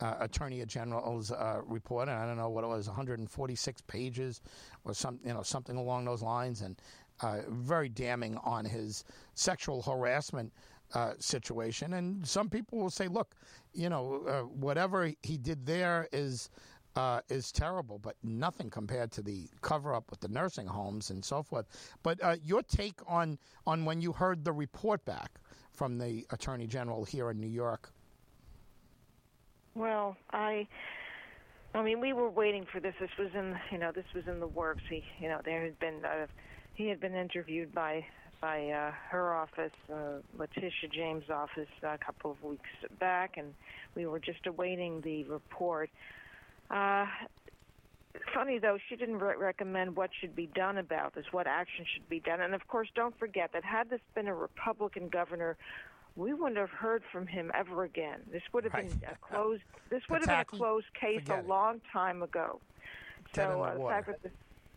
Uh, 0.00 0.16
Attorney 0.18 0.64
General's 0.66 1.30
uh, 1.30 1.60
report, 1.64 2.08
and 2.08 2.18
I 2.18 2.26
don't 2.26 2.36
know 2.36 2.48
what 2.48 2.64
it 2.64 2.66
was, 2.66 2.88
146 2.88 3.82
pages, 3.82 4.40
or 4.84 4.94
some, 4.94 5.20
you 5.24 5.32
know, 5.32 5.42
something 5.42 5.76
along 5.76 6.06
those 6.06 6.22
lines, 6.22 6.62
and 6.62 6.74
uh, 7.20 7.42
very 7.48 7.88
damning 7.88 8.36
on 8.38 8.64
his 8.64 9.04
sexual 9.34 9.80
harassment 9.80 10.52
uh, 10.94 11.12
situation. 11.18 11.94
And 11.94 12.26
some 12.26 12.48
people 12.48 12.78
will 12.78 12.90
say, 12.90 13.08
look, 13.08 13.34
you 13.72 13.88
know, 13.88 14.22
uh, 14.28 14.40
whatever 14.42 15.12
he 15.22 15.36
did 15.38 15.66
there 15.66 16.08
is 16.12 16.50
uh, 16.94 17.20
is 17.30 17.50
terrible, 17.52 17.98
but 17.98 18.16
nothing 18.22 18.68
compared 18.68 19.10
to 19.12 19.22
the 19.22 19.48
cover 19.62 19.94
up 19.94 20.10
with 20.10 20.20
the 20.20 20.28
nursing 20.28 20.66
homes 20.66 21.08
and 21.08 21.24
so 21.24 21.42
forth. 21.42 21.66
But 22.02 22.22
uh, 22.22 22.36
your 22.44 22.62
take 22.62 23.00
on 23.06 23.38
on 23.66 23.86
when 23.86 24.00
you 24.00 24.12
heard 24.12 24.44
the 24.44 24.52
report 24.52 25.02
back 25.06 25.40
from 25.72 25.98
the 25.98 26.26
Attorney 26.30 26.66
General 26.66 27.04
here 27.04 27.30
in 27.30 27.40
New 27.40 27.48
York? 27.48 27.90
Well, 29.74 30.16
I, 30.32 30.66
I 31.74 31.82
mean, 31.82 32.00
we 32.00 32.12
were 32.12 32.28
waiting 32.28 32.66
for 32.70 32.78
this. 32.78 32.94
This 33.00 33.10
was 33.18 33.30
in, 33.34 33.58
you 33.70 33.78
know, 33.78 33.90
this 33.92 34.04
was 34.14 34.24
in 34.26 34.38
the 34.38 34.46
works. 34.46 34.82
He, 34.88 35.02
you 35.18 35.28
know, 35.28 35.40
there 35.44 35.62
had 35.64 35.78
been, 35.78 36.04
uh, 36.04 36.26
he 36.74 36.88
had 36.88 37.00
been 37.00 37.14
interviewed 37.14 37.74
by 37.74 38.04
by 38.42 38.68
uh, 38.70 38.90
her 39.08 39.34
office, 39.34 39.72
uh, 39.90 40.18
Letitia 40.36 40.88
James' 40.92 41.30
office, 41.30 41.68
a 41.82 41.96
couple 41.96 42.32
of 42.32 42.42
weeks 42.42 42.68
back, 42.98 43.36
and 43.38 43.54
we 43.94 44.04
were 44.04 44.18
just 44.18 44.46
awaiting 44.46 45.00
the 45.00 45.22
report. 45.24 45.88
Uh, 46.68 47.06
funny 48.34 48.58
though, 48.58 48.76
she 48.88 48.96
didn't 48.96 49.20
re- 49.20 49.36
recommend 49.36 49.96
what 49.96 50.10
should 50.20 50.34
be 50.34 50.46
done 50.46 50.76
about 50.76 51.14
this, 51.14 51.24
what 51.30 51.46
action 51.46 51.86
should 51.94 52.06
be 52.08 52.18
done, 52.18 52.40
and 52.40 52.52
of 52.52 52.66
course, 52.66 52.88
don't 52.94 53.16
forget 53.18 53.52
that 53.52 53.64
had 53.64 53.88
this 53.88 54.00
been 54.14 54.26
a 54.26 54.34
Republican 54.34 55.08
governor 55.08 55.56
we 56.14 56.34
wouldn't 56.34 56.58
have 56.58 56.68
heard 56.68 57.02
from 57.10 57.26
him 57.26 57.50
ever 57.54 57.84
again. 57.84 58.20
This 58.30 58.42
would 58.52 58.64
have 58.64 58.74
been 58.74 59.00
a 59.10 59.16
closed. 59.26 59.62
This 59.88 60.02
would 60.10 60.20
have 60.26 60.46
been 60.46 60.58
a 60.58 60.58
closed 60.58 60.92
case 60.92 61.22
a 61.30 61.40
long 61.48 61.80
time 61.90 62.22
ago. 62.22 62.60
So 63.34 63.62
uh, 63.62 63.78
the 63.78 63.84
fact 63.86 64.06
that 64.08 64.22
this, 64.22 64.32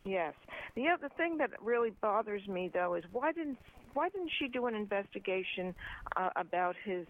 yes, 0.05 0.33
the 0.75 0.87
other 0.87 1.09
thing 1.17 1.37
that 1.37 1.51
really 1.61 1.91
bothers 2.01 2.47
me 2.47 2.69
though 2.73 2.95
is 2.95 3.03
why 3.11 3.31
didn't 3.31 3.57
why 3.93 4.09
didn't 4.09 4.31
she 4.39 4.47
do 4.47 4.65
an 4.67 4.75
investigation 4.75 5.73
uh, 6.17 6.29
about 6.35 6.75
his 6.83 7.05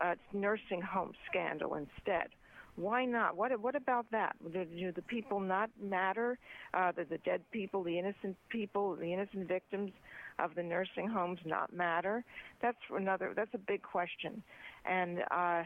uh, 0.00 0.14
nursing 0.32 0.80
home 0.80 1.12
scandal 1.28 1.74
instead? 1.74 2.28
Why 2.76 3.04
not? 3.04 3.36
What 3.36 3.58
what 3.60 3.76
about 3.76 4.06
that? 4.12 4.34
Do, 4.50 4.64
do 4.64 4.92
the 4.92 5.02
people 5.02 5.40
not 5.40 5.70
matter? 5.80 6.38
Uh, 6.72 6.92
the, 6.92 7.04
the 7.04 7.18
dead 7.18 7.42
people, 7.52 7.84
the 7.84 7.98
innocent 7.98 8.36
people, 8.48 8.96
the 8.96 9.12
innocent 9.12 9.46
victims 9.46 9.92
of 10.38 10.54
the 10.54 10.62
nursing 10.62 11.06
homes 11.06 11.38
not 11.44 11.72
matter? 11.74 12.24
That's 12.62 12.78
another. 12.90 13.34
That's 13.36 13.52
a 13.52 13.58
big 13.58 13.82
question, 13.82 14.42
and 14.86 15.18
uh, 15.30 15.64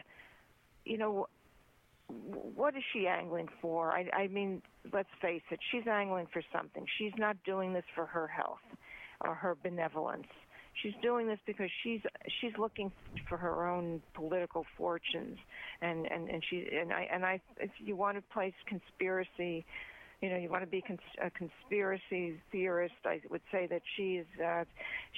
you 0.83 0.97
know, 0.97 1.27
what 2.09 2.75
is 2.75 2.83
she 2.93 3.07
angling 3.07 3.49
for? 3.61 3.91
I, 3.91 4.07
I 4.13 4.27
mean, 4.27 4.61
let's 4.93 5.09
face 5.21 5.41
it. 5.51 5.59
She's 5.71 5.87
angling 5.87 6.27
for 6.31 6.41
something. 6.53 6.85
She's 6.97 7.11
not 7.17 7.37
doing 7.45 7.73
this 7.73 7.83
for 7.95 8.05
her 8.05 8.27
health 8.27 8.59
or 9.21 9.33
her 9.35 9.55
benevolence. 9.61 10.27
She's 10.81 10.93
doing 11.01 11.27
this 11.27 11.39
because 11.47 11.69
she's 11.83 12.01
she's 12.39 12.51
looking 12.59 12.91
for 13.27 13.37
her 13.37 13.67
own 13.67 14.01
political 14.13 14.63
fortunes, 14.77 15.37
and 15.81 16.05
and 16.05 16.29
and 16.29 16.43
she 16.47 16.67
and 16.79 16.93
I 16.93 17.07
and 17.11 17.25
I. 17.25 17.41
If 17.59 17.71
you 17.79 17.95
want 17.95 18.17
to 18.17 18.23
place 18.31 18.53
conspiracy, 18.67 19.65
you 20.21 20.29
know, 20.29 20.37
you 20.37 20.49
want 20.49 20.63
to 20.63 20.67
be 20.67 20.81
cons- 20.81 20.99
a 21.21 21.29
conspiracy 21.29 22.41
theorist, 22.51 22.95
I 23.05 23.21
would 23.29 23.41
say 23.51 23.67
that 23.67 23.81
she's 23.95 24.25
uh, 24.43 24.63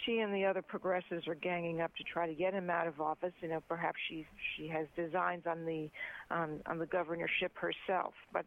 she 0.06 0.20
and 0.20 0.34
the 0.34 0.46
other 0.46 0.62
progressives 0.62 1.28
are 1.28 1.36
ganging 1.36 1.82
up 1.82 1.96
to 1.96 2.04
try 2.04 2.28
to 2.28 2.34
get 2.34 2.54
him 2.54 2.70
out 2.70 2.88
of 2.88 3.00
office. 3.00 3.34
You 3.42 3.48
know, 3.48 3.62
perhaps 3.68 3.98
she 4.10 4.26
she 4.58 4.68
has 4.68 4.88
designs 4.96 5.44
on 5.48 5.66
the 5.66 5.90
um, 6.32 6.60
on 6.66 6.80
the 6.80 6.86
governorship 6.86 7.54
herself, 7.58 8.14
but 8.34 8.46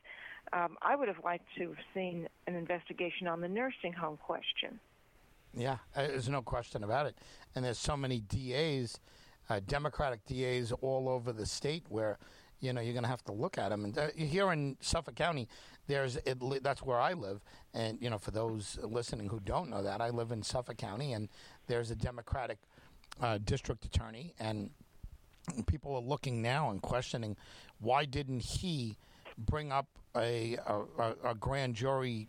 um, 0.52 0.76
I 0.82 0.96
would 0.96 1.08
have 1.08 1.24
liked 1.24 1.46
to 1.58 1.68
have 1.68 1.78
seen 1.94 2.28
an 2.46 2.54
investigation 2.54 3.26
on 3.26 3.40
the 3.40 3.48
nursing 3.48 3.92
home 3.92 4.18
question. 4.18 4.78
Yeah, 5.54 5.78
uh, 5.94 6.06
there's 6.08 6.28
no 6.28 6.42
question 6.42 6.84
about 6.84 7.06
it. 7.06 7.16
And 7.54 7.64
there's 7.64 7.78
so 7.78 7.96
many 7.96 8.20
DAs, 8.20 8.98
uh, 9.50 9.60
Democratic 9.66 10.24
DAs 10.26 10.72
all 10.80 11.08
over 11.08 11.32
the 11.32 11.46
state 11.46 11.84
where, 11.88 12.18
you 12.60 12.72
know, 12.72 12.80
you're 12.80 12.94
going 12.94 13.04
to 13.04 13.10
have 13.10 13.24
to 13.24 13.32
look 13.32 13.58
at 13.58 13.68
them. 13.68 13.84
And 13.84 13.96
uh, 13.98 14.08
here 14.16 14.52
in 14.52 14.76
Suffolk 14.80 15.14
County, 15.14 15.48
there's 15.86 16.18
that's 16.62 16.82
where 16.82 17.00
I 17.00 17.12
live. 17.12 17.42
And 17.74 17.98
you 18.00 18.10
know, 18.10 18.18
for 18.18 18.30
those 18.30 18.78
listening 18.82 19.28
who 19.28 19.40
don't 19.40 19.70
know 19.70 19.82
that, 19.82 20.00
I 20.00 20.10
live 20.10 20.32
in 20.32 20.42
Suffolk 20.42 20.76
County, 20.76 21.12
and 21.12 21.28
there's 21.66 21.90
a 21.90 21.96
Democratic 21.96 22.58
uh, 23.20 23.38
district 23.44 23.84
attorney, 23.84 24.34
and 24.38 24.70
people 25.66 25.94
are 25.94 26.02
looking 26.02 26.40
now 26.40 26.70
and 26.70 26.80
questioning 26.80 27.36
why 27.80 28.04
didn't 28.04 28.40
he 28.40 28.96
bring 29.36 29.72
up 29.72 29.86
a 30.16 30.56
a, 30.66 30.82
a, 30.98 31.30
a 31.30 31.34
grand 31.34 31.74
jury 31.74 32.28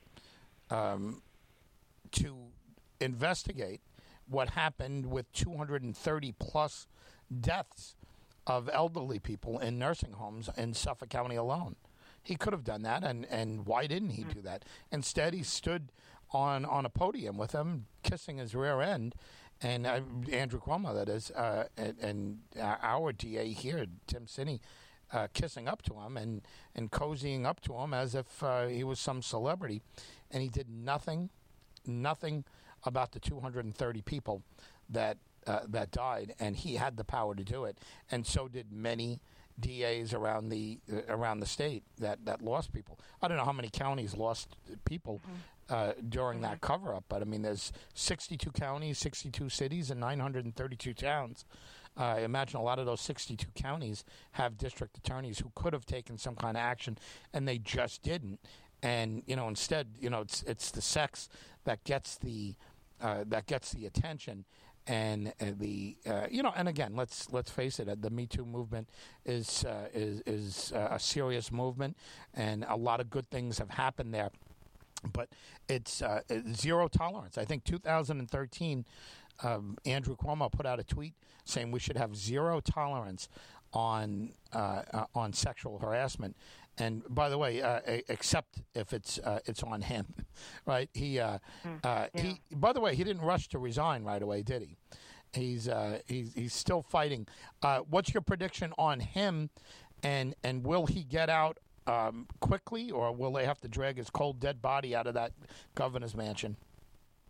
um, 0.70 1.22
to 2.12 2.36
investigate 3.00 3.82
what 4.28 4.52
happened 4.52 5.06
with 5.06 5.32
230 5.34 6.34
plus 6.40 6.88
deaths 7.42 7.96
of 8.48 8.70
elderly 8.74 9.20
people 9.20 9.60
in 9.60 9.78
nursing 9.78 10.14
homes 10.14 10.50
in 10.58 10.74
Suffolk 10.74 11.10
County 11.10 11.36
alone. 11.36 11.76
He 12.24 12.36
could 12.36 12.54
have 12.54 12.64
done 12.64 12.84
that, 12.84 13.04
and, 13.04 13.26
and 13.26 13.66
why 13.66 13.88
didn't 13.88 14.12
he 14.12 14.24
do 14.24 14.42
that? 14.42 14.64
Instead, 14.92 15.34
he 15.34 15.44
stood 15.44 15.92
on, 16.32 16.66
on 16.66 16.86
a 16.86 16.90
podium 16.90 17.38
with 17.38 17.52
him, 17.52 17.86
kissing 18.02 18.38
his 18.38 18.56
rear 18.56 18.82
end, 18.82 19.16
and 19.62 19.86
uh, 19.86 20.02
Andrew 20.32 20.60
Cuomo, 20.60 20.94
that 20.94 21.10
is, 21.10 21.32
uh, 21.32 21.66
and, 21.78 21.98
and 22.00 22.40
our 22.60 23.12
DA 23.12 23.50
here, 23.50 23.86
Tim 24.08 24.26
Sini, 24.26 24.60
uh, 25.12 25.28
kissing 25.34 25.68
up 25.68 25.82
to 25.84 25.94
him 25.94 26.18
and, 26.18 26.42
and 26.76 26.92
cozying 26.92 27.46
up 27.46 27.62
to 27.62 27.74
him 27.76 27.94
as 27.94 28.16
if 28.16 28.42
uh, 28.42 28.68
he 28.68 28.84
was 28.84 29.00
some 29.00 29.22
celebrity. 29.22 29.82
And 30.32 30.42
he 30.42 30.50
did 30.50 30.70
nothing, 30.70 31.30
nothing 31.86 32.46
about 32.84 33.12
the 33.12 33.20
230 33.20 34.02
people 34.02 34.44
that 34.90 35.18
uh, 35.46 35.60
that 35.68 35.92
died, 35.92 36.34
and 36.40 36.56
he 36.56 36.76
had 36.76 36.98
the 36.98 37.04
power 37.04 37.36
to 37.36 37.44
do 37.44 37.66
it, 37.66 37.78
and 38.10 38.26
so 38.26 38.48
did 38.48 38.72
many 38.72 39.20
DAs 39.60 40.14
around 40.14 40.50
the 40.50 40.80
uh, 40.92 41.02
around 41.10 41.40
the 41.40 41.46
state 41.46 41.84
that, 42.00 42.26
that 42.26 42.42
lost 42.42 42.74
people. 42.74 43.00
I 43.22 43.28
don't 43.28 43.38
know 43.38 43.46
how 43.46 43.52
many 43.52 43.70
counties 43.70 44.16
lost 44.16 44.56
people 44.86 45.22
uh, 45.70 45.94
during 46.10 46.42
that 46.42 46.62
cover 46.62 46.94
up, 46.94 47.06
but 47.08 47.22
I 47.22 47.26
mean, 47.26 47.42
there's 47.42 47.72
62 47.94 48.52
counties, 48.52 48.98
62 49.00 49.50
cities, 49.50 49.92
and 49.92 50.00
932 50.00 50.94
towns. 50.94 51.46
I 51.96 52.22
imagine 52.22 52.60
a 52.60 52.64
lot 52.64 52.80
of 52.80 52.86
those 52.86 53.02
62 53.02 53.46
counties 53.56 54.04
have 54.32 54.58
district 54.58 54.98
attorneys 54.98 55.40
who 55.40 55.52
could 55.56 55.74
have 55.74 55.86
taken 55.86 56.18
some 56.18 56.36
kind 56.36 56.58
of 56.58 56.62
action, 56.62 56.98
and 57.34 57.48
they 57.48 57.60
just 57.60 58.02
didn't. 58.02 58.40
And 58.82 59.24
you 59.26 59.36
know, 59.36 59.48
instead, 59.48 59.88
you 60.00 60.10
know, 60.10 60.22
it's 60.22 60.44
it's 60.44 60.72
the 60.72 60.82
sex 60.82 61.30
that 61.66 61.84
gets 61.84 62.18
the 62.18 62.56
uh, 63.02 63.24
that 63.28 63.46
gets 63.46 63.72
the 63.72 63.86
attention, 63.86 64.46
and 64.88 65.30
uh, 65.40 65.46
the 65.58 65.96
uh, 66.06 66.28
you 66.30 66.44
know, 66.44 66.54
and 66.56 66.68
again, 66.68 66.96
let's 66.96 67.32
let's 67.32 67.50
face 67.50 67.80
it, 67.80 67.88
uh, 67.88 67.96
the 68.00 68.10
Me 68.10 68.26
Too 68.26 68.46
movement 68.46 68.90
is 69.26 69.64
uh, 69.66 69.88
is 69.94 70.22
is 70.26 70.74
uh, 70.76 70.90
a 70.92 71.00
serious 71.00 71.52
movement, 71.52 71.98
and 72.34 72.66
a 72.68 72.76
lot 72.76 73.00
of 73.00 73.10
good 73.10 73.30
things 73.30 73.60
have 73.60 73.72
happened 73.72 74.14
there. 74.14 74.30
But 75.12 75.30
it's 75.68 76.02
uh, 76.02 76.22
zero 76.54 76.88
tolerance. 76.88 77.38
I 77.38 77.46
think 77.46 77.66
2013, 77.66 78.86
um, 79.42 79.78
Andrew 79.86 80.16
Cuomo 80.16 80.52
put 80.52 80.66
out 80.66 80.80
a 80.80 80.84
tweet 80.84 81.14
saying 81.46 81.72
we 81.72 81.80
should 81.80 81.98
have 81.98 82.16
zero 82.16 82.60
tolerance 82.62 83.30
on 83.74 84.34
on 84.54 85.34
sexual 85.34 85.80
harassment. 85.80 86.36
And 86.78 87.04
by 87.08 87.30
the 87.30 87.38
way, 87.38 87.62
uh, 87.62 87.82
except 88.10 88.62
if 88.74 88.94
it's 88.94 89.20
uh, 89.20 89.40
it's 89.46 89.62
on 89.64 89.82
him, 89.82 90.08
right? 90.66 90.90
He 90.94 91.20
uh, 91.20 91.38
Mm, 91.66 91.80
uh, 91.86 92.08
he. 92.16 92.42
By 92.52 92.74
the 92.74 92.80
way, 92.82 92.96
he 92.96 93.04
didn't 93.04 93.22
rush 93.22 93.48
to 93.50 93.60
resign 93.60 94.04
right 94.04 94.22
away, 94.22 94.42
did 94.42 94.64
he? 94.64 94.76
He's 95.34 95.68
uh, 95.68 96.00
he's 96.08 96.34
he's 96.34 96.54
still 96.54 96.82
fighting. 96.82 97.28
Uh, 97.62 97.80
what's 97.90 98.14
your 98.14 98.22
prediction 98.22 98.74
on 98.78 99.00
him? 99.00 99.50
And 100.02 100.36
and 100.44 100.66
will 100.66 100.86
he 100.88 101.04
get 101.04 101.30
out 101.30 101.60
um, 101.88 102.28
quickly, 102.40 102.90
or 102.92 103.12
will 103.16 103.34
they 103.34 103.46
have 103.46 103.60
to 103.62 103.68
drag 103.68 103.98
his 103.98 104.10
cold 104.10 104.40
dead 104.40 104.62
body 104.62 104.96
out 104.96 105.06
of 105.08 105.14
that 105.14 105.32
governor's 105.76 106.16
mansion? 106.16 106.58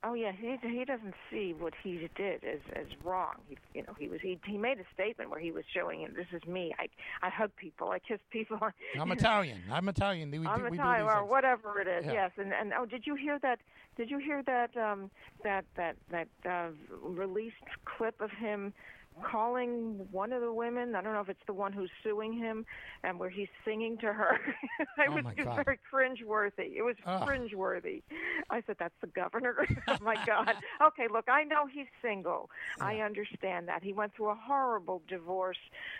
Oh 0.06 0.14
yeah, 0.16 0.34
he 0.34 0.58
he 0.62 0.84
doesn't 0.84 1.14
see 1.32 1.54
what 1.58 1.74
he 1.82 2.10
did 2.16 2.44
as 2.44 2.60
as 2.76 2.88
wrong. 3.06 3.36
He 3.48 3.58
you 3.74 3.84
know 3.84 3.94
he 3.98 4.10
was 4.10 4.20
he 4.22 4.38
he 4.46 4.58
made 4.58 4.78
a 4.80 4.84
statement 4.94 5.30
where 5.30 5.40
he 5.40 5.52
was 5.52 5.64
showing 5.74 6.02
him 6.02 6.14
this 6.14 6.28
is 6.34 6.46
me. 6.46 6.74
I 6.78 6.88
I 7.26 7.30
hug 7.30 7.52
people. 7.56 7.90
I 7.90 8.00
kiss 8.00 8.20
people. 8.30 8.60
I'm 9.00 9.12
Italian. 9.14 9.62
I'm 9.72 9.88
Italian. 9.88 10.30
We, 10.30 10.46
I'm 10.46 10.60
do, 10.60 10.70
we 10.70 10.78
Italian 10.78 11.06
or 11.06 11.20
things. 11.20 11.30
whatever 11.30 11.80
it 11.80 11.88
is. 11.88 12.06
Yeah. 12.06 12.14
Yes, 12.14 12.32
and 12.38 12.52
and 12.54 12.74
oh, 12.78 12.86
did 12.86 13.08
you 13.08 13.16
hear 13.16 13.40
that? 13.40 13.60
Did 13.96 14.10
you 14.10 14.18
hear 14.18 14.44
that 14.44 14.76
um 14.76 15.10
that 15.44 15.64
that 15.78 15.96
that 16.12 16.28
uh, 16.46 16.72
released 17.02 17.56
clip 17.86 18.20
of 18.20 18.32
him? 18.32 18.74
Calling 19.22 20.08
one 20.12 20.34
of 20.34 20.42
the 20.42 20.52
women. 20.52 20.96
I 20.96 21.02
don't 21.02 21.14
know 21.14 21.20
if 21.22 21.30
it's 21.30 21.46
the 21.46 21.54
one 21.54 21.72
who's 21.74 21.90
suing 22.04 22.34
him 22.34 22.66
and 23.04 23.20
where 23.20 23.30
he's 23.30 23.48
singing 23.66 23.98
to 24.00 24.08
her. 24.14 24.40
It 24.98 25.10
Oh, 25.10 25.14
was 25.14 25.26
just 25.36 25.46
God. 25.48 25.66
very 25.66 25.80
cringe-worthy. 25.90 26.74
It 26.78 26.82
was 26.84 26.96
Ugh. 27.06 27.26
cringe-worthy. 27.28 28.02
I 28.50 28.62
said 28.66 28.78
that's 28.80 28.94
the 29.02 29.08
governor. 29.08 29.56
Oh 29.88 29.98
my 30.02 30.16
god. 30.26 30.56
Okay 30.88 31.08
look 31.12 31.26
i 31.30 31.44
know 31.44 31.66
he's 31.72 31.88
single. 32.02 32.50
I 32.80 32.98
understand 32.98 33.68
that. 33.68 33.84
He 33.84 33.94
went 33.94 34.14
through 34.16 34.30
a 34.30 34.36
horrible 34.36 35.02
divorce 35.08 35.58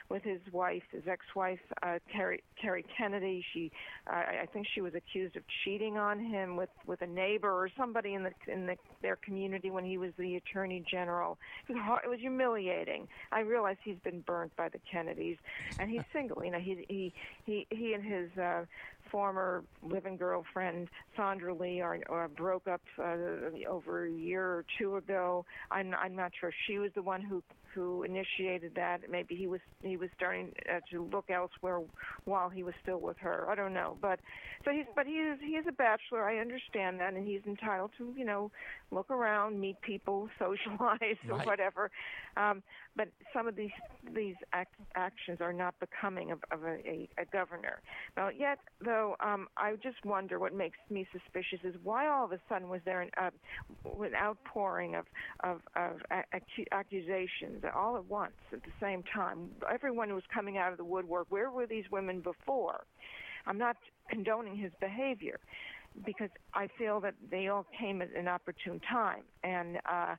with 0.10 0.24
his 0.24 0.40
wife 0.52 0.84
his 0.92 1.04
ex-wife 1.08 1.60
uh 1.82 2.00
kerry 2.12 2.44
kerry 2.62 2.86
kennedy. 2.98 3.44
She 3.54 3.72
uh, 4.08 4.14
I 4.16 4.40
I 4.44 4.46
think 4.48 4.68
she 4.74 4.82
was 4.82 4.94
accused 4.96 5.36
of 5.36 5.44
cheating 5.64 5.98
on 5.98 6.20
him 6.20 6.56
with 6.56 6.70
with 6.86 7.02
a 7.02 7.08
neighbor 7.08 7.50
or 7.52 7.70
somebody 7.78 8.14
in 8.14 8.24
the 8.24 8.32
in 8.52 8.66
the, 8.68 8.76
their 9.02 9.18
community 9.18 9.70
when 9.70 9.84
he 9.86 9.98
was 9.98 10.12
the 10.18 10.36
attorney 10.36 10.84
general. 10.90 11.38
It 11.70 11.74
was, 11.74 12.00
it 12.06 12.10
was 12.10 12.20
humiliating. 12.20 13.03
I 13.32 13.42
realize 13.42 13.78
he's 13.84 14.00
been 14.04 14.22
burnt 14.22 14.56
by 14.56 14.70
the 14.70 14.80
Kennedys, 14.92 15.38
and 15.80 15.90
he's 15.90 16.04
single. 16.12 16.44
You 16.44 16.52
know, 16.52 16.60
he 16.60 16.86
he 16.88 17.14
he 17.46 17.68
he 17.70 17.94
and 17.94 18.04
his 18.04 18.30
uh, 18.38 18.66
former 19.12 19.64
living 19.82 20.18
girlfriend 20.18 20.90
Sandra 21.16 21.54
Lee 21.54 21.82
are, 21.82 22.00
are 22.10 22.28
broke 22.28 22.68
up 22.68 22.82
uh, 23.00 23.16
over 23.70 24.06
a 24.06 24.12
year 24.12 24.44
or 24.46 24.66
two 24.80 24.96
ago. 24.98 25.46
I'm 25.72 25.94
I'm 25.96 26.16
not 26.16 26.32
sure 26.40 26.50
if 26.50 26.56
she 26.68 26.80
was 26.80 26.92
the 26.96 27.02
one 27.04 27.22
who 27.22 27.42
who 27.74 28.04
initiated 28.04 28.74
that. 28.76 29.10
Maybe 29.10 29.36
he 29.36 29.48
was 29.48 29.60
he 29.82 29.98
was 29.98 30.10
starting 30.16 30.52
uh, 30.70 30.80
to 30.92 31.04
look 31.12 31.30
elsewhere 31.30 31.82
while 32.26 32.50
he 32.50 32.64
was 32.64 32.74
still 32.82 33.00
with 33.00 33.18
her. 33.20 33.48
I 33.50 33.56
don't 33.56 33.74
know, 33.74 33.98
but 34.02 34.20
so 34.66 34.72
he's 34.72 34.86
but 34.96 35.06
he 35.06 35.14
is 35.14 35.40
he 35.42 35.54
is 35.54 35.66
a 35.68 35.72
bachelor. 35.72 36.24
I 36.24 36.38
understand 36.38 37.00
that, 37.00 37.14
and 37.14 37.28
he's 37.28 37.42
entitled 37.46 37.92
to 37.98 38.14
you 38.18 38.26
know 38.26 38.52
look 38.92 39.10
around, 39.10 39.60
meet 39.60 39.82
people, 39.82 40.30
socialize, 40.40 41.18
or 41.30 41.38
Right. 41.38 41.48
whatever. 41.48 41.90
Um, 42.38 42.62
but 42.96 43.08
some 43.34 43.48
of 43.48 43.56
these 43.56 43.72
these 44.16 44.36
ac- 44.54 44.68
actions 44.96 45.40
are 45.42 45.54
not 45.54 45.74
becoming 45.80 46.32
of, 46.32 46.40
of 46.52 46.64
a, 46.64 46.76
a, 46.88 47.10
a 47.18 47.26
governor. 47.32 47.82
Now, 48.16 48.30
yet 48.30 48.60
though, 48.94 49.16
um, 49.20 49.48
I 49.58 49.74
just 49.82 50.04
wonder 50.06 50.40
what 50.40 50.54
makes 50.54 50.78
me 50.90 51.08
suspicious 51.12 51.60
is 51.64 51.76
why 51.84 52.08
all 52.08 52.26
of 52.26 52.32
a 52.32 52.40
sudden 52.48 52.70
was 52.70 52.82
there 52.86 53.02
an, 53.02 53.10
uh, 53.18 53.32
an 54.04 54.14
outpouring 54.16 54.96
of 54.96 55.06
of, 55.44 55.62
of 55.76 55.94
a- 56.12 56.74
accusations 56.82 57.64
all 57.76 57.98
at 57.98 58.06
once 58.06 58.38
at 58.52 58.62
the 58.64 58.72
same 58.80 59.04
time. 59.20 59.50
Everyone 59.72 60.14
was 60.14 60.24
coming 60.34 60.58
out 60.58 60.72
of 60.72 60.78
the 60.78 60.86
woodwork. 60.86 61.28
Where 61.30 61.50
were 61.50 61.66
these 61.66 61.86
women 61.92 62.22
before? 62.22 62.84
I'm 63.48 63.58
not 63.58 63.78
condoning 64.10 64.56
his 64.56 64.72
behavior 64.80 65.40
because 66.06 66.30
I 66.54 66.68
feel 66.78 67.00
that 67.02 67.16
they 67.32 67.48
all 67.48 67.66
came 67.80 68.02
at 68.02 68.10
an 68.16 68.28
opportune 68.28 68.80
time 68.92 69.24
and. 69.44 69.78
uh 69.90 70.16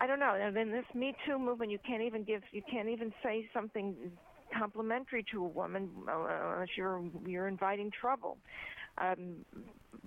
I 0.00 0.06
don't 0.08 0.18
know. 0.18 0.34
And 0.34 0.56
then 0.56 0.72
this 0.72 0.84
Me 0.96 1.14
Too 1.24 1.38
movement, 1.38 1.70
you 1.70 1.78
can't 1.86 2.02
even 2.02 2.24
give, 2.24 2.42
you 2.50 2.62
can't 2.68 2.88
even 2.88 3.12
say 3.22 3.48
something 3.54 3.94
complimentary 4.56 5.24
to 5.32 5.44
a 5.44 5.48
woman 5.48 5.90
uh, 6.08 6.26
unless 6.54 6.68
you're 6.76 7.02
you're 7.26 7.48
inviting 7.48 7.90
trouble. 7.90 8.38
Um, 8.98 9.44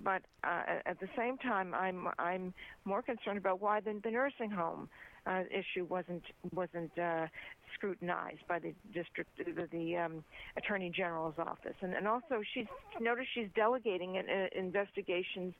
but 0.02 0.22
uh, 0.44 0.62
at 0.84 1.00
the 1.00 1.08
same 1.16 1.38
time, 1.38 1.74
I'm 1.74 2.08
I'm 2.18 2.54
more 2.84 3.02
concerned 3.02 3.38
about 3.38 3.60
why 3.60 3.80
the, 3.80 3.98
the 4.02 4.10
nursing 4.10 4.50
home 4.50 4.88
uh, 5.26 5.42
issue 5.50 5.84
wasn't 5.88 6.22
wasn't 6.52 6.96
uh, 6.98 7.26
scrutinized 7.74 8.46
by 8.48 8.58
the 8.58 8.72
district 8.94 9.30
the, 9.38 9.68
the 9.72 9.96
um, 9.96 10.24
attorney 10.56 10.90
general's 10.94 11.34
office, 11.38 11.74
and 11.80 11.94
and 11.94 12.06
also 12.06 12.42
she's 12.54 12.66
notice 13.00 13.26
she's 13.34 13.48
delegating 13.54 14.16
in, 14.16 14.24
uh, 14.28 14.46
investigations 14.58 15.54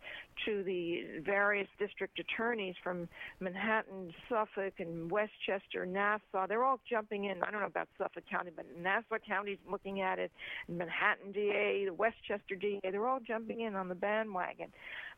to 0.44 0.62
the 0.62 1.20
various 1.24 1.68
district 1.78 2.18
attorneys 2.18 2.74
from 2.82 3.08
Manhattan, 3.40 4.12
Suffolk, 4.28 4.74
and 4.78 5.10
Westchester, 5.10 5.84
Nassau. 5.84 6.46
They're 6.48 6.64
all 6.64 6.80
jumping 6.88 7.24
in. 7.24 7.42
I 7.42 7.50
don't 7.50 7.60
know 7.60 7.66
about 7.66 7.88
Suffolk 7.98 8.24
County, 8.30 8.50
but 8.54 8.66
Nassau 8.80 9.18
County's 9.26 9.58
looking 9.70 10.00
at 10.00 10.18
it. 10.18 10.30
Manhattan 10.68 11.32
DA, 11.32 11.86
the 11.86 11.94
Westchester 11.94 12.54
DA, 12.54 12.80
they're 12.82 13.06
all 13.06 13.20
jumping 13.20 13.60
in 13.60 13.74
on 13.74 13.88
the 13.88 13.94
bandwagon. 13.94 14.72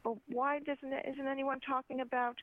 But 0.04 0.14
why 0.28 0.60
doesn't 0.60 0.92
isn't 0.92 1.26
anyone 1.26 1.60
talking 1.60 2.00
about, 2.00 2.36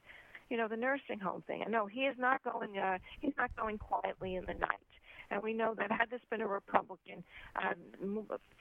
you 0.49 0.57
know, 0.57 0.67
the 0.67 0.77
nursing 0.77 1.19
home 1.19 1.43
thing? 1.47 1.63
No, 1.69 1.85
he 1.85 2.01
is 2.01 2.15
not 2.17 2.43
going. 2.43 2.77
Uh, 2.77 2.97
he's 3.19 3.33
not 3.37 3.55
going 3.55 3.77
quietly 3.77 4.35
in 4.35 4.45
the 4.45 4.53
night. 4.53 4.79
And 5.31 5.41
we 5.41 5.53
know 5.53 5.73
that 5.75 5.91
had 5.91 6.11
this 6.11 6.21
been 6.29 6.41
a 6.41 6.47
Republican, 6.47 7.23
uh, 7.55 7.73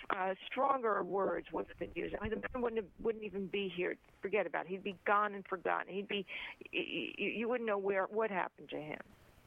uh, 0.09 0.35
stronger 0.51 1.03
words 1.03 1.49
would 1.53 1.67
have 1.69 1.79
been 1.79 1.91
used. 1.95 2.15
I 2.19 2.23
mean, 2.23 2.31
the 2.31 2.37
man 2.37 2.63
wouldn't 2.63 2.81
have, 2.83 2.91
wouldn't 3.03 3.23
even 3.23 3.49
be 3.49 3.71
here. 3.75 3.97
Forget 4.23 4.47
about 4.47 4.65
it. 4.65 4.69
He'd 4.71 4.83
be 4.83 4.97
gone 5.07 5.35
and 5.35 5.47
forgotten. 5.47 5.93
He'd 5.93 6.09
be. 6.09 6.25
You, 6.73 7.13
you 7.19 7.49
wouldn't 7.51 7.69
know 7.69 7.77
where 7.77 8.05
what 8.05 8.31
happened 8.31 8.71
to 8.71 8.77
him. 8.81 8.99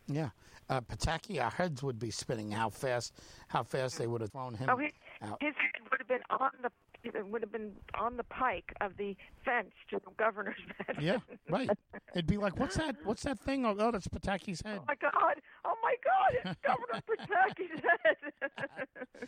Yeah, 0.10 0.30
uh, 0.70 0.80
Pataki, 0.82 1.44
our 1.44 1.50
heads 1.50 1.82
would 1.84 2.00
be 2.00 2.12
spinning. 2.12 2.52
How 2.52 2.70
fast? 2.70 3.14
How 3.48 3.64
fast 3.64 3.98
they 3.98 4.08
would 4.08 4.22
have 4.22 4.32
thrown 4.32 4.54
him 4.56 4.70
Oh, 4.70 4.78
his, 4.78 4.92
out? 5.22 5.38
his 5.42 5.54
head 5.56 5.82
would 5.90 6.00
have 6.00 6.08
been 6.08 6.22
on 6.30 6.52
the 6.62 6.70
it 7.04 7.28
would 7.28 7.42
have 7.42 7.52
been 7.52 7.72
on 7.96 8.18
the 8.18 8.24
pike 8.24 8.74
of 8.82 8.98
the 8.98 9.16
fence 9.46 9.72
to 9.90 10.00
the 10.04 10.12
governor's 10.18 10.56
mansion. 10.88 11.04
Yeah, 11.04 11.36
right. 11.50 11.70
It'd 12.14 12.28
be 12.28 12.38
like, 12.38 12.60
what's 12.60 12.76
that? 12.78 12.96
What's 13.04 13.24
that 13.24 13.40
thing? 13.40 13.66
Oh, 13.66 13.76
oh 13.78 13.92
that's 13.92 14.08
Pataki's 14.08 14.62
head. 14.62 14.80
Oh 14.82 14.86
my 14.88 14.96
God! 14.96 15.42
Oh 15.66 15.76
my 15.84 15.96
God! 16.04 16.52
It's 16.52 16.60
Governor 16.66 17.02
Pataki's 17.10 17.82
head. 18.04 18.68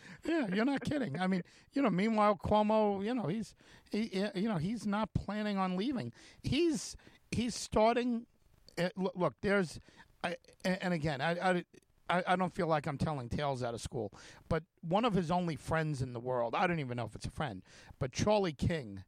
Yeah, 0.24 0.46
you're 0.54 0.64
not 0.64 0.82
kidding. 0.82 1.18
I 1.20 1.26
mean, 1.26 1.42
you 1.72 1.82
know. 1.82 1.90
Meanwhile, 1.90 2.38
Cuomo, 2.44 3.04
you 3.04 3.14
know, 3.14 3.26
he's 3.26 3.54
he, 3.90 4.24
you 4.34 4.48
know, 4.48 4.56
he's 4.56 4.86
not 4.86 5.12
planning 5.14 5.58
on 5.58 5.76
leaving. 5.76 6.12
He's 6.42 6.96
he's 7.30 7.54
starting 7.54 8.26
it, 8.80 8.92
look, 8.96 9.12
look, 9.14 9.34
there's, 9.42 9.80
I, 10.24 10.36
and 10.64 10.78
and 10.82 10.94
again, 10.94 11.20
I, 11.20 11.32
I, 11.32 11.64
I 12.10 12.22
I 12.26 12.36
don't 12.36 12.54
feel 12.54 12.66
like 12.66 12.86
I'm 12.86 12.98
telling 12.98 13.28
tales 13.28 13.62
out 13.62 13.74
of 13.74 13.80
school, 13.80 14.12
but 14.48 14.64
one 14.82 15.04
of 15.04 15.14
his 15.14 15.30
only 15.30 15.56
friends 15.56 16.02
in 16.02 16.12
the 16.12 16.20
world, 16.20 16.54
I 16.54 16.66
don't 16.66 16.80
even 16.80 16.96
know 16.96 17.04
if 17.06 17.14
it's 17.14 17.26
a 17.26 17.30
friend, 17.30 17.62
but 17.98 18.12
Charlie 18.12 18.52
King 18.52 19.04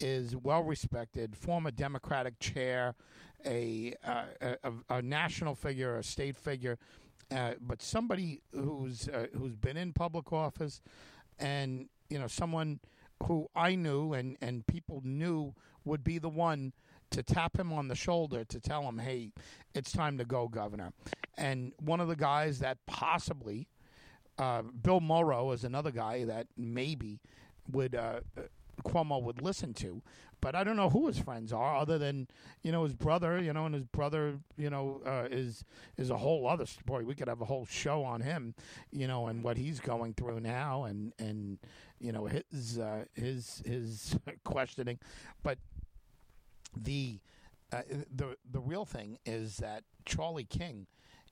is 0.00 0.36
well 0.36 0.62
respected, 0.62 1.36
former 1.36 1.70
Democratic 1.70 2.38
chair, 2.40 2.94
a, 3.46 3.94
uh, 4.04 4.24
a, 4.40 4.72
a 4.90 5.02
national 5.02 5.54
figure, 5.54 5.96
a 5.98 6.02
state 6.02 6.36
figure, 6.36 6.78
uh, 7.30 7.52
but 7.60 7.82
somebody 7.82 8.40
who's 8.52 9.08
uh, 9.08 9.26
who's 9.36 9.56
been 9.56 9.76
in 9.76 9.92
public 9.92 10.32
office, 10.32 10.80
and 11.38 11.88
you 12.08 12.18
know 12.18 12.26
someone 12.26 12.80
who 13.24 13.48
I 13.54 13.74
knew 13.74 14.12
and 14.12 14.36
and 14.40 14.66
people 14.66 15.00
knew 15.04 15.54
would 15.84 16.04
be 16.04 16.18
the 16.18 16.28
one 16.28 16.72
to 17.14 17.22
tap 17.22 17.58
him 17.58 17.72
on 17.72 17.88
the 17.88 17.94
shoulder 17.94 18.44
to 18.44 18.60
tell 18.60 18.82
him, 18.82 18.98
"Hey, 18.98 19.30
it's 19.74 19.92
time 19.92 20.18
to 20.18 20.24
go, 20.24 20.48
Governor." 20.48 20.92
And 21.36 21.72
one 21.78 22.00
of 22.00 22.08
the 22.08 22.16
guys 22.16 22.58
that 22.58 22.84
possibly, 22.86 23.68
uh, 24.38 24.62
Bill 24.62 25.00
Morrow, 25.00 25.52
is 25.52 25.64
another 25.64 25.90
guy 25.90 26.24
that 26.24 26.48
maybe 26.56 27.20
would 27.70 27.94
uh, 27.94 28.20
Cuomo 28.84 29.22
would 29.22 29.40
listen 29.42 29.74
to. 29.74 30.02
But 30.40 30.54
I 30.54 30.62
don't 30.62 30.76
know 30.76 30.90
who 30.90 31.06
his 31.06 31.18
friends 31.18 31.54
are, 31.54 31.76
other 31.76 31.96
than 31.96 32.28
you 32.62 32.70
know 32.70 32.84
his 32.84 32.94
brother. 32.94 33.40
You 33.40 33.52
know, 33.54 33.64
and 33.64 33.74
his 33.74 33.84
brother, 33.84 34.40
you 34.58 34.68
know, 34.68 35.00
uh, 35.06 35.26
is 35.30 35.64
is 35.96 36.10
a 36.10 36.18
whole 36.18 36.46
other 36.46 36.66
story. 36.66 37.04
We 37.04 37.14
could 37.14 37.28
have 37.28 37.40
a 37.40 37.46
whole 37.46 37.64
show 37.64 38.04
on 38.04 38.20
him, 38.20 38.54
you 38.90 39.06
know, 39.06 39.28
and 39.28 39.42
what 39.42 39.56
he's 39.56 39.80
going 39.80 40.12
through 40.14 40.40
now, 40.40 40.84
and 40.84 41.14
and 41.18 41.58
you 41.98 42.12
know 42.12 42.26
his 42.26 42.78
uh, 42.78 43.04
his 43.14 43.62
his 43.64 44.18
questioning. 44.44 44.98
But 45.42 45.58
the 46.76 47.20
uh, 47.72 47.82
the 48.14 48.36
the 48.50 48.60
real 48.60 48.84
thing 48.84 49.18
is 49.24 49.56
that 49.58 49.84
Charlie 50.04 50.44
King 50.44 50.86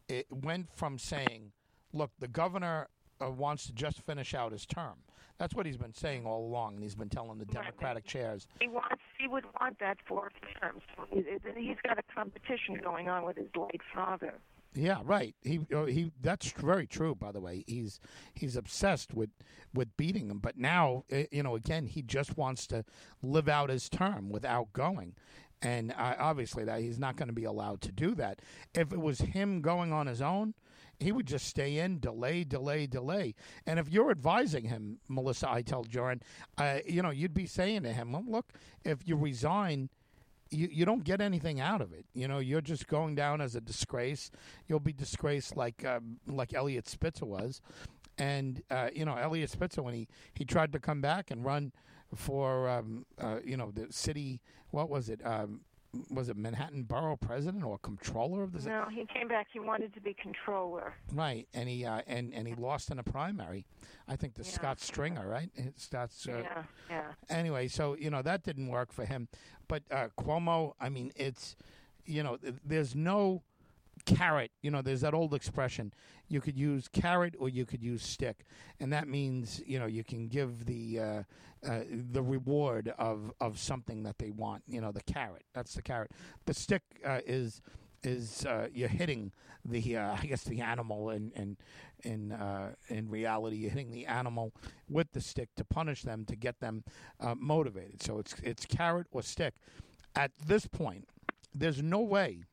it 0.08 0.26
went 0.30 0.68
from 0.74 0.98
saying, 0.98 1.52
"Look, 1.92 2.10
the 2.18 2.28
governor 2.28 2.88
uh, 3.24 3.30
wants 3.30 3.66
to 3.66 3.72
just 3.72 4.00
finish 4.00 4.34
out 4.34 4.52
his 4.52 4.66
term." 4.66 4.98
That's 5.38 5.54
what 5.54 5.66
he's 5.66 5.76
been 5.76 5.94
saying 5.94 6.26
all 6.26 6.44
along, 6.46 6.74
and 6.74 6.82
he's 6.82 6.94
been 6.94 7.08
telling 7.08 7.38
the 7.38 7.44
Democratic 7.46 8.04
chairs. 8.04 8.46
He 8.60 8.68
wants. 8.68 9.02
He 9.18 9.26
would 9.28 9.44
want 9.60 9.78
that 9.80 9.98
fourth 10.06 10.32
term. 10.60 10.80
So 10.96 11.06
he- 11.10 11.24
he's 11.60 11.76
got 11.84 11.98
a 11.98 12.02
competition 12.14 12.76
going 12.82 13.08
on 13.08 13.24
with 13.24 13.36
his 13.36 13.48
late 13.56 13.80
father. 13.94 14.34
Yeah, 14.74 15.00
right. 15.04 15.34
He 15.42 15.60
he. 15.70 16.12
That's 16.20 16.50
very 16.52 16.86
true. 16.86 17.14
By 17.14 17.32
the 17.32 17.40
way, 17.40 17.64
he's 17.66 18.00
he's 18.32 18.56
obsessed 18.56 19.12
with 19.12 19.30
with 19.74 19.96
beating 19.96 20.30
him. 20.30 20.38
But 20.38 20.56
now, 20.56 21.04
uh, 21.12 21.24
you 21.30 21.42
know, 21.42 21.56
again, 21.56 21.86
he 21.86 22.02
just 22.02 22.38
wants 22.38 22.66
to 22.68 22.84
live 23.22 23.48
out 23.48 23.68
his 23.68 23.88
term 23.90 24.30
without 24.30 24.72
going, 24.72 25.14
and 25.60 25.94
obviously 25.98 26.64
that 26.64 26.80
he's 26.80 26.98
not 26.98 27.16
going 27.16 27.28
to 27.28 27.34
be 27.34 27.44
allowed 27.44 27.82
to 27.82 27.92
do 27.92 28.14
that. 28.14 28.40
If 28.74 28.92
it 28.92 29.00
was 29.00 29.18
him 29.18 29.60
going 29.60 29.92
on 29.92 30.06
his 30.06 30.22
own, 30.22 30.54
he 30.98 31.12
would 31.12 31.26
just 31.26 31.46
stay 31.46 31.78
in, 31.78 32.00
delay, 32.00 32.44
delay, 32.44 32.86
delay. 32.86 33.34
And 33.66 33.78
if 33.78 33.90
you're 33.90 34.10
advising 34.10 34.64
him, 34.64 35.00
Melissa, 35.08 35.46
Iteld 35.46 35.88
Jurin, 35.88 36.22
uh, 36.56 36.78
you 36.86 37.02
know, 37.02 37.10
you'd 37.10 37.34
be 37.34 37.46
saying 37.46 37.82
to 37.82 37.92
him, 37.92 38.12
well, 38.12 38.24
"Look, 38.26 38.52
if 38.84 39.06
you 39.06 39.16
resign." 39.16 39.90
You, 40.52 40.68
you 40.70 40.84
don't 40.84 41.02
get 41.02 41.20
anything 41.20 41.60
out 41.60 41.80
of 41.80 41.92
it. 41.92 42.04
You 42.14 42.28
know, 42.28 42.38
you're 42.38 42.60
just 42.60 42.86
going 42.86 43.14
down 43.14 43.40
as 43.40 43.56
a 43.56 43.60
disgrace. 43.60 44.30
You'll 44.68 44.80
be 44.80 44.92
disgraced 44.92 45.56
like 45.56 45.84
um, 45.84 46.18
like 46.26 46.54
Eliot 46.54 46.88
Spitzer 46.88 47.24
was, 47.24 47.62
and 48.18 48.62
uh, 48.70 48.90
you 48.94 49.04
know 49.04 49.16
Eliot 49.16 49.50
Spitzer 49.50 49.82
when 49.82 49.94
he 49.94 50.08
he 50.34 50.44
tried 50.44 50.72
to 50.72 50.78
come 50.78 51.00
back 51.00 51.30
and 51.30 51.44
run 51.44 51.72
for 52.14 52.68
um, 52.68 53.06
uh, 53.18 53.38
you 53.44 53.56
know 53.56 53.70
the 53.70 53.86
city. 53.90 54.40
What 54.70 54.90
was 54.90 55.08
it? 55.08 55.20
Um, 55.24 55.62
was 56.10 56.28
it 56.28 56.36
Manhattan 56.36 56.84
Borough 56.84 57.16
President 57.16 57.64
or 57.64 57.78
Controller 57.78 58.42
of 58.42 58.52
the 58.52 58.60
city? 58.60 58.70
No, 58.70 58.86
he 58.90 59.06
came 59.06 59.28
back. 59.28 59.48
He 59.52 59.60
wanted 59.60 59.92
to 59.94 60.00
be 60.00 60.14
controller. 60.14 60.94
Right, 61.12 61.46
and 61.52 61.68
he 61.68 61.84
uh, 61.84 62.00
and 62.06 62.32
and 62.32 62.48
he 62.48 62.54
lost 62.54 62.90
in 62.90 62.98
a 62.98 63.02
primary. 63.02 63.66
I 64.08 64.16
think 64.16 64.34
the 64.34 64.42
Yeah. 64.44 64.50
Scott 64.50 64.80
Stringer, 64.80 65.28
right? 65.28 65.50
Scott's 65.76 66.26
uh, 66.26 66.42
yeah, 66.42 66.62
yeah. 66.88 67.02
anyway, 67.28 67.68
so 67.68 67.94
you 67.98 68.10
know 68.10 68.22
that 68.22 68.42
didn't 68.42 68.68
work 68.68 68.92
for 68.92 69.04
him. 69.04 69.28
But 69.68 69.82
uh, 69.90 70.08
Cuomo, 70.18 70.74
I 70.80 70.88
mean, 70.88 71.12
it's 71.16 71.56
you 72.04 72.22
know, 72.22 72.38
there's 72.64 72.94
no 72.94 73.42
carrot. 74.06 74.50
You 74.62 74.70
know, 74.70 74.82
there's 74.82 75.02
that 75.02 75.14
old 75.14 75.34
expression: 75.34 75.92
you 76.28 76.40
could 76.40 76.58
use 76.58 76.88
carrot 76.88 77.34
or 77.38 77.48
you 77.48 77.64
could 77.66 77.82
use 77.82 78.02
stick, 78.02 78.44
and 78.80 78.92
that 78.92 79.08
means 79.08 79.62
you 79.66 79.78
know 79.78 79.86
you 79.86 80.04
can 80.04 80.28
give 80.28 80.66
the 80.66 81.00
uh, 81.00 81.22
uh, 81.68 81.80
the 81.90 82.22
reward 82.22 82.92
of 82.98 83.32
of 83.40 83.58
something 83.58 84.02
that 84.04 84.18
they 84.18 84.30
want. 84.30 84.62
You 84.66 84.80
know, 84.80 84.92
the 84.92 85.02
carrot. 85.02 85.44
That's 85.54 85.74
the 85.74 85.82
carrot. 85.82 86.10
The 86.46 86.54
stick 86.54 86.82
uh, 87.04 87.20
is 87.26 87.62
is 88.02 88.44
uh, 88.46 88.68
you're 88.72 88.88
hitting 88.88 89.32
the 89.64 89.96
uh, 89.96 90.16
I 90.20 90.26
guess 90.26 90.44
the 90.44 90.60
animal 90.60 91.10
in 91.10 91.32
in 91.36 91.56
in 92.02 92.32
uh, 92.32 92.72
in 92.88 93.08
reality 93.08 93.56
you're 93.56 93.70
hitting 93.70 93.92
the 93.92 94.06
animal 94.06 94.52
with 94.88 95.12
the 95.12 95.20
stick 95.20 95.50
to 95.56 95.64
punish 95.64 96.02
them 96.02 96.24
to 96.26 96.36
get 96.36 96.60
them 96.60 96.84
uh, 97.20 97.34
motivated. 97.38 98.02
So 98.02 98.18
it's 98.18 98.34
it's 98.42 98.66
carrot 98.66 99.06
or 99.10 99.22
stick. 99.22 99.54
At 100.14 100.32
this 100.44 100.66
point, 100.66 101.08
there's 101.54 101.82
no 101.82 102.00
way. 102.00 102.44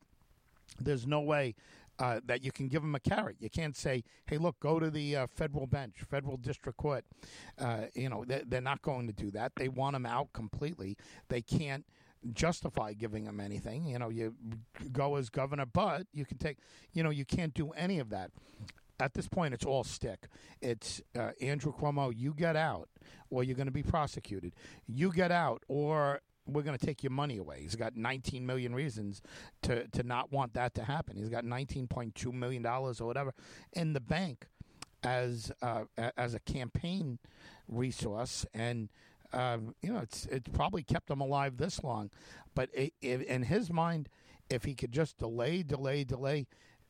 There's 0.80 1.06
no 1.06 1.20
way. 1.20 1.54
Uh, 1.98 2.18
that 2.24 2.42
you 2.42 2.50
can 2.50 2.66
give 2.66 2.80
them 2.80 2.94
a 2.94 3.00
carrot. 3.00 3.36
You 3.40 3.50
can't 3.50 3.76
say, 3.76 4.04
"Hey, 4.24 4.38
look, 4.38 4.58
go 4.58 4.80
to 4.80 4.88
the 4.88 5.16
uh, 5.16 5.26
federal 5.26 5.66
bench, 5.66 5.96
federal 6.08 6.38
district 6.38 6.78
court." 6.78 7.04
Uh, 7.58 7.88
you 7.94 8.08
know, 8.08 8.24
they're, 8.26 8.42
they're 8.46 8.62
not 8.62 8.80
going 8.80 9.06
to 9.06 9.12
do 9.12 9.30
that. 9.32 9.52
They 9.56 9.68
want 9.68 9.92
them 9.92 10.06
out 10.06 10.32
completely. 10.32 10.96
They 11.28 11.42
can't 11.42 11.84
justify 12.32 12.92
giving 12.94 13.26
him 13.26 13.40
anything. 13.40 13.84
You 13.84 13.98
know, 13.98 14.08
you 14.08 14.34
go 14.92 15.16
as 15.16 15.28
governor, 15.28 15.66
but 15.66 16.06
you 16.14 16.24
can 16.24 16.38
take. 16.38 16.58
You 16.92 17.02
know, 17.02 17.10
you 17.10 17.24
can't 17.24 17.52
do 17.54 17.70
any 17.72 17.98
of 17.98 18.10
that. 18.10 18.30
At 18.98 19.14
this 19.14 19.28
point, 19.28 19.54
it's 19.54 19.64
all 19.64 19.84
stick. 19.84 20.28
It's 20.60 21.00
uh, 21.18 21.30
Andrew 21.40 21.72
Cuomo. 21.72 22.12
You 22.14 22.34
get 22.34 22.56
out, 22.56 22.88
or 23.30 23.44
you're 23.44 23.56
going 23.56 23.66
to 23.66 23.72
be 23.72 23.82
prosecuted. 23.82 24.54
You 24.86 25.12
get 25.12 25.32
out, 25.32 25.62
or 25.68 26.20
we're 26.52 26.62
going 26.62 26.78
to 26.78 26.86
take 26.86 27.02
your 27.02 27.12
money 27.12 27.38
away. 27.38 27.60
He's 27.62 27.76
got 27.76 27.96
19 27.96 28.46
million 28.46 28.74
reasons 28.74 29.22
to 29.62 29.86
to 29.88 30.02
not 30.02 30.32
want 30.32 30.54
that 30.54 30.74
to 30.74 30.84
happen. 30.84 31.16
He's 31.16 31.28
got 31.30 31.44
19.2 31.44 32.32
million 32.32 32.62
dollars 32.62 33.00
or 33.00 33.06
whatever 33.06 33.32
in 33.72 33.92
the 33.92 34.00
bank 34.00 34.46
as 35.02 35.52
uh, 35.62 35.84
as 36.16 36.34
a 36.34 36.40
campaign 36.40 37.18
resource, 37.68 38.46
and 38.54 38.88
um, 39.32 39.74
you 39.82 39.92
know 39.92 40.00
it's 40.00 40.26
it's 40.26 40.48
probably 40.52 40.82
kept 40.82 41.10
him 41.10 41.20
alive 41.20 41.56
this 41.56 41.82
long. 41.82 42.10
But 42.54 42.70
i 42.76 42.90
i 43.02 43.06
in 43.06 43.44
his 43.44 43.70
mind, 43.72 44.08
if 44.50 44.64
he 44.64 44.74
could 44.74 44.92
just 44.92 45.18
delay, 45.18 45.62
delay, 45.62 46.04
delay. 46.04 46.46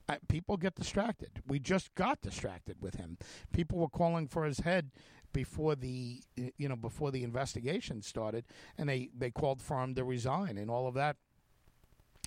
uh, 0.08 0.16
People 0.28 0.56
get 0.56 0.74
distracted. 0.74 1.42
We 1.46 1.60
just 1.60 1.94
got 1.94 2.20
distracted 2.22 2.76
with 2.80 2.96
him. 2.96 3.18
People 3.52 3.78
were 3.78 3.88
calling 3.88 4.26
for 4.26 4.44
his 4.44 4.60
head 4.60 4.90
before 5.32 5.74
the 5.74 6.22
you 6.56 6.68
know 6.68 6.76
before 6.76 7.10
the 7.10 7.24
investigation 7.24 8.02
started, 8.02 8.44
and 8.78 8.88
they 8.88 9.10
they 9.16 9.30
called 9.30 9.62
for 9.62 9.82
him 9.82 9.94
to 9.94 10.04
resign 10.04 10.58
and 10.58 10.70
all 10.70 10.86
of 10.86 10.94
that. 10.94 11.16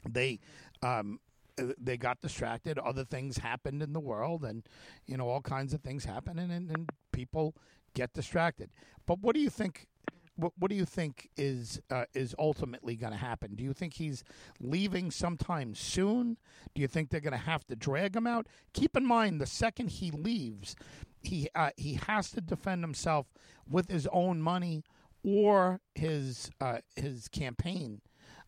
They 0.07 0.39
um, 0.81 1.19
they 1.57 1.97
got 1.97 2.21
distracted. 2.21 2.79
Other 2.79 3.03
things 3.05 3.37
happened 3.37 3.81
in 3.81 3.93
the 3.93 3.99
world, 3.99 4.43
and 4.43 4.63
you 5.05 5.17
know 5.17 5.29
all 5.29 5.41
kinds 5.41 5.73
of 5.73 5.81
things 5.81 6.05
happen, 6.05 6.39
and, 6.39 6.51
and, 6.51 6.69
and 6.71 6.89
people 7.11 7.55
get 7.93 8.13
distracted. 8.13 8.69
But 9.05 9.19
what 9.19 9.35
do 9.35 9.41
you 9.41 9.49
think? 9.49 9.87
What, 10.35 10.53
what 10.57 10.71
do 10.71 10.75
you 10.75 10.85
think 10.85 11.29
is 11.37 11.79
uh, 11.91 12.05
is 12.15 12.33
ultimately 12.39 12.95
going 12.95 13.13
to 13.13 13.19
happen? 13.19 13.53
Do 13.55 13.63
you 13.63 13.73
think 13.73 13.93
he's 13.93 14.23
leaving 14.59 15.11
sometime 15.11 15.75
soon? 15.75 16.37
Do 16.73 16.81
you 16.81 16.87
think 16.87 17.09
they're 17.09 17.21
going 17.21 17.33
to 17.33 17.37
have 17.37 17.67
to 17.67 17.75
drag 17.75 18.15
him 18.15 18.25
out? 18.25 18.47
Keep 18.73 18.97
in 18.97 19.05
mind, 19.05 19.39
the 19.39 19.45
second 19.45 19.91
he 19.91 20.09
leaves, 20.09 20.75
he 21.23 21.49
uh, 21.55 21.71
he 21.77 21.95
has 22.07 22.31
to 22.31 22.41
defend 22.41 22.83
himself 22.83 23.27
with 23.69 23.89
his 23.89 24.07
own 24.11 24.41
money 24.41 24.83
or 25.23 25.79
his 25.95 26.51
uh, 26.61 26.79
his 26.95 27.27
campaign 27.27 28.01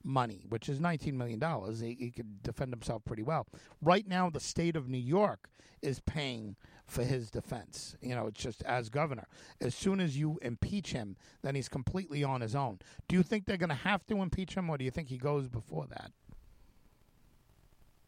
money, 0.03 0.45
which 0.49 0.69
is 0.69 0.79
nineteen 0.79 1.17
million 1.17 1.39
dollars. 1.39 1.79
He, 1.79 1.95
he 1.99 2.11
could 2.11 2.43
defend 2.43 2.71
himself 2.71 3.03
pretty 3.05 3.23
well. 3.23 3.47
Right 3.81 4.07
now, 4.07 4.29
the 4.29 4.39
state 4.39 4.75
of 4.75 4.87
New 4.89 4.97
York 4.97 5.49
is 5.81 5.99
paying 6.01 6.55
for 6.85 7.03
his 7.03 7.31
defense. 7.31 7.95
You 8.01 8.15
know, 8.15 8.27
it's 8.27 8.41
just 8.41 8.61
as 8.63 8.89
governor. 8.89 9.27
As 9.61 9.73
soon 9.73 9.99
as 9.99 10.17
you 10.17 10.37
impeach 10.41 10.91
him, 10.91 11.15
then 11.41 11.55
he's 11.55 11.69
completely 11.69 12.23
on 12.23 12.41
his 12.41 12.55
own. 12.55 12.79
Do 13.07 13.15
you 13.15 13.23
think 13.23 13.45
they're 13.45 13.57
going 13.57 13.69
to 13.69 13.75
have 13.75 14.05
to 14.07 14.21
impeach 14.21 14.55
him, 14.55 14.69
or 14.69 14.77
do 14.77 14.85
you 14.85 14.91
think 14.91 15.09
he 15.09 15.17
goes 15.17 15.47
before 15.47 15.87
that? 15.87 16.11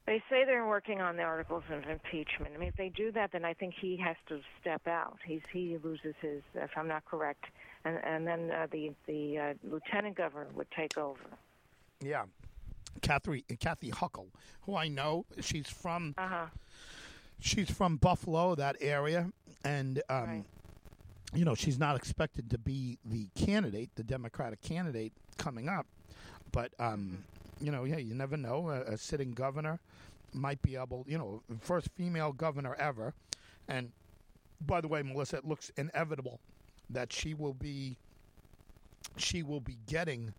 They 0.07 0.23
say 0.29 0.45
they're 0.45 0.65
working 0.65 1.01
on 1.01 1.17
the 1.17 1.23
articles 1.23 1.63
of 1.69 1.83
impeachment. 1.87 2.53
I 2.55 2.57
mean, 2.57 2.69
if 2.69 2.77
they 2.77 2.87
do 2.89 3.11
that, 3.11 3.33
then 3.33 3.43
I 3.45 3.53
think 3.53 3.73
he 3.79 3.97
has 3.97 4.15
to 4.29 4.39
step 4.59 4.87
out. 4.87 5.17
He's 5.25 5.41
he 5.51 5.77
loses 5.83 6.15
his, 6.21 6.41
if 6.55 6.71
I'm 6.77 6.87
not 6.87 7.03
correct, 7.05 7.43
and 7.85 7.97
and 8.03 8.25
then 8.25 8.49
uh, 8.51 8.67
the 8.71 8.93
the 9.05 9.37
uh, 9.37 9.53
lieutenant 9.69 10.15
governor 10.15 10.47
would 10.55 10.71
take 10.71 10.97
over. 10.97 11.19
Yeah. 12.01 12.23
Kathy 13.01 13.43
Kathy 13.59 13.91
Hochul, 13.91 14.27
who 14.61 14.75
I 14.75 14.87
know, 14.87 15.25
she's 15.41 15.69
from 15.69 16.15
Uh 16.17 16.27
huh. 16.27 16.45
she's 17.39 17.69
from 17.69 17.97
Buffalo, 17.97 18.55
that 18.55 18.77
area, 18.79 19.29
and 19.65 20.01
um, 20.09 20.23
Right. 20.23 20.43
you 21.33 21.43
know 21.45 21.53
she's 21.53 21.77
not 21.77 21.95
expected 21.97 22.49
to 22.51 22.57
be 22.57 22.97
the 23.05 23.27
candidate, 23.35 23.89
the 23.95 24.03
Democratic 24.03 24.61
candidate 24.61 25.11
coming 25.37 25.67
up, 25.69 25.85
but 26.51 26.71
um, 26.79 27.23
you 27.61 27.71
know, 27.71 27.83
yeah, 27.83 27.97
you 27.97 28.13
never 28.13 28.37
know. 28.37 28.69
A, 28.69 28.93
a 28.93 28.97
sitting 28.97 29.31
governor 29.31 29.79
might 30.33 30.61
be 30.61 30.75
able, 30.75 31.05
you 31.07 31.17
know, 31.17 31.41
first 31.59 31.89
female 31.95 32.31
governor 32.31 32.75
ever. 32.75 33.13
And 33.67 33.91
by 34.65 34.81
the 34.81 34.87
way, 34.87 35.01
Melissa, 35.01 35.37
it 35.37 35.45
looks 35.45 35.71
inevitable 35.77 36.39
that 36.89 37.11
she 37.11 37.33
will 37.33 37.53
be 37.53 37.97
she 39.17 39.43
will 39.43 39.59
be 39.59 39.77
getting 39.87 40.33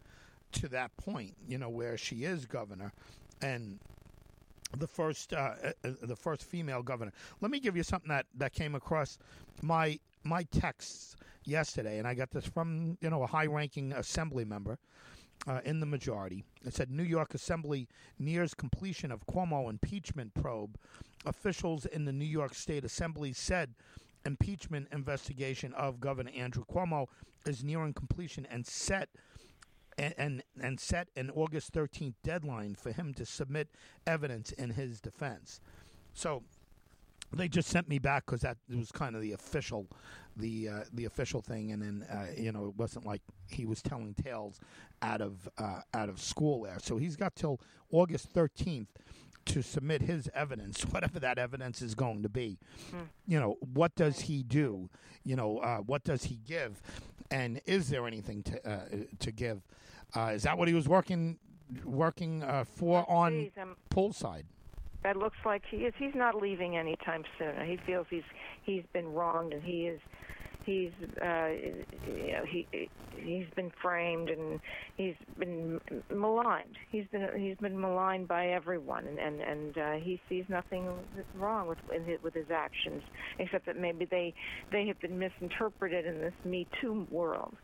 to 0.52 0.68
that 0.68 0.96
point, 0.96 1.34
you 1.48 1.58
know, 1.58 1.68
where 1.68 1.96
she 1.96 2.24
is 2.24 2.46
governor 2.46 2.92
and 3.42 3.78
the 4.78 4.86
first 4.86 5.32
uh, 5.32 5.54
uh, 5.84 5.90
the 6.02 6.16
first 6.16 6.44
female 6.44 6.82
governor. 6.82 7.12
Let 7.40 7.50
me 7.50 7.60
give 7.60 7.76
you 7.76 7.82
something 7.82 8.08
that, 8.08 8.26
that 8.36 8.52
came 8.52 8.74
across 8.74 9.18
my 9.62 9.98
my 10.24 10.42
texts 10.44 11.16
yesterday, 11.44 11.98
and 11.98 12.06
I 12.06 12.14
got 12.14 12.30
this 12.30 12.44
from 12.46 12.98
you 13.00 13.10
know 13.10 13.22
a 13.22 13.26
high 13.26 13.46
ranking 13.46 13.92
assembly 13.92 14.44
member 14.44 14.78
uh, 15.46 15.60
in 15.64 15.80
the 15.80 15.86
majority. 15.86 16.44
It 16.64 16.74
said 16.74 16.90
New 16.90 17.02
York 17.02 17.34
Assembly 17.34 17.88
nears 18.18 18.54
completion 18.54 19.10
of 19.12 19.26
Cuomo 19.26 19.70
impeachment 19.70 20.34
probe. 20.34 20.76
Officials 21.26 21.86
in 21.86 22.04
the 22.04 22.12
New 22.12 22.24
York 22.24 22.54
State 22.54 22.84
Assembly 22.84 23.32
said 23.32 23.74
impeachment 24.24 24.88
investigation 24.92 25.72
of 25.74 26.00
Governor 26.00 26.30
Andrew 26.36 26.64
Cuomo 26.64 27.06
is 27.46 27.64
nearing 27.64 27.92
completion 27.92 28.46
and 28.50 28.66
set 28.66 29.08
and, 29.96 30.14
and, 30.16 30.42
and 30.60 30.78
set 30.78 31.08
an 31.16 31.30
August 31.30 31.72
13th 31.72 32.14
deadline 32.22 32.76
for 32.76 32.92
him 32.92 33.12
to 33.14 33.26
submit 33.26 33.68
evidence 34.06 34.52
in 34.52 34.70
his 34.70 35.00
defense. 35.00 35.60
So 36.14 36.44
they 37.32 37.48
just 37.48 37.68
sent 37.68 37.88
me 37.88 37.98
back 37.98 38.26
because 38.26 38.40
that 38.40 38.56
was 38.74 38.90
kind 38.90 39.14
of 39.14 39.22
the 39.22 39.32
official, 39.32 39.86
the 40.36 40.68
uh, 40.68 40.84
the 40.92 41.04
official 41.04 41.42
thing, 41.42 41.72
and 41.72 41.82
then 41.82 42.06
uh, 42.10 42.26
you 42.36 42.52
know 42.52 42.66
it 42.66 42.76
wasn't 42.76 43.04
like 43.04 43.22
he 43.48 43.66
was 43.66 43.82
telling 43.82 44.14
tales 44.14 44.60
out 45.02 45.20
of 45.20 45.48
uh, 45.58 45.80
out 45.94 46.08
of 46.08 46.20
school 46.20 46.62
there. 46.62 46.78
So 46.80 46.96
he's 46.96 47.16
got 47.16 47.36
till 47.36 47.60
August 47.90 48.30
thirteenth 48.30 48.88
to 49.46 49.62
submit 49.62 50.02
his 50.02 50.28
evidence, 50.34 50.82
whatever 50.90 51.18
that 51.20 51.38
evidence 51.38 51.82
is 51.82 51.94
going 51.94 52.22
to 52.22 52.28
be. 52.28 52.58
Mm. 52.92 53.08
You 53.26 53.40
know, 53.40 53.56
what 53.72 53.94
does 53.94 54.20
he 54.20 54.42
do? 54.42 54.88
You 55.24 55.36
know, 55.36 55.58
uh, 55.58 55.78
what 55.78 56.04
does 56.04 56.24
he 56.24 56.36
give? 56.46 56.80
And 57.30 57.60
is 57.66 57.90
there 57.90 58.06
anything 58.06 58.42
to 58.44 58.70
uh, 58.70 58.80
to 59.18 59.32
give? 59.32 59.62
Uh, 60.16 60.32
is 60.34 60.44
that 60.44 60.56
what 60.56 60.68
he 60.68 60.74
was 60.74 60.88
working 60.88 61.38
working 61.84 62.42
for 62.74 63.04
on 63.10 63.50
poolside? 63.90 64.44
That 65.04 65.16
looks 65.16 65.36
like 65.44 65.62
he 65.70 65.78
is. 65.78 65.94
He's 65.98 66.14
not 66.14 66.34
leaving 66.34 66.76
anytime 66.76 67.24
soon. 67.38 67.54
He 67.66 67.78
feels 67.86 68.06
he's 68.10 68.22
he's 68.64 68.84
been 68.92 69.08
wronged, 69.08 69.52
and 69.52 69.62
he 69.62 69.86
is 69.86 70.00
he's 70.62 70.92
uh, 71.22 71.48
you 72.06 72.32
know 72.32 72.44
he 72.46 72.68
he's 73.10 73.46
been 73.56 73.70
framed 73.80 74.28
and 74.28 74.60
he's 74.96 75.14
been 75.38 75.78
maligned. 76.12 76.76
He's 76.90 77.06
been 77.12 77.28
he's 77.36 77.56
been 77.58 77.80
maligned 77.80 78.28
by 78.28 78.48
everyone, 78.48 79.06
and 79.06 79.18
and, 79.18 79.40
and 79.40 79.78
uh, 79.78 79.92
he 79.94 80.20
sees 80.28 80.44
nothing 80.48 80.88
wrong 81.34 81.68
with 81.68 81.78
his, 82.04 82.18
with 82.22 82.34
his 82.34 82.50
actions, 82.50 83.02
except 83.38 83.66
that 83.66 83.76
maybe 83.76 84.04
they 84.04 84.34
they 84.72 84.86
have 84.86 85.00
been 85.00 85.18
misinterpreted 85.18 86.06
in 86.06 86.20
this 86.20 86.34
Me 86.44 86.66
Too 86.80 87.06
world. 87.10 87.54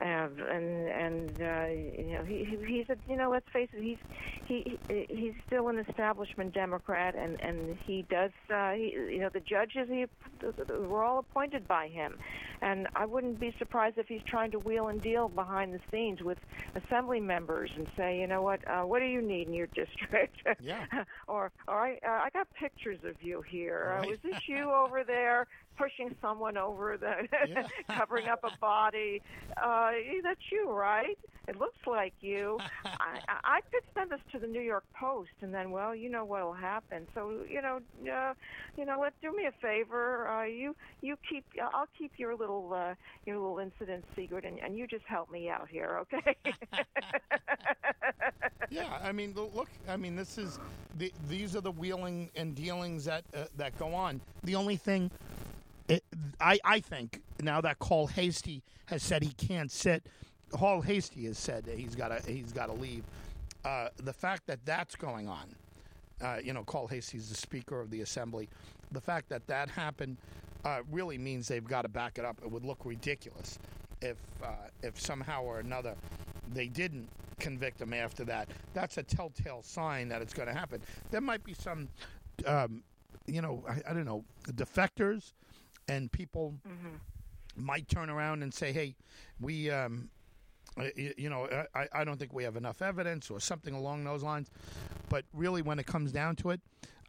Uh, 0.00 0.28
and 0.50 0.88
and 0.88 1.40
uh, 1.40 1.66
you 1.68 2.12
know 2.14 2.24
he 2.24 2.44
he's 2.66 2.88
a 2.90 2.96
you 3.08 3.16
know 3.16 3.30
let's 3.30 3.46
face 3.52 3.68
it 3.72 3.82
he's 3.82 3.98
he 4.44 4.78
he's 5.08 5.32
still 5.46 5.68
an 5.68 5.78
establishment 5.78 6.52
Democrat 6.52 7.14
and 7.14 7.40
and 7.40 7.76
he 7.84 8.04
does 8.10 8.30
uh, 8.54 8.72
he, 8.72 8.92
you 8.94 9.18
know 9.20 9.30
the 9.32 9.40
judges 9.40 9.88
he 9.88 10.04
were 10.68 11.02
all 11.02 11.18
appointed 11.18 11.66
by 11.66 11.88
him. 11.88 12.18
And 12.60 12.88
I 12.94 13.06
wouldn't 13.06 13.38
be 13.40 13.54
surprised 13.58 13.98
if 13.98 14.06
he's 14.06 14.22
trying 14.28 14.50
to 14.52 14.58
wheel 14.58 14.88
and 14.88 15.00
deal 15.02 15.28
behind 15.28 15.72
the 15.72 15.80
scenes 15.90 16.22
with 16.22 16.38
assembly 16.74 17.20
members 17.20 17.70
and 17.74 17.86
say 17.96 18.18
you 18.18 18.26
know 18.26 18.42
what 18.42 18.60
uh, 18.68 18.82
what 18.82 19.00
do 19.00 19.06
you 19.06 19.22
need 19.22 19.48
in 19.48 19.54
your 19.54 19.66
district? 19.74 20.36
Yeah. 20.58 20.86
Or 21.28 21.50
or 21.68 21.74
I 21.78 21.92
uh, 22.06 22.22
I 22.24 22.28
got 22.32 22.46
pictures 22.58 23.00
of 23.04 23.20
you 23.20 23.42
here. 23.42 23.96
Right. 23.96 24.04
uh, 24.04 24.10
was 24.10 24.18
this 24.22 24.38
you 24.48 24.70
over 24.72 25.04
there 25.04 25.46
pushing 25.76 26.14
someone 26.20 26.56
over 26.56 26.96
the 26.96 27.28
yeah. 27.48 27.66
covering 27.96 28.28
up 28.28 28.40
a 28.44 28.56
body. 28.58 29.22
Uh, 29.56 29.92
that's 30.22 30.40
you, 30.50 30.70
right? 30.70 31.18
It 31.48 31.58
looks 31.58 31.78
like 31.86 32.14
you. 32.20 32.58
I, 32.84 33.20
I 33.44 33.60
could 33.70 33.82
send 33.94 34.10
this 34.10 34.20
to 34.32 34.38
the 34.38 34.46
New 34.46 34.60
York 34.60 34.84
Post, 34.98 35.30
and 35.42 35.54
then, 35.54 35.70
well, 35.70 35.94
you 35.94 36.10
know 36.10 36.24
what'll 36.24 36.52
happen. 36.52 37.06
So, 37.14 37.40
you 37.48 37.62
know, 37.62 37.80
uh, 38.12 38.34
you 38.76 38.84
know, 38.84 38.98
let 39.00 39.12
do 39.22 39.34
me 39.34 39.46
a 39.46 39.52
favor. 39.62 40.28
Uh, 40.28 40.44
you 40.44 40.74
you 41.02 41.16
keep. 41.28 41.44
I'll 41.60 41.88
keep 41.96 42.12
your 42.16 42.34
little 42.34 42.72
uh, 42.74 42.94
your 43.26 43.38
little 43.38 43.58
incident 43.58 44.04
secret, 44.16 44.44
and, 44.44 44.58
and 44.58 44.76
you 44.76 44.86
just 44.86 45.04
help 45.06 45.30
me 45.30 45.48
out 45.48 45.68
here, 45.68 46.00
okay? 46.02 46.36
yeah, 48.70 48.98
I 49.02 49.12
mean, 49.12 49.34
look. 49.34 49.68
I 49.88 49.96
mean, 49.96 50.16
this 50.16 50.38
is 50.38 50.58
the, 50.98 51.12
these 51.28 51.54
are 51.54 51.60
the 51.60 51.70
wheeling 51.70 52.30
and 52.34 52.54
dealings 52.54 53.04
that 53.04 53.24
uh, 53.34 53.44
that 53.56 53.78
go 53.78 53.94
on. 53.94 54.20
The 54.44 54.56
only 54.56 54.76
thing 54.76 55.10
it, 55.88 56.04
I, 56.40 56.58
I 56.64 56.80
think 56.80 57.20
now 57.42 57.60
that 57.60 57.78
Carl 57.78 58.06
Heastie 58.06 58.62
has 58.86 59.02
said 59.02 59.22
he 59.22 59.32
can't 59.32 59.70
sit, 59.70 60.06
Carl 60.50 60.80
Heastie 60.80 61.26
has 61.26 61.38
said 61.38 61.64
that 61.64 61.78
he's 61.78 61.94
got 61.94 62.08
to 62.08 62.30
he's 62.30 62.52
got 62.52 62.66
to 62.66 62.72
leave. 62.72 63.04
Uh, 63.64 63.88
the 63.96 64.12
fact 64.12 64.46
that 64.46 64.64
that's 64.64 64.94
going 64.94 65.28
on, 65.28 65.54
uh, 66.22 66.38
you 66.42 66.52
know, 66.52 66.62
Carl 66.64 66.86
Heastie's 66.86 67.28
the 67.28 67.34
Speaker 67.34 67.80
of 67.80 67.90
the 67.90 68.00
Assembly. 68.00 68.48
The 68.92 69.00
fact 69.00 69.28
that 69.30 69.46
that 69.48 69.68
happened 69.68 70.16
uh, 70.64 70.80
really 70.90 71.18
means 71.18 71.48
they've 71.48 71.64
got 71.64 71.82
to 71.82 71.88
back 71.88 72.18
it 72.18 72.24
up. 72.24 72.38
It 72.42 72.50
would 72.50 72.64
look 72.64 72.84
ridiculous 72.84 73.58
if 74.02 74.16
uh, 74.42 74.68
if 74.82 75.00
somehow 75.00 75.42
or 75.42 75.58
another 75.58 75.94
they 76.52 76.68
didn't 76.68 77.08
convict 77.38 77.80
him 77.80 77.92
after 77.92 78.24
that. 78.24 78.48
That's 78.72 78.98
a 78.98 79.02
telltale 79.02 79.62
sign 79.62 80.08
that 80.08 80.22
it's 80.22 80.32
going 80.32 80.48
to 80.48 80.54
happen. 80.54 80.80
There 81.10 81.20
might 81.20 81.44
be 81.44 81.54
some, 81.54 81.88
um, 82.46 82.82
you 83.26 83.42
know, 83.42 83.64
I, 83.68 83.90
I 83.90 83.92
don't 83.92 84.06
know, 84.06 84.24
defectors 84.52 85.32
and 85.88 86.10
people 86.10 86.54
mm-hmm. 86.66 87.64
might 87.64 87.88
turn 87.88 88.10
around 88.10 88.42
and 88.42 88.52
say, 88.52 88.72
"Hey, 88.72 88.96
we." 89.40 89.70
Um, 89.70 90.10
uh, 90.78 90.88
you 90.94 91.30
know, 91.30 91.48
I, 91.74 91.88
I 91.90 92.04
don't 92.04 92.18
think 92.18 92.34
we 92.34 92.44
have 92.44 92.56
enough 92.56 92.82
evidence 92.82 93.30
or 93.30 93.40
something 93.40 93.72
along 93.72 94.04
those 94.04 94.22
lines. 94.22 94.50
But 95.08 95.24
really, 95.32 95.62
when 95.62 95.78
it 95.78 95.86
comes 95.86 96.12
down 96.12 96.36
to 96.36 96.50
it, 96.50 96.60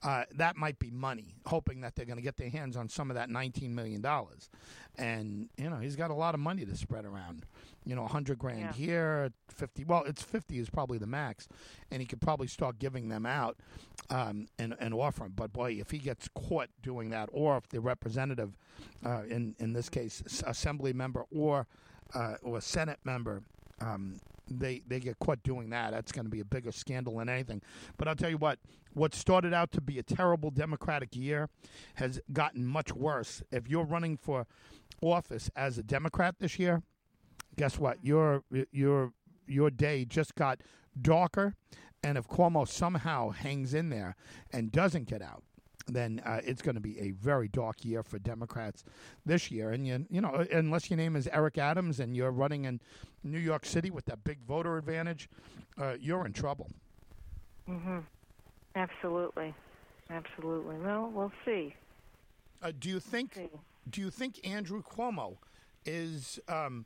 uh, 0.04 0.24
that 0.36 0.56
might 0.56 0.80
be 0.80 0.92
money, 0.92 1.36
hoping 1.46 1.82
that 1.82 1.96
they're 1.96 2.06
going 2.06 2.18
to 2.18 2.24
get 2.24 2.38
their 2.38 2.50
hands 2.50 2.78
on 2.78 2.90
some 2.90 3.10
of 3.10 3.16
that 3.16 3.30
$19 3.30 3.70
million. 3.70 4.06
And, 4.98 5.50
you 5.58 5.70
know, 5.70 5.78
he's 5.78 5.96
got 5.96 6.12
a 6.12 6.14
lot 6.14 6.34
of 6.34 6.40
money 6.40 6.66
to 6.66 6.76
spread 6.76 7.06
around. 7.06 7.46
You 7.86 7.96
know, 7.96 8.02
100 8.02 8.38
grand 8.38 8.60
yeah. 8.60 8.74
here, 8.74 9.32
50. 9.50 9.86
Well, 9.86 10.04
it's 10.06 10.22
50 10.22 10.60
is 10.60 10.70
probably 10.70 10.98
the 10.98 11.08
max. 11.08 11.48
And 11.90 12.02
he 12.02 12.06
could 12.06 12.22
probably 12.22 12.48
start 12.48 12.80
giving 12.80 13.10
them 13.10 13.26
out 13.26 13.58
um, 14.10 14.48
and, 14.60 14.76
and 14.80 14.94
offering. 14.94 15.34
But, 15.36 15.54
boy, 15.54 15.78
if 15.80 15.92
he 15.92 15.98
gets 15.98 16.28
caught 16.28 16.70
doing 16.84 17.10
that, 17.12 17.30
or 17.32 17.58
if 17.58 17.70
the 17.70 17.80
representative, 17.80 18.58
uh, 19.06 19.24
in, 19.30 19.56
in 19.60 19.74
this 19.74 19.90
case, 19.90 20.22
assembly 20.46 20.94
member 20.94 21.26
or, 21.32 21.66
uh, 22.14 22.36
or 22.44 22.62
Senate 22.62 23.00
member, 23.04 23.42
um, 23.82 24.20
they 24.50 24.82
they 24.88 25.00
get 25.00 25.20
caught 25.20 25.44
doing 25.44 25.70
that, 25.70 25.92
that's 25.92 26.12
going 26.12 26.26
to 26.26 26.32
be 26.32 26.40
a 26.40 26.46
bigger 26.46 26.72
scandal 26.72 27.18
than 27.18 27.30
anything. 27.30 27.62
But 27.98 28.08
I'll 28.08 28.16
tell 28.16 28.30
you 28.30 28.38
what, 28.38 28.60
what 28.94 29.14
started 29.14 29.54
out 29.54 29.72
to 29.74 29.82
be 29.82 30.00
a 30.00 30.04
terrible 30.04 30.52
Democratic 30.52 31.16
year 31.16 31.50
has 31.96 32.20
gotten 32.32 32.66
much 32.66 32.94
worse. 32.94 33.44
If 33.52 33.68
you're 33.68 33.86
running 33.86 34.18
for 34.18 34.48
office 35.02 35.50
as 35.56 35.78
a 35.78 35.84
Democrat 35.84 36.36
this 36.40 36.58
year, 36.58 36.82
guess 37.56 37.78
what? 37.78 37.98
Mm-hmm. 37.98 38.08
Your 38.08 38.44
your 38.72 39.14
your 39.48 39.70
day 39.70 40.06
just 40.06 40.36
got 40.36 40.62
darker. 41.00 41.56
And 42.04 42.18
if 42.18 42.28
Cuomo 42.28 42.68
somehow 42.68 43.32
hangs 43.32 43.74
in 43.74 43.90
there 43.90 44.16
and 44.52 44.72
doesn't 44.72 45.08
get 45.08 45.22
out, 45.22 45.44
then 45.88 46.22
uh, 46.26 46.42
it's 46.44 46.62
going 46.62 46.76
to 46.76 46.82
be 46.82 47.00
a 47.00 47.12
very 47.12 47.48
dark 47.48 47.84
year 47.86 48.04
for 48.04 48.20
Democrats 48.20 48.84
this 49.26 49.50
year. 49.52 49.72
And 49.72 49.88
you, 49.88 50.06
you 50.10 50.22
know, 50.22 50.46
unless 50.52 50.90
your 50.90 50.98
name 50.98 51.16
is 51.16 51.28
Eric 51.32 51.58
Adams 51.58 52.00
and 52.00 52.16
you're 52.16 52.32
running 52.32 52.66
in 52.66 52.80
New 53.24 53.40
York 53.40 53.66
City 53.66 53.90
with 53.90 54.06
that 54.06 54.24
big 54.24 54.40
voter 54.48 54.78
advantage, 54.78 55.30
uh, 55.80 55.96
you're 56.00 56.26
in 56.26 56.34
trouble. 56.34 56.70
Mhm. 57.68 58.04
Absolutely. 58.76 59.54
Absolutely. 60.10 60.78
Well, 60.78 61.10
we'll 61.10 61.32
see. 61.44 61.74
Uh, 62.62 62.72
do 62.78 62.90
you 62.90 63.00
think? 63.00 63.38
Do 63.90 64.02
you 64.02 64.10
think 64.10 64.46
Andrew 64.48 64.82
Cuomo 64.84 65.38
is 65.86 66.40
um, 66.48 66.86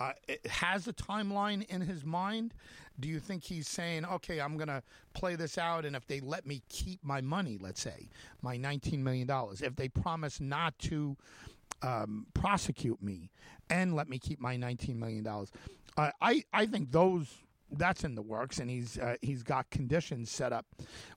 uh, 0.00 0.12
has 0.48 0.88
a 0.88 0.92
timeline 0.92 1.64
in 1.68 1.82
his 1.82 2.04
mind? 2.04 2.54
Do 2.98 3.08
you 3.08 3.20
think 3.20 3.44
he's 3.44 3.68
saying, 3.68 4.04
okay, 4.04 4.40
I'm 4.40 4.56
going 4.56 4.68
to 4.68 4.82
play 5.14 5.36
this 5.36 5.58
out, 5.58 5.84
and 5.84 5.94
if 5.94 6.06
they 6.06 6.20
let 6.20 6.46
me 6.46 6.62
keep 6.68 7.02
my 7.04 7.20
money, 7.20 7.58
let's 7.60 7.80
say, 7.80 8.08
my 8.42 8.58
$19 8.58 8.98
million, 8.98 9.28
if 9.62 9.76
they 9.76 9.88
promise 9.88 10.40
not 10.40 10.78
to 10.80 11.16
um, 11.82 12.26
prosecute 12.34 13.02
me 13.02 13.30
and 13.70 13.94
let 13.94 14.08
me 14.08 14.18
keep 14.18 14.40
my 14.40 14.56
$19 14.56 14.96
million, 14.96 15.26
uh, 15.26 16.10
I, 16.20 16.44
I 16.52 16.66
think 16.66 16.90
those 16.90 17.28
that's 17.72 18.02
in 18.02 18.16
the 18.16 18.22
works, 18.22 18.58
and 18.58 18.68
he's 18.68 18.98
uh, 18.98 19.14
he's 19.22 19.44
got 19.44 19.70
conditions 19.70 20.28
set 20.28 20.52
up 20.52 20.66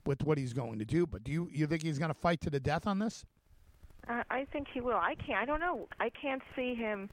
with 0.05 0.23
what 0.23 0.37
he's 0.37 0.53
going 0.53 0.77
to 0.77 0.85
do. 0.85 1.07
But 1.07 1.23
do 1.23 1.31
you 1.31 1.49
you 1.51 1.65
think 1.65 1.81
he's 1.81 1.97
going 1.97 2.13
to 2.13 2.19
fight 2.19 2.41
to 2.41 2.51
the 2.51 2.59
death 2.59 2.85
on 2.85 2.99
this? 2.99 3.25
Uh, 4.07 4.23
I 4.29 4.45
think 4.51 4.67
he 4.71 4.79
will. 4.79 4.93
I 4.97 5.15
can't. 5.15 5.39
I 5.41 5.45
don't 5.45 5.59
know. 5.59 5.87
I 5.99 6.09
can't 6.09 6.43
see 6.55 6.75
him 6.75 7.09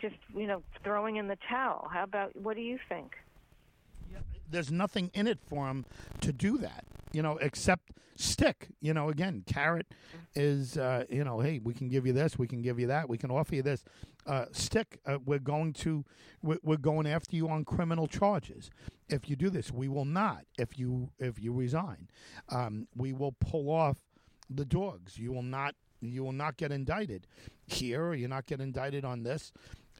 just 0.00 0.16
you 0.34 0.46
know 0.46 0.62
throwing 0.82 1.16
in 1.16 1.28
the 1.28 1.38
towel. 1.48 1.88
How 1.92 2.04
about 2.04 2.34
what 2.36 2.56
do 2.56 2.62
you 2.62 2.78
think? 2.88 3.16
there's 4.52 4.70
nothing 4.70 5.10
in 5.14 5.26
it 5.26 5.40
for 5.40 5.66
him 5.68 5.84
to 6.20 6.32
do 6.32 6.58
that. 6.58 6.84
You 7.12 7.22
know, 7.22 7.38
except 7.38 7.90
stick. 8.16 8.68
You 8.80 8.94
know, 8.94 9.08
again, 9.08 9.42
carrot 9.46 9.86
is 10.34 10.78
uh, 10.78 11.04
you 11.10 11.24
know, 11.24 11.40
hey, 11.40 11.58
we 11.58 11.74
can 11.74 11.88
give 11.88 12.06
you 12.06 12.12
this, 12.12 12.38
we 12.38 12.46
can 12.46 12.62
give 12.62 12.78
you 12.78 12.86
that, 12.86 13.08
we 13.08 13.18
can 13.18 13.30
offer 13.30 13.56
you 13.56 13.62
this. 13.62 13.84
Uh, 14.24 14.44
stick, 14.52 15.00
uh, 15.04 15.18
we're 15.24 15.40
going 15.40 15.72
to 15.72 16.04
we're, 16.42 16.76
going 16.76 17.06
after 17.08 17.34
you 17.34 17.48
on 17.48 17.64
criminal 17.64 18.06
charges. 18.06 18.70
If 19.08 19.28
you 19.28 19.34
do 19.34 19.50
this, 19.50 19.72
we 19.72 19.88
will 19.88 20.04
not. 20.04 20.44
If 20.56 20.78
you 20.78 21.10
if 21.18 21.42
you 21.42 21.52
resign, 21.52 22.08
um, 22.48 22.86
we 22.96 23.12
will 23.12 23.32
pull 23.32 23.68
off 23.68 23.98
the 24.48 24.64
dogs. 24.64 25.18
You 25.18 25.32
will 25.32 25.42
not 25.42 25.74
you 26.00 26.22
will 26.22 26.32
not 26.32 26.56
get 26.56 26.70
indicted 26.70 27.26
here. 27.66 28.14
You're 28.14 28.28
not 28.28 28.46
get 28.46 28.60
indicted 28.60 29.04
on 29.04 29.24
this 29.24 29.52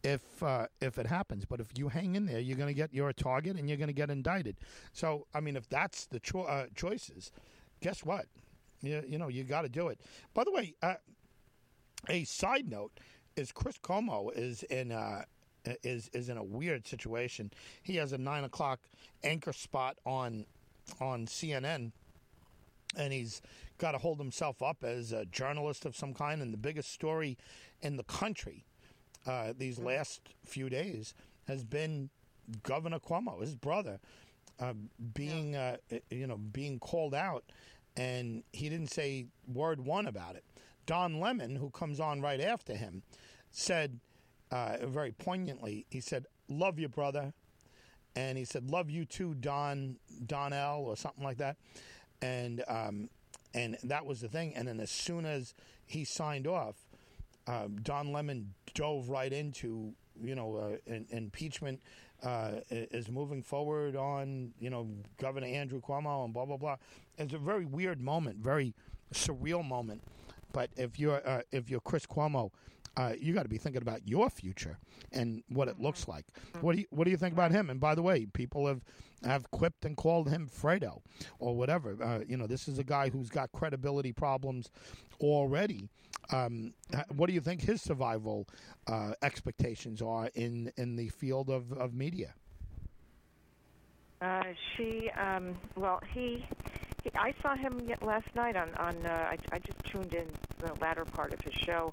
if 0.03 0.43
uh, 0.43 0.67
if 0.81 0.99
it 0.99 1.07
happens. 1.07 1.45
But 1.45 1.61
if 1.61 1.69
you 1.77 1.89
hang 1.89 2.15
in 2.15 2.27
there, 2.27 2.41
you're 2.41 2.57
going 2.57 2.69
to 2.69 2.75
get 2.75 2.93
you're 2.93 3.09
a 3.09 3.15
target 3.15 3.57
and 3.57 3.69
you're 3.69 3.79
going 3.79 3.89
to 3.89 3.95
get 3.95 4.11
indicted. 4.11 4.57
So 4.93 5.27
I 5.35 5.41
mean, 5.41 5.57
if 5.57 5.69
that's 5.69 6.07
the 6.07 6.21
cho- 6.21 6.45
uh, 6.45 6.67
choices, 6.75 7.33
guess 7.81 8.05
what? 8.05 8.27
You, 8.81 9.03
you 9.07 9.19
know 9.19 9.29
you 9.29 9.45
got 9.45 9.63
to 9.63 9.69
do 9.69 9.89
it. 9.89 10.01
By 10.35 10.45
the 10.45 10.53
way, 10.53 10.75
uh, 10.83 10.95
a 12.09 12.25
side 12.25 12.69
note 12.69 12.93
is 13.37 13.53
Chris 13.53 13.79
Cuomo 13.79 14.31
is 14.37 14.63
in. 14.65 14.93
Uh, 14.93 15.23
is 15.85 16.11
is 16.13 16.29
in 16.29 16.37
a 16.37 16.43
weird 16.43 16.89
situation. 16.89 17.49
He 17.85 17.95
has 17.97 18.13
a 18.13 18.19
nine 18.19 18.43
o'clock 18.43 18.81
anchor 19.23 19.53
spot 19.53 19.97
on 20.05 20.45
on 21.01 21.27
CNN, 21.27 21.93
and 22.97 23.13
he's 23.13 23.41
got 23.79 23.93
to 23.93 23.99
hold 23.99 24.19
himself 24.19 24.61
up 24.61 24.83
as 24.83 25.13
a 25.13 25.25
journalist 25.27 25.85
of 25.85 25.97
some 25.97 26.15
kind. 26.15 26.43
And 26.43 26.53
the 26.53 26.59
biggest 26.59 26.91
story 26.91 27.39
in 27.81 27.97
the 27.97 28.03
country 28.03 28.65
uh, 29.27 29.53
these 29.57 29.79
last 29.79 30.21
few 30.45 30.69
days 30.69 31.15
has 31.47 31.65
been 31.65 32.11
Governor 32.63 32.99
Cuomo, 32.99 33.41
his 33.41 33.55
brother, 33.55 34.01
uh, 34.61 34.75
being 35.15 35.57
uh, 35.57 35.77
you 36.11 36.27
know 36.27 36.37
being 36.37 36.79
called 36.79 37.15
out, 37.15 37.45
and 37.97 38.43
he 38.53 38.69
didn't 38.69 38.91
say 38.91 39.27
word 39.53 39.81
one 39.85 40.07
about 40.07 40.37
it. 40.37 40.45
Don 40.87 41.21
Lemon, 41.21 41.57
who 41.57 41.71
comes 41.71 42.01
on 42.01 42.21
right 42.21 42.41
after 42.41 42.75
him, 42.75 43.03
said 43.51 44.01
uh, 44.51 44.77
very 44.85 45.13
poignantly, 45.13 45.87
he 45.91 46.01
said, 46.01 46.27
"Love 46.49 46.79
you, 46.79 46.89
brother," 46.89 47.33
and 48.17 48.37
he 48.37 48.45
said, 48.45 48.71
"Love 48.71 48.91
you 48.91 49.05
too, 49.05 49.35
Don 49.35 49.97
Donnell," 50.27 50.85
or 50.85 50.97
something 50.97 51.25
like 51.25 51.39
that, 51.39 51.57
and 52.21 52.63
um, 52.69 53.09
and 53.55 53.79
that 53.85 54.05
was 54.07 54.21
the 54.21 54.29
thing. 54.29 54.55
And 54.55 54.69
then 54.69 54.81
as 54.81 54.91
soon 54.91 55.25
as 55.25 55.55
he 55.87 56.05
signed 56.05 56.47
off, 56.47 56.77
uh, 57.47 57.69
Don 57.83 58.13
Lemon 58.13 58.55
dove 58.75 59.09
right 59.09 59.33
into 59.33 59.93
you 60.21 60.35
know 60.35 60.57
uh, 60.57 60.93
in, 60.93 61.07
impeachment 61.11 61.81
uh, 62.23 62.53
is 62.71 63.09
moving 63.09 63.43
forward 63.43 63.97
on 63.97 64.53
you 64.59 64.71
know 64.71 64.89
Governor 65.19 65.47
Andrew 65.47 65.81
Cuomo 65.81 66.25
and 66.25 66.33
blah 66.33 66.45
blah 66.45 66.57
blah. 66.57 66.77
It's 67.19 67.35
a 67.35 67.39
very 67.39 67.65
weird 67.65 68.01
moment, 68.01 68.39
very 68.39 68.75
surreal 69.13 69.67
moment. 69.67 70.03
But 70.53 70.71
if 70.77 70.99
you're 70.99 71.27
uh, 71.27 71.43
if 71.51 71.71
you're 71.71 71.81
Chris 71.81 72.07
Cuomo, 72.07 72.51
uh, 72.97 73.13
you 73.19 73.33
got 73.33 73.43
to 73.45 73.49
be 73.49 73.59
thinking 73.59 73.83
about 73.83 74.07
your 74.07 74.29
future 74.29 74.79
and 75.13 75.43
what 75.49 75.69
it 75.69 75.81
looks 75.81 76.07
like. 76.09 76.27
What 76.61 76.75
do 76.75 76.81
you 76.81 76.87
What 76.91 77.05
do 77.05 77.11
you 77.11 77.17
think 77.17 77.33
about 77.33 77.51
him? 77.51 77.71
And 77.71 77.81
by 77.81 77.95
the 77.95 78.03
way, 78.03 78.27
people 78.27 78.67
have 78.67 78.83
have 79.25 79.51
quipped 79.51 79.85
and 79.85 79.97
called 79.97 80.29
him 80.29 80.49
Fredo 80.49 81.01
or 81.39 81.57
whatever. 81.57 81.97
Uh, 82.03 82.21
you 82.27 82.37
know, 82.37 82.47
this 82.47 82.69
is 82.69 82.79
a 82.79 82.85
guy 82.85 83.09
who's 83.09 83.31
got 83.31 83.51
credibility 83.53 84.13
problems 84.13 84.71
already. 85.21 85.89
Um, 86.31 86.75
what 87.15 87.27
do 87.27 87.33
you 87.33 87.41
think 87.41 87.61
his 87.61 87.83
survival 87.83 88.49
uh, 88.87 89.13
expectations 89.23 90.01
are 90.03 90.31
in 90.35 90.73
in 90.77 90.97
the 90.97 91.09
field 91.09 91.51
of, 91.51 91.73
of 91.73 91.95
media? 91.95 92.35
Uh, 94.21 94.45
she, 94.77 95.11
um, 95.19 95.57
well, 95.75 96.01
he, 96.15 96.45
he, 97.03 97.11
I 97.17 97.35
saw 97.43 97.57
him 97.57 97.81
last 98.03 98.29
night 98.37 98.57
on 98.57 98.73
on. 98.75 98.95
Uh, 99.05 99.31
I, 99.33 99.39
I 99.51 99.59
just 99.59 99.85
tuned 99.85 100.15
in 100.15 100.27
the 100.59 100.73
latter 100.81 101.05
part 101.05 101.33
of 101.33 101.41
his 101.41 101.55
show. 101.55 101.93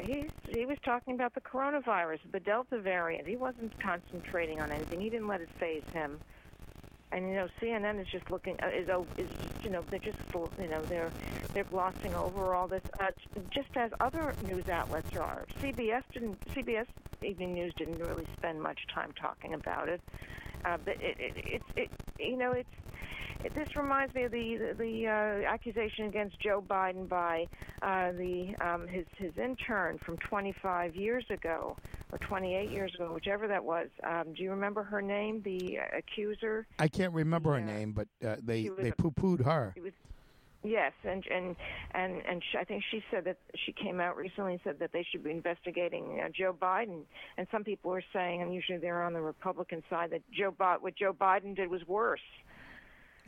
He 0.00 0.24
he 0.48 0.64
was 0.64 0.78
talking 0.84 1.14
about 1.14 1.34
the 1.34 1.40
coronavirus, 1.42 2.20
the 2.32 2.40
Delta 2.40 2.78
variant. 2.78 3.28
He 3.28 3.36
wasn't 3.36 3.78
concentrating 3.80 4.60
on 4.60 4.72
anything. 4.72 5.00
He 5.00 5.10
didn't 5.10 5.28
let 5.28 5.42
it 5.42 5.50
faze 5.60 5.84
him. 5.92 6.18
And 7.12 7.28
you 7.28 7.36
know, 7.36 7.48
CNN 7.60 8.00
is 8.00 8.08
just 8.08 8.30
looking 8.30 8.56
uh, 8.62 8.68
is 8.68 8.88
is 9.16 9.28
you 9.62 9.70
know 9.70 9.82
they're 9.90 9.98
just 9.98 10.18
you 10.60 10.68
know 10.68 10.82
they're 10.82 11.10
they're 11.54 11.64
glossing 11.64 12.14
over 12.14 12.54
all 12.54 12.68
this, 12.68 12.82
uh, 13.00 13.06
just 13.50 13.76
as 13.76 13.90
other 14.00 14.34
news 14.46 14.68
outlets 14.68 15.14
are. 15.16 15.46
CBS 15.60 16.02
didn't 16.12 16.40
CBS 16.48 16.86
Evening 17.22 17.54
News 17.54 17.72
didn't 17.76 17.98
really 17.98 18.26
spend 18.36 18.62
much 18.62 18.78
time 18.92 19.12
talking 19.20 19.54
about 19.54 19.88
it. 19.88 20.00
Uh, 20.64 20.76
but 20.84 21.00
it, 21.00 21.16
it, 21.18 21.32
it's 21.36 21.64
it, 21.76 21.90
you 22.18 22.36
know 22.36 22.52
it's 22.52 22.68
it, 22.68 22.85
this 23.54 23.76
reminds 23.76 24.14
me 24.14 24.24
of 24.24 24.32
the 24.32 24.74
the, 24.78 25.06
uh, 25.06 25.50
accusation 25.52 26.06
against 26.06 26.38
Joe 26.40 26.62
Biden 26.66 27.08
by 27.08 27.46
uh, 27.82 28.12
the 28.12 28.54
um, 28.60 28.86
his 28.88 29.06
his 29.16 29.36
intern 29.36 29.98
from 30.04 30.16
25 30.18 30.96
years 30.96 31.24
ago 31.30 31.76
or 32.12 32.18
28 32.18 32.70
years 32.70 32.94
ago, 32.94 33.12
whichever 33.12 33.48
that 33.48 33.64
was. 33.64 33.88
Um, 34.04 34.32
do 34.34 34.42
you 34.42 34.50
remember 34.50 34.82
her 34.82 35.02
name? 35.02 35.42
The 35.42 35.78
uh, 35.78 35.98
accuser. 35.98 36.66
I 36.78 36.88
can't 36.88 37.12
remember 37.12 37.52
her 37.52 37.60
name, 37.60 37.92
but 37.92 38.08
uh, 38.26 38.36
they 38.42 38.68
they 38.68 38.92
poo 38.92 39.10
pooed 39.10 39.44
her. 39.44 39.74
Yes, 40.66 40.92
and 41.04 41.24
and 41.30 41.54
and 41.92 42.22
and 42.28 42.42
she, 42.50 42.58
I 42.58 42.64
think 42.64 42.82
she 42.90 43.02
said 43.10 43.24
that 43.24 43.36
she 43.64 43.72
came 43.72 44.00
out 44.00 44.16
recently 44.16 44.52
and 44.52 44.60
said 44.64 44.80
that 44.80 44.92
they 44.92 45.06
should 45.10 45.22
be 45.22 45.30
investigating 45.30 46.20
uh, 46.24 46.28
Joe 46.36 46.52
Biden. 46.60 47.02
And 47.38 47.46
some 47.52 47.62
people 47.62 47.92
were 47.92 48.02
saying, 48.12 48.42
and 48.42 48.52
usually 48.52 48.78
they're 48.78 49.04
on 49.04 49.12
the 49.12 49.20
Republican 49.20 49.84
side, 49.88 50.10
that 50.10 50.22
Joe 50.32 50.52
what 50.80 50.96
Joe 50.96 51.12
Biden 51.12 51.54
did 51.54 51.70
was 51.70 51.86
worse. 51.86 52.20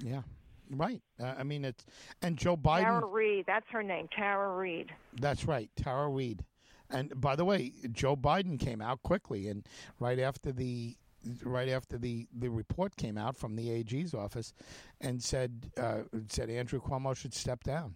Yeah, 0.02 0.22
right. 0.70 1.02
Uh, 1.20 1.34
I 1.38 1.42
mean, 1.42 1.64
it's 1.64 1.84
and 2.22 2.36
Joe 2.36 2.56
Biden. 2.56 2.84
Tara 2.84 3.06
Reade, 3.06 3.44
that's 3.46 3.66
her 3.70 3.82
name, 3.82 4.08
Tara 4.16 4.54
Reade. 4.56 4.90
That's 5.20 5.44
right, 5.44 5.70
Tara 5.76 6.08
Reade. 6.08 6.44
And 6.90 7.20
by 7.20 7.36
the 7.36 7.44
way, 7.44 7.72
Joe 7.92 8.16
Biden 8.16 8.58
came 8.58 8.80
out 8.80 9.02
quickly, 9.02 9.48
and 9.48 9.66
right 10.00 10.18
after 10.18 10.52
the 10.52 10.96
right 11.42 11.68
after 11.68 11.98
the, 11.98 12.26
the 12.36 12.48
report 12.48 12.96
came 12.96 13.18
out 13.18 13.36
from 13.36 13.56
the 13.56 13.70
AG's 13.70 14.14
office, 14.14 14.54
and 15.00 15.22
said 15.22 15.70
uh, 15.76 16.02
said 16.28 16.50
Andrew 16.50 16.80
Cuomo 16.80 17.16
should 17.16 17.34
step 17.34 17.62
down. 17.64 17.94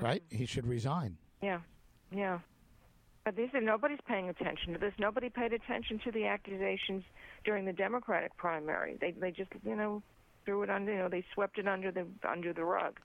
Right, 0.00 0.22
he 0.30 0.46
should 0.46 0.66
resign. 0.66 1.18
Yeah, 1.42 1.60
yeah. 2.10 2.38
But 3.24 3.36
these 3.36 3.50
are 3.54 3.60
nobody's 3.60 4.00
paying 4.06 4.28
attention 4.28 4.72
to 4.72 4.78
this. 4.78 4.94
Nobody 4.98 5.28
paid 5.28 5.52
attention 5.52 6.00
to 6.04 6.10
the 6.10 6.26
accusations 6.26 7.04
during 7.44 7.64
the 7.64 7.72
Democratic 7.72 8.36
primary. 8.36 8.96
They 9.00 9.12
they 9.12 9.30
just 9.30 9.50
you 9.64 9.76
know 9.76 10.02
threw 10.44 10.62
it 10.62 10.70
under 10.70 10.92
you 10.92 10.98
know 10.98 11.08
they 11.08 11.24
swept 11.34 11.58
it 11.58 11.66
under 11.68 11.90
the 11.90 12.06
under 12.28 12.52
the 12.52 12.64
rug. 12.64 12.98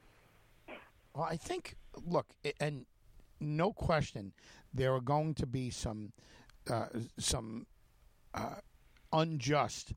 Well, 1.13 1.25
I 1.25 1.37
think 1.37 1.75
look, 2.05 2.27
and 2.59 2.85
no 3.39 3.71
question, 3.73 4.33
there 4.73 4.93
are 4.93 5.01
going 5.01 5.33
to 5.35 5.45
be 5.45 5.69
some 5.69 6.11
uh, 6.69 6.87
some 7.17 7.65
uh, 8.33 8.55
unjust 9.13 9.93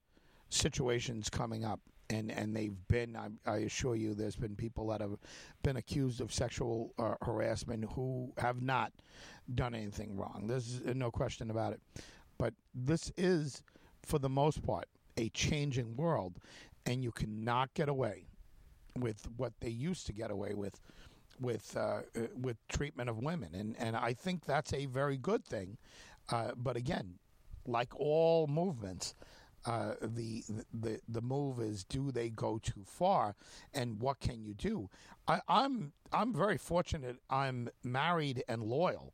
situations 0.48 1.28
coming 1.28 1.64
up. 1.64 1.80
And, 2.08 2.32
and 2.32 2.56
they've 2.56 2.74
been, 2.88 3.14
I, 3.16 3.28
I, 3.48 3.58
assure 3.58 3.94
you, 3.94 4.14
there's 4.14 4.34
been 4.34 4.56
people 4.56 4.88
that 4.88 5.00
have 5.00 5.16
been 5.62 5.76
accused 5.76 6.20
of 6.20 6.32
sexual 6.32 6.92
uh, 6.98 7.14
harassment 7.22 7.84
who 7.92 8.32
have 8.36 8.60
not 8.60 8.92
done 9.54 9.76
anything 9.76 10.16
wrong. 10.16 10.46
There's 10.48 10.80
no 10.84 11.12
question 11.12 11.52
about 11.52 11.72
it. 11.72 11.80
But 12.36 12.54
this 12.74 13.12
is, 13.16 13.62
for 14.02 14.18
the 14.18 14.28
most 14.28 14.60
part, 14.64 14.86
a 15.16 15.28
changing 15.28 15.96
world, 15.96 16.34
and 16.86 17.02
you 17.02 17.12
cannot 17.12 17.72
get 17.74 17.88
away 17.88 18.26
with 18.98 19.28
what 19.36 19.52
they 19.60 19.68
used 19.68 20.06
to 20.06 20.12
get 20.12 20.30
away 20.30 20.54
with 20.54 20.80
with 21.40 21.76
uh, 21.76 22.02
uh 22.16 22.26
with 22.38 22.56
treatment 22.68 23.08
of 23.08 23.18
women, 23.18 23.54
and 23.54 23.76
and 23.78 23.96
I 23.96 24.12
think 24.12 24.44
that's 24.44 24.72
a 24.72 24.86
very 24.86 25.16
good 25.16 25.44
thing. 25.44 25.78
Uh, 26.28 26.52
but 26.56 26.76
again, 26.76 27.14
like 27.66 27.98
all 27.98 28.46
movements, 28.46 29.14
uh, 29.66 29.94
the, 30.00 30.42
the 30.72 31.00
the 31.08 31.20
move 31.20 31.60
is 31.60 31.84
do 31.84 32.10
they 32.10 32.30
go 32.30 32.58
too 32.58 32.82
far, 32.84 33.36
and 33.74 34.00
what 34.00 34.20
can 34.20 34.42
you 34.42 34.54
do? 34.54 34.88
I, 35.28 35.40
I'm 35.48 35.92
I'm 36.12 36.34
very 36.34 36.58
fortunate. 36.58 37.16
I'm 37.28 37.68
married 37.84 38.42
and 38.48 38.62
loyal. 38.62 39.12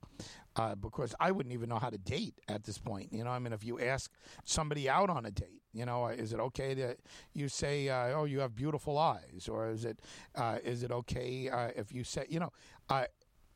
Uh, 0.56 0.74
because 0.74 1.14
I 1.20 1.32
wouldn't 1.32 1.52
even 1.52 1.68
know 1.68 1.78
how 1.78 1.90
to 1.90 1.98
date 1.98 2.34
at 2.48 2.64
this 2.64 2.78
point. 2.78 3.12
You 3.12 3.24
know, 3.24 3.30
I 3.30 3.38
mean, 3.38 3.52
if 3.52 3.62
you 3.62 3.78
ask 3.78 4.10
somebody 4.44 4.88
out 4.88 5.10
on 5.10 5.26
a 5.26 5.30
date, 5.30 5.62
you 5.74 5.84
know, 5.84 6.06
is 6.06 6.32
it 6.32 6.40
okay 6.40 6.72
that 6.74 6.96
you 7.34 7.48
say, 7.48 7.90
uh, 7.90 8.14
"Oh, 8.14 8.24
you 8.24 8.40
have 8.40 8.54
beautiful 8.54 8.96
eyes," 8.96 9.48
or 9.50 9.68
is 9.68 9.84
it 9.84 10.00
uh, 10.34 10.58
is 10.64 10.82
it 10.82 10.90
okay 10.90 11.50
uh, 11.50 11.68
if 11.76 11.92
you 11.92 12.04
say, 12.04 12.24
you 12.30 12.40
know, 12.40 12.52
uh, 12.88 13.04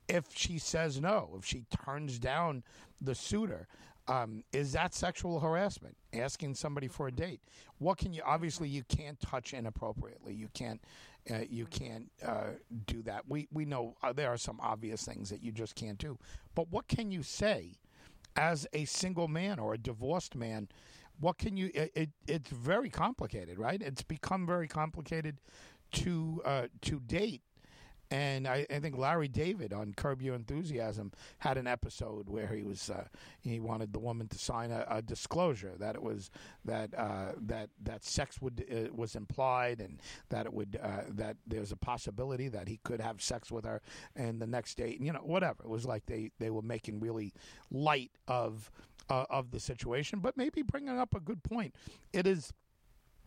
if 0.09 0.27
she 0.35 0.59
says 0.59 1.01
no, 1.01 1.35
if 1.39 1.47
she 1.47 1.65
turns 1.85 2.19
down 2.19 2.65
the 3.01 3.15
suitor, 3.15 3.67
um, 4.09 4.43
is 4.53 4.73
that 4.73 4.93
sexual 4.93 5.41
harassment? 5.41 5.97
Asking 6.13 6.55
somebody 6.55 6.89
for 6.89 7.07
a 7.07 7.13
date. 7.13 7.41
What 7.79 7.97
can 7.97 8.13
you? 8.13 8.23
Obviously, 8.27 8.69
you 8.69 8.83
can't 8.83 9.19
touch 9.21 9.55
inappropriately. 9.55 10.35
You 10.35 10.49
can't. 10.53 10.83
Uh, 11.31 11.41
you 11.49 11.67
can't 11.67 12.11
uh, 12.25 12.51
do 12.87 13.03
that. 13.03 13.25
We 13.29 13.49
we 13.53 13.65
know 13.65 13.97
uh, 14.03 14.13
there 14.13 14.29
are 14.33 14.39
some 14.39 14.59
obvious 14.61 15.05
things 15.05 15.29
that 15.31 15.43
you 15.43 15.53
just 15.53 15.75
can't 15.75 15.99
do. 15.99 16.19
But 16.55 16.71
what 16.71 16.89
can 16.89 17.11
you 17.11 17.23
say 17.23 17.75
as 18.37 18.67
a 18.73 18.85
single 18.85 19.29
man 19.29 19.59
or 19.59 19.75
a 19.75 19.79
divorced 19.79 20.35
man 20.35 20.69
what 21.21 21.39
can 21.39 21.57
you? 21.57 21.71
It, 21.75 21.93
it, 21.95 22.11
it's 22.27 22.51
very 22.51 22.89
complicated, 22.89 23.59
right? 23.59 23.81
It's 23.83 24.03
become 24.03 24.47
very 24.47 24.67
complicated 24.67 25.39
to 25.93 26.41
uh, 26.45 26.67
to 26.83 27.01
date. 27.01 27.43
And 28.13 28.49
I, 28.49 28.67
I, 28.69 28.81
think 28.81 28.99
Larry 28.99 29.29
David 29.29 29.73
on 29.73 29.95
Curb 29.95 30.21
Your 30.21 30.35
Enthusiasm 30.35 31.13
had 31.39 31.57
an 31.57 31.69
episode 31.69 32.29
where 32.29 32.49
he 32.49 32.65
was 32.65 32.91
uh, 32.91 33.05
he 33.41 33.61
wanted 33.61 33.93
the 33.93 34.01
woman 34.01 34.27
to 34.29 34.39
sign 34.39 34.73
a, 34.73 34.85
a 34.89 35.01
disclosure 35.01 35.75
that 35.79 35.95
it 35.95 36.03
was 36.03 36.31
that 36.65 36.93
uh, 36.99 37.33
that 37.43 37.71
that 37.85 38.05
sex 38.05 38.43
would 38.43 38.65
uh, 38.69 38.93
was 38.93 39.15
implied 39.15 39.81
and 39.81 40.01
that 40.29 40.47
it 40.47 40.53
would 40.53 40.77
uh, 40.83 41.03
that 41.09 41.37
there's 41.47 41.71
a 41.71 41.77
possibility 41.77 42.49
that 42.49 42.67
he 42.67 42.81
could 42.83 43.01
have 43.01 43.23
sex 43.23 43.53
with 43.53 43.65
her 43.65 43.81
and 44.17 44.43
the 44.43 44.47
next 44.47 44.77
day 44.77 44.95
and 44.97 45.07
you 45.07 45.13
know 45.13 45.21
whatever. 45.21 45.63
It 45.63 45.71
was 45.71 45.87
like 45.87 46.07
they 46.07 46.33
they 46.41 46.51
were 46.51 46.63
making 46.63 46.99
really 46.99 47.33
light 47.71 48.11
of 48.27 48.73
uh, 49.09 49.27
of 49.31 49.53
the 49.53 49.61
situation 49.61 50.19
but 50.19 50.37
maybe 50.37 50.63
bringing 50.63 50.99
up 50.99 51.15
a 51.15 51.21
good 51.21 51.45
point. 51.45 51.77
It 52.13 52.27
is 52.27 52.53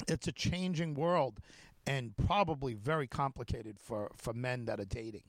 it's 0.08 0.28
a 0.28 0.32
changing 0.32 0.96
world 0.96 1.40
and 1.86 2.14
probably 2.28 2.74
very 2.74 3.08
complicated 3.08 3.78
for, 3.80 4.12
for 4.16 4.34
men 4.34 4.66
that 4.66 4.80
are 4.80 4.86
dating 4.86 5.24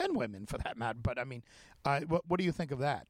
and 0.00 0.16
women 0.16 0.46
for 0.46 0.58
that 0.58 0.76
matter. 0.76 0.98
But 1.02 1.18
I 1.18 1.24
mean, 1.24 1.42
uh, 1.84 2.00
what, 2.00 2.22
what 2.28 2.38
do 2.38 2.44
you 2.44 2.52
think 2.52 2.70
of 2.70 2.80
that? 2.80 3.06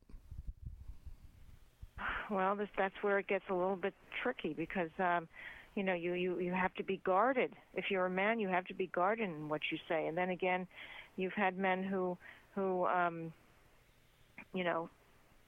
Well, 2.30 2.57
this, 2.57 2.68
that's 2.76 2.95
where 3.03 3.18
it 3.18 3.26
gets 3.26 3.45
a 3.49 3.55
little 3.55 3.76
bit 3.76 3.95
tricky 4.22 4.53
because, 4.55 4.90
um, 4.99 5.28
you 5.74 5.82
know, 5.82 5.95
you, 5.95 6.14
you, 6.14 6.38
you 6.38 6.53
have 6.53 6.74
to 6.74 6.82
be 6.82 7.01
guarded. 7.05 7.53
If 7.74 7.90
you're 7.90 8.07
a 8.07 8.11
man, 8.11 8.38
you 8.40 8.49
have 8.49 8.64
to 8.66 8.74
be 8.74 8.86
guarded 8.86 9.28
in 9.28 9.49
what 9.49 9.61
you 9.70 9.78
say. 9.88 10.07
And 10.07 10.16
then 10.16 10.30
again, 10.30 10.66
you've 11.16 11.32
had 11.32 11.59
men 11.59 11.82
who, 11.82 12.16
who, 12.55 12.86
um, 12.86 13.32
you 14.53 14.64
know, 14.64 14.88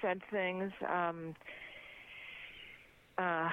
said 0.03 0.21
things. 0.31 0.73
Um, 0.89 1.35
uh, 3.19 3.49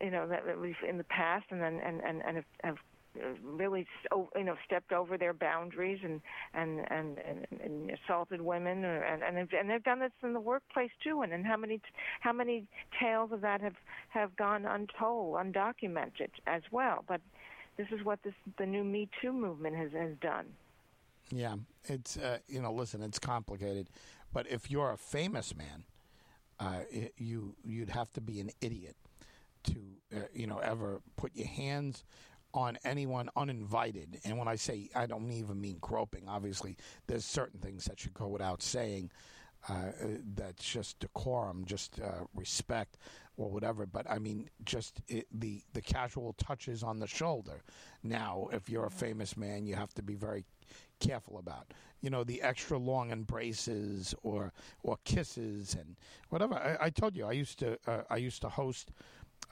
you 0.00 0.10
know 0.10 0.26
that, 0.28 0.44
in 0.88 0.98
the 0.98 1.04
past, 1.04 1.46
and 1.50 1.60
then 1.60 1.80
and 1.84 2.00
and 2.00 2.22
and 2.22 2.36
have, 2.36 2.44
have 2.64 2.76
really 3.44 3.86
you 4.36 4.44
know 4.44 4.56
stepped 4.64 4.92
over 4.92 5.18
their 5.18 5.34
boundaries 5.34 6.00
and 6.02 6.20
and 6.54 6.80
and 6.90 7.18
and, 7.18 7.46
and 7.62 7.90
assaulted 7.90 8.40
women 8.40 8.84
or, 8.84 9.02
and 9.02 9.22
and 9.22 9.36
and 9.52 9.70
they've 9.70 9.84
done 9.84 10.00
this 10.00 10.12
in 10.22 10.32
the 10.32 10.40
workplace 10.40 10.90
too 11.04 11.22
and 11.22 11.32
and 11.32 11.46
how 11.46 11.56
many 11.56 11.80
how 12.20 12.32
many 12.32 12.66
tales 12.98 13.30
of 13.32 13.42
that 13.42 13.60
have 13.60 13.76
have 14.08 14.34
gone 14.36 14.64
untold 14.64 15.36
undocumented 15.36 16.30
as 16.46 16.62
well. 16.70 17.04
But 17.06 17.20
this 17.76 17.88
is 17.92 18.04
what 18.04 18.22
this 18.22 18.34
the 18.58 18.66
new 18.66 18.84
me 18.84 19.08
too 19.20 19.32
movement 19.32 19.76
has 19.76 19.92
has 19.92 20.16
done. 20.20 20.46
Yeah 21.30 21.56
it's 21.84 22.16
uh, 22.16 22.38
you 22.48 22.60
know 22.60 22.72
listen 22.72 23.02
it's 23.02 23.18
complicated 23.18 23.88
but 24.32 24.46
if 24.48 24.70
you're 24.70 24.92
a 24.92 24.98
famous 24.98 25.54
man 25.54 25.84
uh, 26.60 26.80
it, 26.90 27.12
you 27.16 27.54
you'd 27.64 27.90
have 27.90 28.12
to 28.12 28.20
be 28.20 28.40
an 28.40 28.50
idiot 28.60 28.96
to 29.64 29.80
uh, 30.16 30.20
you 30.34 30.46
know 30.46 30.58
ever 30.58 31.00
put 31.16 31.34
your 31.34 31.48
hands 31.48 32.04
on 32.54 32.78
anyone 32.84 33.30
uninvited. 33.36 34.20
And 34.24 34.38
when 34.38 34.48
I 34.48 34.56
say 34.56 34.90
I 34.94 35.06
don't 35.06 35.30
even 35.32 35.60
mean 35.60 35.78
groping, 35.80 36.28
obviously 36.28 36.76
there's 37.06 37.24
certain 37.24 37.60
things 37.60 37.84
that 37.86 38.00
should 38.00 38.14
go 38.14 38.28
without 38.28 38.62
saying. 38.62 39.10
Uh, 39.68 39.92
that's 40.34 40.64
just 40.64 40.98
decorum, 40.98 41.64
just 41.64 42.00
uh, 42.00 42.24
respect, 42.34 42.98
or 43.36 43.48
whatever. 43.48 43.86
But 43.86 44.10
I 44.10 44.18
mean, 44.18 44.50
just 44.64 45.00
it, 45.08 45.26
the 45.32 45.62
the 45.72 45.80
casual 45.80 46.32
touches 46.32 46.82
on 46.82 46.98
the 46.98 47.06
shoulder. 47.06 47.62
Now, 48.02 48.48
if 48.52 48.68
you're 48.68 48.86
a 48.86 48.90
famous 48.90 49.36
man, 49.36 49.64
you 49.64 49.76
have 49.76 49.94
to 49.94 50.02
be 50.02 50.14
very 50.14 50.44
careful 51.00 51.38
about. 51.38 51.72
You 52.00 52.10
know, 52.10 52.24
the 52.24 52.42
extra 52.42 52.78
long 52.78 53.12
embraces 53.12 54.14
or 54.22 54.52
or 54.82 54.98
kisses 55.04 55.76
and 55.78 55.96
whatever. 56.30 56.54
I, 56.54 56.86
I 56.86 56.90
told 56.90 57.16
you 57.16 57.26
I 57.26 57.32
used 57.32 57.58
to 57.60 57.78
uh, 57.86 58.02
I 58.10 58.16
used 58.16 58.42
to 58.42 58.48
host 58.48 58.90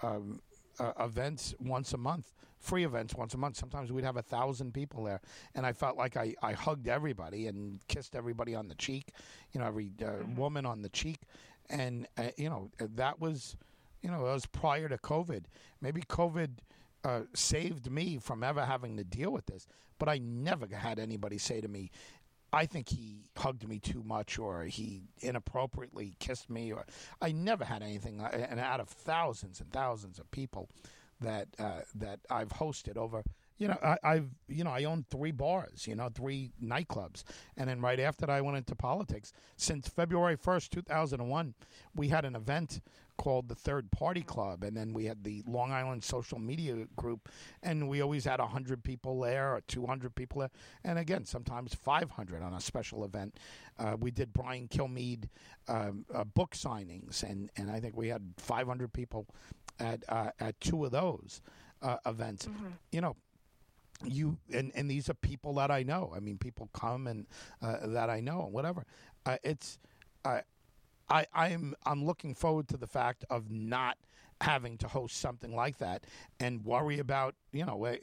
um, 0.02 0.40
uh, 0.78 0.92
events 1.00 1.54
once 1.60 1.92
a 1.92 1.98
month, 1.98 2.32
free 2.58 2.84
events 2.84 3.14
once 3.14 3.34
a 3.34 3.38
month. 3.38 3.56
Sometimes 3.56 3.92
we'd 3.92 4.04
have 4.04 4.16
a 4.16 4.22
thousand 4.22 4.72
people 4.72 5.04
there, 5.04 5.20
and 5.54 5.66
I 5.66 5.72
felt 5.72 5.96
like 5.96 6.16
I, 6.16 6.34
I 6.42 6.52
hugged 6.52 6.88
everybody 6.88 7.46
and 7.46 7.80
kissed 7.88 8.16
everybody 8.16 8.54
on 8.54 8.68
the 8.68 8.74
cheek, 8.74 9.12
you 9.52 9.60
know, 9.60 9.66
every 9.66 9.90
uh, 10.00 10.04
mm-hmm. 10.04 10.36
woman 10.36 10.66
on 10.66 10.82
the 10.82 10.88
cheek, 10.88 11.20
and 11.68 12.06
uh, 12.16 12.28
you 12.36 12.48
know 12.48 12.70
that 12.78 13.20
was, 13.20 13.56
you 14.02 14.10
know, 14.10 14.26
it 14.26 14.32
was 14.32 14.46
prior 14.46 14.88
to 14.88 14.98
COVID. 14.98 15.44
Maybe 15.80 16.02
COVID. 16.02 16.50
Uh, 17.02 17.22
saved 17.32 17.90
me 17.90 18.18
from 18.18 18.44
ever 18.44 18.62
having 18.62 18.98
to 18.98 19.04
deal 19.04 19.30
with 19.30 19.46
this, 19.46 19.66
but 19.98 20.06
I 20.06 20.18
never 20.18 20.66
had 20.70 20.98
anybody 20.98 21.38
say 21.38 21.62
to 21.62 21.66
me, 21.66 21.90
I 22.52 22.66
think 22.66 22.88
he 22.88 23.24
hugged 23.36 23.66
me 23.68 23.78
too 23.78 24.02
much 24.02 24.38
or 24.38 24.64
he 24.64 25.02
inappropriately 25.20 26.16
kissed 26.18 26.50
me 26.50 26.72
or 26.72 26.84
I 27.20 27.32
never 27.32 27.64
had 27.64 27.82
anything 27.82 28.20
and 28.20 28.60
out 28.60 28.80
of 28.80 28.88
thousands 28.88 29.60
and 29.60 29.70
thousands 29.72 30.18
of 30.18 30.30
people 30.30 30.68
that 31.20 31.48
uh, 31.58 31.80
that 31.94 32.20
I've 32.30 32.48
hosted 32.48 32.96
over 32.96 33.22
you 33.58 33.68
know 33.68 33.78
I, 34.02 34.14
have 34.14 34.28
you 34.48 34.64
know 34.64 34.70
I 34.70 34.84
own 34.84 35.04
three 35.10 35.32
bars 35.32 35.86
you 35.86 35.94
know 35.94 36.08
three 36.08 36.52
nightclubs. 36.62 37.24
And 37.56 37.68
then 37.68 37.80
right 37.80 38.00
after 38.00 38.26
that 38.26 38.32
I 38.32 38.40
went 38.40 38.56
into 38.56 38.74
politics. 38.74 39.32
Since 39.56 39.88
February 39.88 40.36
1st 40.36 40.70
2001 40.70 41.54
we 41.94 42.08
had 42.08 42.24
an 42.24 42.34
event 42.34 42.80
called 43.20 43.50
the 43.50 43.54
Third 43.54 43.90
Party 43.90 44.22
Club, 44.22 44.64
and 44.64 44.74
then 44.74 44.94
we 44.94 45.04
had 45.04 45.22
the 45.24 45.42
Long 45.46 45.72
Island 45.72 46.02
Social 46.02 46.38
Media 46.38 46.86
Group, 46.96 47.28
and 47.62 47.86
we 47.86 48.00
always 48.00 48.24
had 48.24 48.40
hundred 48.40 48.82
people 48.82 49.20
there 49.20 49.54
or 49.54 49.60
two 49.68 49.84
hundred 49.84 50.14
people 50.14 50.40
there, 50.40 50.50
and 50.84 50.98
again 50.98 51.26
sometimes 51.26 51.74
five 51.74 52.10
hundred 52.10 52.42
on 52.42 52.54
a 52.54 52.60
special 52.62 53.04
event. 53.04 53.36
Uh, 53.78 53.94
we 54.00 54.10
did 54.10 54.32
Brian 54.32 54.68
Kilmeade 54.68 55.28
um, 55.68 56.06
uh, 56.14 56.24
book 56.24 56.52
signings, 56.52 57.22
and 57.22 57.50
and 57.58 57.70
I 57.70 57.78
think 57.78 57.94
we 57.94 58.08
had 58.08 58.22
five 58.38 58.66
hundred 58.66 58.90
people 58.94 59.26
at 59.78 60.02
uh, 60.08 60.30
at 60.40 60.58
two 60.58 60.86
of 60.86 60.90
those 60.90 61.42
uh, 61.82 61.98
events. 62.06 62.46
Mm-hmm. 62.46 62.68
You 62.90 63.00
know, 63.02 63.16
you 64.02 64.38
and 64.50 64.72
and 64.74 64.90
these 64.90 65.10
are 65.10 65.14
people 65.14 65.52
that 65.56 65.70
I 65.70 65.82
know. 65.82 66.10
I 66.16 66.20
mean, 66.20 66.38
people 66.38 66.70
come 66.72 67.06
and 67.06 67.26
uh, 67.60 67.86
that 67.88 68.08
I 68.08 68.20
know, 68.20 68.44
and 68.44 68.52
whatever. 68.54 68.86
Uh, 69.26 69.36
it's 69.44 69.78
uh, 70.24 70.40
I, 71.10 71.26
I'm 71.34 71.74
I'm 71.84 72.04
looking 72.04 72.34
forward 72.34 72.68
to 72.68 72.76
the 72.76 72.86
fact 72.86 73.24
of 73.28 73.50
not 73.50 73.98
having 74.40 74.78
to 74.78 74.88
host 74.88 75.20
something 75.20 75.54
like 75.54 75.76
that 75.78 76.04
and 76.38 76.64
worry 76.64 76.98
about 76.98 77.34
you 77.52 77.64
know 77.64 77.84
uh, 77.84 77.96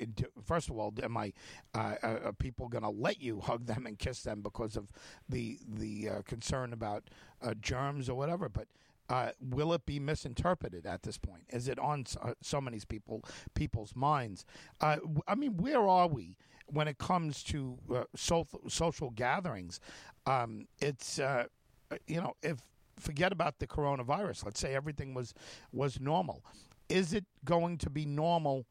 first 0.46 0.70
of 0.70 0.78
all 0.78 0.94
am 1.02 1.18
I 1.18 1.34
uh, 1.74 1.96
uh 2.04 2.20
are 2.26 2.34
people 2.34 2.68
going 2.68 2.84
to 2.84 2.90
let 2.90 3.20
you 3.22 3.40
hug 3.40 3.66
them 3.66 3.86
and 3.88 3.98
kiss 3.98 4.22
them 4.22 4.42
because 4.42 4.76
of 4.76 4.92
the 5.28 5.58
the 5.68 6.10
uh, 6.10 6.22
concern 6.24 6.74
about 6.74 7.06
uh, 7.42 7.56
germs 7.60 8.10
or 8.10 8.16
whatever 8.16 8.50
but 8.50 8.68
uh, 9.10 9.32
will 9.40 9.72
it 9.72 9.86
be 9.86 10.02
misinterpreted 10.02 10.86
at 10.86 11.04
this 11.04 11.18
point? 11.18 11.44
Is 11.50 11.70
it 11.70 11.80
on 11.80 12.06
so, 12.06 12.34
so 12.42 12.60
many 12.60 12.82
people 12.90 13.24
people's 13.54 13.96
minds? 13.96 14.44
I 14.82 15.00
mean, 15.38 15.56
where 15.56 15.88
are 15.88 16.10
we 16.10 16.36
when 16.66 16.90
it 16.90 16.98
comes 16.98 17.42
to 17.44 17.78
so, 18.18 18.46
social 18.68 19.12
gatherings? 19.12 19.80
Um, 20.26 20.68
it's 20.82 21.20
you 21.20 22.20
know 22.20 22.34
if 22.44 22.58
forget 23.00 23.32
about 23.32 23.60
the 23.60 23.68
coronavirus. 23.68 24.46
Let's 24.46 24.60
say 24.60 24.76
everything 24.76 25.14
was 25.14 25.34
was 25.72 26.00
normal. 26.00 26.44
Is 26.90 27.14
it 27.14 27.26
going 27.44 27.78
to 27.80 27.90
be 27.90 28.06
normal 28.06 28.66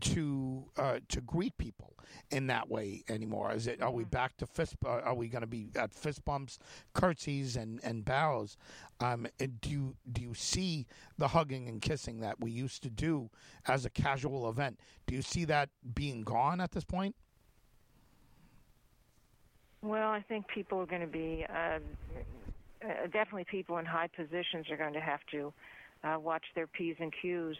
to 0.00 0.64
uh, 0.76 0.98
to 1.08 1.20
greet 1.20 1.56
people 1.58 1.94
in 2.30 2.46
that 2.46 2.68
way 2.68 3.02
anymore? 3.08 3.52
Is 3.52 3.66
it? 3.66 3.82
Are 3.82 3.90
we 3.90 4.04
mm-hmm. 4.04 4.10
back 4.10 4.36
to 4.38 4.46
fist? 4.46 4.76
Uh, 4.84 5.00
are 5.00 5.14
we 5.14 5.28
going 5.28 5.42
to 5.42 5.46
be 5.46 5.68
at 5.74 5.92
fist 5.92 6.24
bumps, 6.24 6.58
curtsies, 6.94 7.56
and 7.56 7.80
and 7.82 8.04
bows? 8.04 8.56
Um, 9.00 9.26
and 9.38 9.60
do 9.60 9.70
you 9.70 9.96
do 10.10 10.22
you 10.22 10.34
see 10.34 10.86
the 11.18 11.28
hugging 11.28 11.68
and 11.68 11.80
kissing 11.82 12.20
that 12.20 12.40
we 12.40 12.50
used 12.50 12.82
to 12.84 12.90
do 12.90 13.30
as 13.66 13.84
a 13.84 13.90
casual 13.90 14.48
event? 14.48 14.78
Do 15.06 15.14
you 15.14 15.22
see 15.22 15.44
that 15.46 15.70
being 15.94 16.22
gone 16.22 16.60
at 16.60 16.72
this 16.72 16.84
point? 16.84 17.16
Well, 19.82 20.10
I 20.10 20.20
think 20.20 20.46
people 20.48 20.78
are 20.78 20.86
going 20.86 21.00
to 21.00 21.06
be 21.06 21.46
uh, 21.48 21.78
uh, 22.84 23.06
definitely 23.06 23.46
people 23.50 23.78
in 23.78 23.84
high 23.84 24.08
positions 24.08 24.70
are 24.70 24.76
going 24.76 24.94
to 24.94 25.00
have 25.00 25.20
to 25.32 25.52
uh, 26.04 26.18
watch 26.18 26.44
their 26.54 26.66
p's 26.66 26.96
and 26.98 27.12
q's 27.20 27.56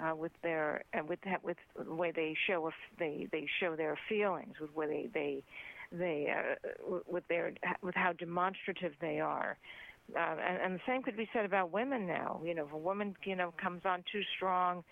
uh, 0.00 0.14
with 0.14 0.32
their 0.42 0.82
uh, 0.94 1.02
with 1.04 1.18
that, 1.24 1.42
with 1.42 1.56
the 1.76 1.94
way 1.94 2.12
they 2.14 2.36
show 2.46 2.66
if 2.66 2.74
they 2.98 3.28
they 3.32 3.46
show 3.60 3.76
their 3.76 3.98
feelings 4.08 4.54
with 4.60 4.70
where 4.74 4.88
they 4.88 5.08
they 5.14 5.42
they 5.92 6.28
uh, 6.30 6.98
with 7.08 7.26
their 7.28 7.52
with 7.82 7.94
how 7.94 8.12
demonstrative 8.12 8.92
they 9.00 9.20
are. 9.20 9.56
Uh, 10.14 10.36
and, 10.40 10.62
and 10.62 10.74
the 10.74 10.80
same 10.86 11.02
could 11.02 11.16
be 11.16 11.28
said 11.32 11.44
about 11.44 11.72
women 11.72 12.06
now. 12.06 12.40
You 12.44 12.54
know, 12.54 12.66
if 12.66 12.72
a 12.72 12.78
woman 12.78 13.16
you 13.24 13.36
know 13.36 13.52
comes 13.60 13.82
on 13.84 14.04
too 14.12 14.22
strong, 14.36 14.84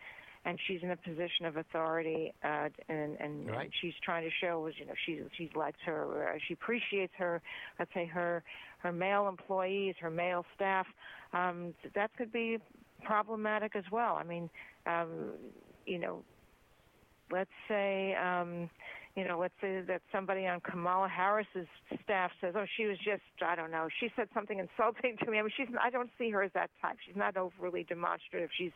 and 0.44 0.58
she's 0.66 0.82
in 0.82 0.90
a 0.90 0.96
position 0.96 1.46
of 1.46 1.56
authority, 1.56 2.32
uh, 2.42 2.68
and 2.88 3.16
and, 3.20 3.48
right. 3.48 3.60
and 3.62 3.72
she's 3.80 3.94
trying 4.02 4.24
to 4.24 4.30
show, 4.40 4.68
you 4.78 4.86
know, 4.86 4.94
she 5.06 5.20
she 5.36 5.50
likes 5.54 5.78
her, 5.84 6.32
uh, 6.34 6.38
she 6.48 6.54
appreciates 6.54 7.12
her, 7.16 7.40
let's 7.78 7.92
say 7.94 8.06
her 8.06 8.42
her 8.85 8.93
male 8.93 9.26
employees, 9.28 9.97
her 10.01 10.11
male 10.11 10.45
staff. 10.55 10.87
Um, 11.32 11.74
that 11.95 12.14
could 12.16 12.30
be 12.30 12.59
problematic 13.03 13.74
as 13.74 13.85
well. 13.91 14.14
I 14.14 14.22
mean, 14.22 14.49
um, 14.87 15.32
you 15.87 15.99
know, 15.99 16.22
let's 17.32 17.51
say 17.66 18.14
um, 18.14 18.70
you 19.16 19.26
know, 19.26 19.39
let's 19.39 19.55
say 19.61 19.80
that 19.87 20.03
somebody 20.12 20.47
on 20.47 20.61
Kamala 20.61 21.09
Harris's 21.09 21.68
staff 22.03 22.30
says, 22.41 22.55
"Oh, 22.57 22.66
she 22.76 22.85
was 22.85 22.99
just, 22.99 23.22
I 23.45 23.55
don't 23.55 23.70
know, 23.70 23.89
she 24.01 24.11
said 24.16 24.28
something 24.35 24.59
insulting 24.59 25.16
to 25.24 25.30
me." 25.30 25.39
I 25.39 25.43
mean, 25.43 25.53
she's, 25.57 25.68
I 25.80 25.91
don't 25.91 26.11
see 26.18 26.30
her 26.30 26.43
as 26.43 26.51
that 26.55 26.70
type. 26.82 26.97
She's 27.07 27.16
not 27.16 27.37
overly 27.37 27.85
demonstrative. 27.85 28.51
She's, 28.57 28.72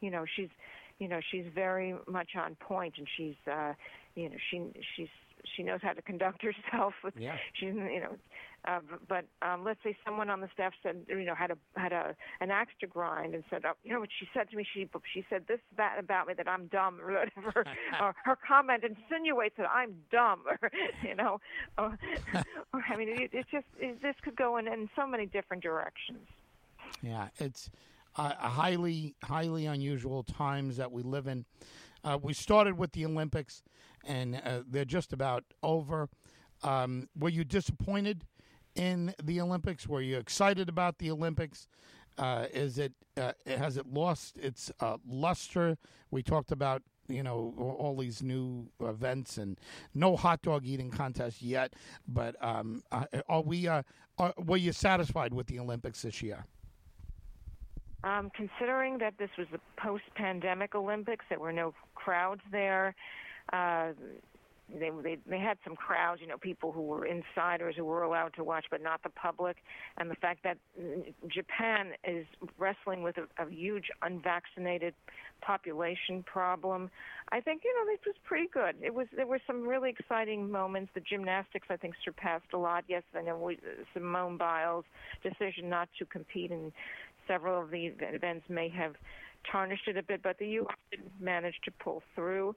you 0.00 0.10
know, 0.10 0.24
she's, 0.36 0.48
you 0.98 1.08
know, 1.08 1.20
she's 1.30 1.44
very 1.54 1.94
much 2.06 2.30
on 2.36 2.54
point, 2.56 2.94
and 2.98 3.06
she's, 3.16 3.34
uh, 3.50 3.74
you 4.14 4.30
know, 4.30 4.36
she, 4.50 4.62
she's 4.96 5.08
she 5.56 5.62
knows 5.62 5.80
how 5.82 5.92
to 5.92 6.02
conduct 6.02 6.42
herself. 6.72 6.94
With, 7.02 7.14
yeah. 7.18 7.36
She's 7.54 7.74
you 7.74 8.00
know, 8.00 8.16
uh, 8.66 8.80
but 9.08 9.24
um, 9.42 9.64
let's 9.64 9.80
say 9.82 9.96
someone 10.04 10.28
on 10.28 10.40
the 10.40 10.48
staff 10.52 10.72
said 10.82 10.96
you 11.08 11.24
know 11.24 11.34
had 11.34 11.50
a 11.50 11.56
had 11.76 11.92
a 11.92 12.14
an 12.40 12.50
axe 12.50 12.72
to 12.80 12.86
grind 12.86 13.34
and 13.34 13.44
said 13.50 13.62
oh, 13.66 13.72
you 13.82 13.92
know 13.92 14.00
what 14.00 14.10
she 14.18 14.26
said 14.34 14.50
to 14.50 14.56
me 14.56 14.66
she 14.74 14.88
she 15.14 15.24
said 15.30 15.44
this 15.48 15.60
that 15.76 15.96
about 15.98 16.26
me 16.26 16.34
that 16.34 16.48
I'm 16.48 16.66
dumb 16.66 17.00
or 17.00 17.12
whatever 17.12 17.64
or 18.00 18.14
her 18.24 18.38
comment 18.46 18.84
insinuates 18.84 19.56
that 19.56 19.68
I'm 19.70 19.94
dumb 20.12 20.40
or 20.46 20.70
you 21.08 21.14
know 21.14 21.40
or, 21.78 21.96
or 22.74 22.84
I 22.88 22.96
mean 22.96 23.08
it, 23.08 23.30
it 23.32 23.46
just 23.50 23.66
it, 23.78 24.02
this 24.02 24.16
could 24.22 24.36
go 24.36 24.58
in 24.58 24.68
in 24.68 24.88
so 24.94 25.06
many 25.06 25.26
different 25.26 25.62
directions. 25.62 26.26
Yeah, 27.02 27.28
it's 27.38 27.70
uh, 28.16 28.34
highly 28.34 29.14
highly 29.22 29.66
unusual 29.66 30.22
times 30.22 30.76
that 30.76 30.92
we 30.92 31.02
live 31.02 31.26
in. 31.26 31.44
Uh, 32.02 32.18
we 32.20 32.32
started 32.32 32.78
with 32.78 32.92
the 32.92 33.04
Olympics, 33.04 33.62
and 34.06 34.40
uh, 34.44 34.62
they're 34.68 34.84
just 34.84 35.12
about 35.12 35.44
over. 35.62 36.08
Um, 36.62 37.08
were 37.18 37.30
you 37.30 37.44
disappointed 37.44 38.24
in 38.74 39.14
the 39.22 39.40
Olympics? 39.40 39.86
Were 39.86 40.02
you 40.02 40.18
excited 40.18 40.68
about 40.68 40.98
the 40.98 41.10
Olympics? 41.10 41.68
Uh, 42.18 42.46
is 42.52 42.78
it 42.78 42.92
uh, 43.16 43.32
has 43.46 43.76
it 43.76 43.86
lost 43.86 44.36
its 44.38 44.70
uh, 44.80 44.98
luster? 45.06 45.78
We 46.10 46.22
talked 46.22 46.52
about 46.52 46.82
you 47.08 47.22
know 47.22 47.54
all 47.58 47.96
these 47.96 48.22
new 48.22 48.68
events 48.80 49.38
and 49.38 49.58
no 49.94 50.16
hot 50.16 50.42
dog 50.42 50.66
eating 50.66 50.90
contest 50.90 51.42
yet, 51.42 51.74
but 52.06 52.36
um, 52.44 52.82
are 53.28 53.42
we? 53.42 53.66
Are, 53.66 53.84
were 54.36 54.58
you 54.58 54.72
satisfied 54.72 55.32
with 55.32 55.46
the 55.46 55.58
Olympics 55.58 56.02
this 56.02 56.22
year? 56.22 56.44
Um, 58.02 58.30
considering 58.34 58.98
that 58.98 59.18
this 59.18 59.28
was 59.36 59.46
the 59.52 59.60
post-pandemic 59.76 60.74
Olympics, 60.74 61.24
there 61.28 61.38
were 61.38 61.52
no 61.52 61.74
crowds 61.94 62.40
there. 62.50 62.94
Uh, 63.52 63.92
they, 64.78 64.90
they 65.02 65.18
they 65.28 65.38
had 65.38 65.58
some 65.64 65.74
crowds, 65.74 66.20
you 66.20 66.26
know, 66.26 66.38
people 66.38 66.72
who 66.72 66.82
were 66.82 67.06
insiders 67.06 67.74
who 67.76 67.84
were 67.84 68.02
allowed 68.02 68.34
to 68.34 68.44
watch, 68.44 68.66
but 68.70 68.82
not 68.82 69.02
the 69.02 69.08
public. 69.10 69.56
And 69.98 70.10
the 70.10 70.14
fact 70.14 70.44
that 70.44 70.58
Japan 71.28 71.92
is 72.04 72.26
wrestling 72.58 73.02
with 73.02 73.16
a, 73.18 73.42
a 73.42 73.50
huge 73.50 73.86
unvaccinated 74.02 74.94
population 75.40 76.22
problem, 76.22 76.90
I 77.32 77.40
think 77.40 77.62
you 77.64 77.74
know 77.74 77.90
this 77.90 78.00
was 78.06 78.16
pretty 78.24 78.48
good. 78.52 78.76
It 78.82 78.94
was 78.94 79.06
there 79.16 79.26
were 79.26 79.40
some 79.46 79.66
really 79.66 79.90
exciting 79.90 80.50
moments. 80.50 80.90
The 80.94 81.00
gymnastics 81.00 81.66
I 81.70 81.76
think 81.76 81.94
surpassed 82.04 82.52
a 82.52 82.58
lot. 82.58 82.84
Yes, 82.88 83.02
I 83.14 83.22
know 83.22 83.36
we, 83.38 83.58
Simone 83.94 84.36
Biles' 84.36 84.84
decision 85.22 85.68
not 85.68 85.88
to 85.98 86.04
compete 86.04 86.50
in 86.50 86.72
several 87.26 87.62
of 87.62 87.70
the 87.70 87.92
events 88.00 88.44
may 88.48 88.68
have 88.68 88.94
tarnished 89.50 89.88
it 89.88 89.96
a 89.96 90.02
bit, 90.02 90.22
but 90.22 90.38
the 90.38 90.48
U.S. 90.48 90.76
did 90.90 91.00
manage 91.20 91.54
to 91.64 91.70
pull 91.70 92.02
through. 92.14 92.54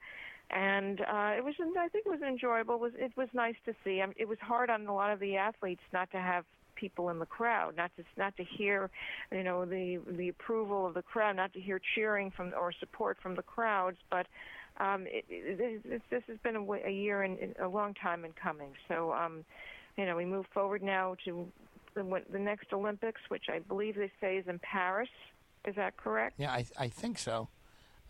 And 0.49 1.01
uh, 1.01 1.33
it 1.37 1.43
was, 1.43 1.55
I 1.59 1.87
think, 1.87 2.05
it 2.05 2.09
was 2.09 2.21
enjoyable. 2.21 2.75
It 2.75 2.81
was, 2.81 2.91
it 2.95 3.11
was 3.17 3.29
nice 3.33 3.55
to 3.65 3.73
see. 3.83 4.01
I 4.01 4.05
mean, 4.05 4.15
it 4.17 4.27
was 4.27 4.37
hard 4.39 4.69
on 4.69 4.85
a 4.85 4.93
lot 4.93 5.11
of 5.11 5.19
the 5.19 5.37
athletes 5.37 5.81
not 5.91 6.11
to 6.11 6.19
have 6.19 6.45
people 6.75 7.09
in 7.09 7.19
the 7.19 7.25
crowd, 7.25 7.75
not 7.75 7.91
to 7.97 8.03
not 8.17 8.35
to 8.37 8.43
hear, 8.43 8.89
you 9.31 9.43
know, 9.43 9.65
the 9.65 9.99
the 10.17 10.29
approval 10.29 10.85
of 10.85 10.93
the 10.93 11.01
crowd, 11.01 11.35
not 11.35 11.53
to 11.53 11.61
hear 11.61 11.79
cheering 11.95 12.29
from 12.29 12.53
or 12.59 12.71
support 12.71 13.17
from 13.21 13.35
the 13.35 13.41
crowds. 13.41 13.97
But 14.09 14.27
um, 14.77 15.05
it, 15.07 15.25
it, 15.29 15.81
it, 15.85 16.01
this 16.09 16.23
has 16.27 16.37
been 16.43 16.55
a, 16.55 16.71
a 16.87 16.91
year 16.91 17.23
and 17.23 17.55
a 17.59 17.67
long 17.67 17.93
time 17.93 18.25
in 18.25 18.31
coming. 18.33 18.73
So, 18.87 19.13
um, 19.13 19.45
you 19.97 20.05
know, 20.05 20.15
we 20.15 20.25
move 20.25 20.45
forward 20.53 20.83
now 20.83 21.15
to 21.25 21.47
the, 21.93 22.21
the 22.31 22.39
next 22.39 22.73
Olympics, 22.73 23.21
which 23.29 23.45
I 23.49 23.59
believe 23.59 23.95
they 23.95 24.11
say 24.19 24.37
is 24.37 24.47
in 24.47 24.59
Paris. 24.59 25.09
Is 25.65 25.75
that 25.75 25.95
correct? 25.97 26.35
Yeah, 26.37 26.51
I 26.51 26.65
I 26.77 26.89
think 26.89 27.17
so. 27.17 27.47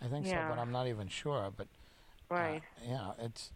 I 0.01 0.07
think 0.07 0.25
yeah. 0.25 0.49
so, 0.49 0.55
but 0.55 0.61
I'm 0.61 0.71
not 0.71 0.87
even 0.87 1.07
sure. 1.07 1.51
But 1.55 1.67
right, 2.33 2.61
uh, 2.81 2.89
yeah, 2.89 3.11
it's 3.25 3.51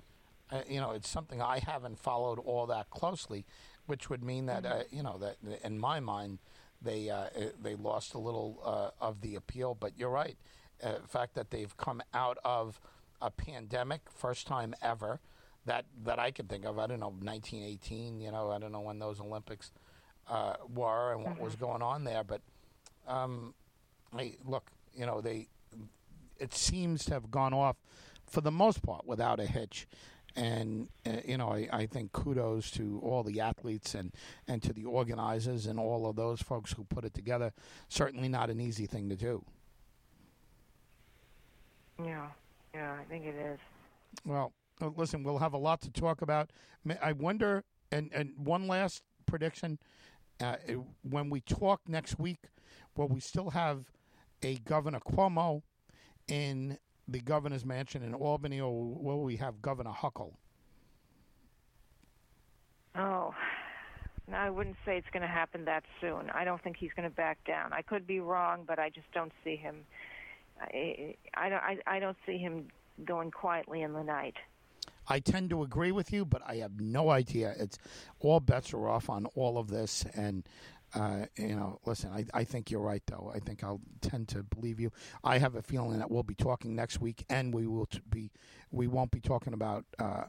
uh, 0.51 0.61
you 0.67 0.79
know 0.79 0.91
it's 0.91 1.09
something 1.09 1.41
I 1.41 1.59
haven't 1.59 1.99
followed 1.99 2.39
all 2.39 2.65
that 2.67 2.89
closely, 2.89 3.45
which 3.85 4.09
would 4.09 4.23
mean 4.23 4.45
that 4.47 4.63
mm-hmm. 4.63 4.79
uh, 4.79 4.83
you 4.91 5.03
know 5.03 5.17
that 5.19 5.37
in 5.63 5.79
my 5.79 5.99
mind 5.99 6.39
they 6.81 7.09
uh, 7.09 7.27
they 7.61 7.75
lost 7.75 8.13
a 8.13 8.19
little 8.19 8.61
uh, 8.63 9.05
of 9.05 9.21
the 9.21 9.35
appeal. 9.35 9.75
But 9.75 9.93
you're 9.97 10.09
right. 10.09 10.37
the 10.81 11.01
fact 11.07 11.35
that 11.35 11.51
they've 11.51 11.75
come 11.77 12.01
out 12.13 12.37
of 12.43 12.79
a 13.21 13.31
pandemic, 13.31 14.01
first 14.09 14.47
time 14.47 14.75
ever 14.81 15.19
that 15.67 15.85
that 16.03 16.17
I 16.17 16.31
can 16.31 16.47
think 16.47 16.65
of. 16.65 16.79
I 16.79 16.87
don't 16.87 16.99
know, 16.99 17.09
1918. 17.09 18.19
You 18.19 18.31
know, 18.31 18.49
I 18.49 18.57
don't 18.57 18.71
know 18.71 18.81
when 18.81 18.97
those 18.99 19.19
Olympics 19.19 19.71
uh, 20.27 20.53
were 20.73 21.13
and 21.13 21.23
what 21.23 21.35
mm-hmm. 21.35 21.43
was 21.43 21.55
going 21.55 21.83
on 21.83 22.03
there. 22.03 22.23
But 22.23 22.41
um, 23.07 23.53
I, 24.17 24.33
look, 24.45 24.71
you 24.95 25.05
know, 25.05 25.21
they 25.21 25.47
it 26.39 26.53
seems 26.53 27.05
to 27.05 27.13
have 27.13 27.29
gone 27.29 27.53
off 27.53 27.77
for 28.29 28.41
the 28.41 28.51
most 28.51 28.81
part 28.81 29.05
without 29.05 29.39
a 29.39 29.45
hitch. 29.45 29.87
And 30.35 30.89
uh, 31.05 31.17
you 31.25 31.37
know, 31.37 31.49
I, 31.49 31.67
I 31.71 31.85
think 31.87 32.11
kudos 32.11 32.69
to 32.71 32.99
all 33.03 33.23
the 33.23 33.39
athletes 33.39 33.95
and, 33.95 34.13
and 34.47 34.61
to 34.63 34.73
the 34.73 34.85
organizers 34.85 35.65
and 35.65 35.79
all 35.79 36.07
of 36.07 36.15
those 36.15 36.41
folks 36.41 36.73
who 36.73 36.83
put 36.83 37.05
it 37.05 37.13
together. 37.13 37.53
Certainly 37.89 38.29
not 38.29 38.49
an 38.49 38.61
easy 38.61 38.85
thing 38.85 39.09
to 39.09 39.15
do. 39.15 39.43
Yeah, 42.03 42.27
yeah, 42.75 42.95
I 42.99 43.03
think 43.09 43.25
it 43.25 43.35
is. 43.35 43.59
Well, 44.25 44.53
uh, 44.79 44.89
listen, 44.95 45.23
we'll 45.23 45.39
have 45.39 45.53
a 45.53 45.57
lot 45.57 45.81
to 45.81 45.91
talk 45.91 46.21
about. 46.21 46.51
I 47.01 47.13
wonder, 47.13 47.63
and, 47.91 48.11
and 48.13 48.33
one 48.37 48.67
last 48.67 49.01
prediction 49.25 49.79
uh, 50.39 50.57
when 51.01 51.29
we 51.29 51.41
talk 51.41 51.81
next 51.87 52.19
week, 52.19 52.49
will 52.95 53.07
we 53.07 53.19
still 53.19 53.49
have 53.51 53.85
a 54.43 54.57
Governor 54.57 54.99
Cuomo 54.99 55.63
in 56.27 56.77
the 57.07 57.19
governor's 57.19 57.65
mansion 57.65 58.03
in 58.03 58.13
Albany, 58.13 58.59
or 58.59 58.71
will 58.73 59.21
we 59.21 59.37
have 59.37 59.61
Governor 59.61 59.91
Huckle? 59.91 60.37
Oh, 62.95 63.33
no, 64.29 64.37
I 64.37 64.49
wouldn't 64.49 64.75
say 64.85 64.97
it's 64.97 65.07
going 65.13 65.21
to 65.21 65.27
happen 65.27 65.65
that 65.65 65.83
soon. 66.01 66.29
I 66.33 66.43
don't 66.43 66.61
think 66.61 66.77
he's 66.77 66.91
going 66.95 67.09
to 67.09 67.15
back 67.15 67.37
down. 67.45 67.71
I 67.71 67.81
could 67.81 68.05
be 68.05 68.19
wrong, 68.19 68.63
but 68.67 68.79
I 68.79 68.89
just 68.89 69.11
don't 69.13 69.31
see 69.43 69.55
him. 69.55 69.85
I, 70.59 71.15
I, 71.35 71.47
I, 71.47 71.77
I 71.95 71.99
don't 71.99 72.17
see 72.25 72.37
him 72.37 72.67
going 73.05 73.31
quietly 73.31 73.83
in 73.83 73.93
the 73.93 74.03
night. 74.03 74.35
I 75.07 75.19
tend 75.19 75.49
to 75.51 75.63
agree 75.63 75.93
with 75.93 76.11
you, 76.11 76.25
but 76.25 76.41
I 76.45 76.55
have 76.55 76.81
no 76.81 77.09
idea. 77.09 77.53
It's 77.57 77.77
all 78.19 78.41
bets 78.41 78.73
are 78.73 78.89
off 78.89 79.09
on 79.09 79.25
all 79.35 79.57
of 79.57 79.69
this, 79.69 80.05
and 80.13 80.43
uh, 80.93 81.25
you 81.37 81.55
know, 81.55 81.79
listen, 81.85 82.11
I, 82.11 82.25
I 82.33 82.43
think 82.43 82.71
you're 82.71 82.81
right, 82.81 83.03
though. 83.07 83.31
I 83.33 83.39
think 83.39 83.63
I'll 83.63 83.81
tend 84.01 84.29
to 84.29 84.43
believe 84.43 84.79
you. 84.79 84.91
I 85.23 85.37
have 85.37 85.55
a 85.55 85.61
feeling 85.61 85.99
that 85.99 86.09
we'll 86.09 86.23
be 86.23 86.35
talking 86.35 86.75
next 86.75 87.01
week, 87.01 87.25
and 87.29 87.53
we 87.53 87.67
will 87.67 87.89
be, 88.09 88.31
we 88.71 88.87
won't 88.87 89.11
be 89.11 89.19
talking 89.19 89.53
about. 89.53 89.85
Uh, 89.99 90.23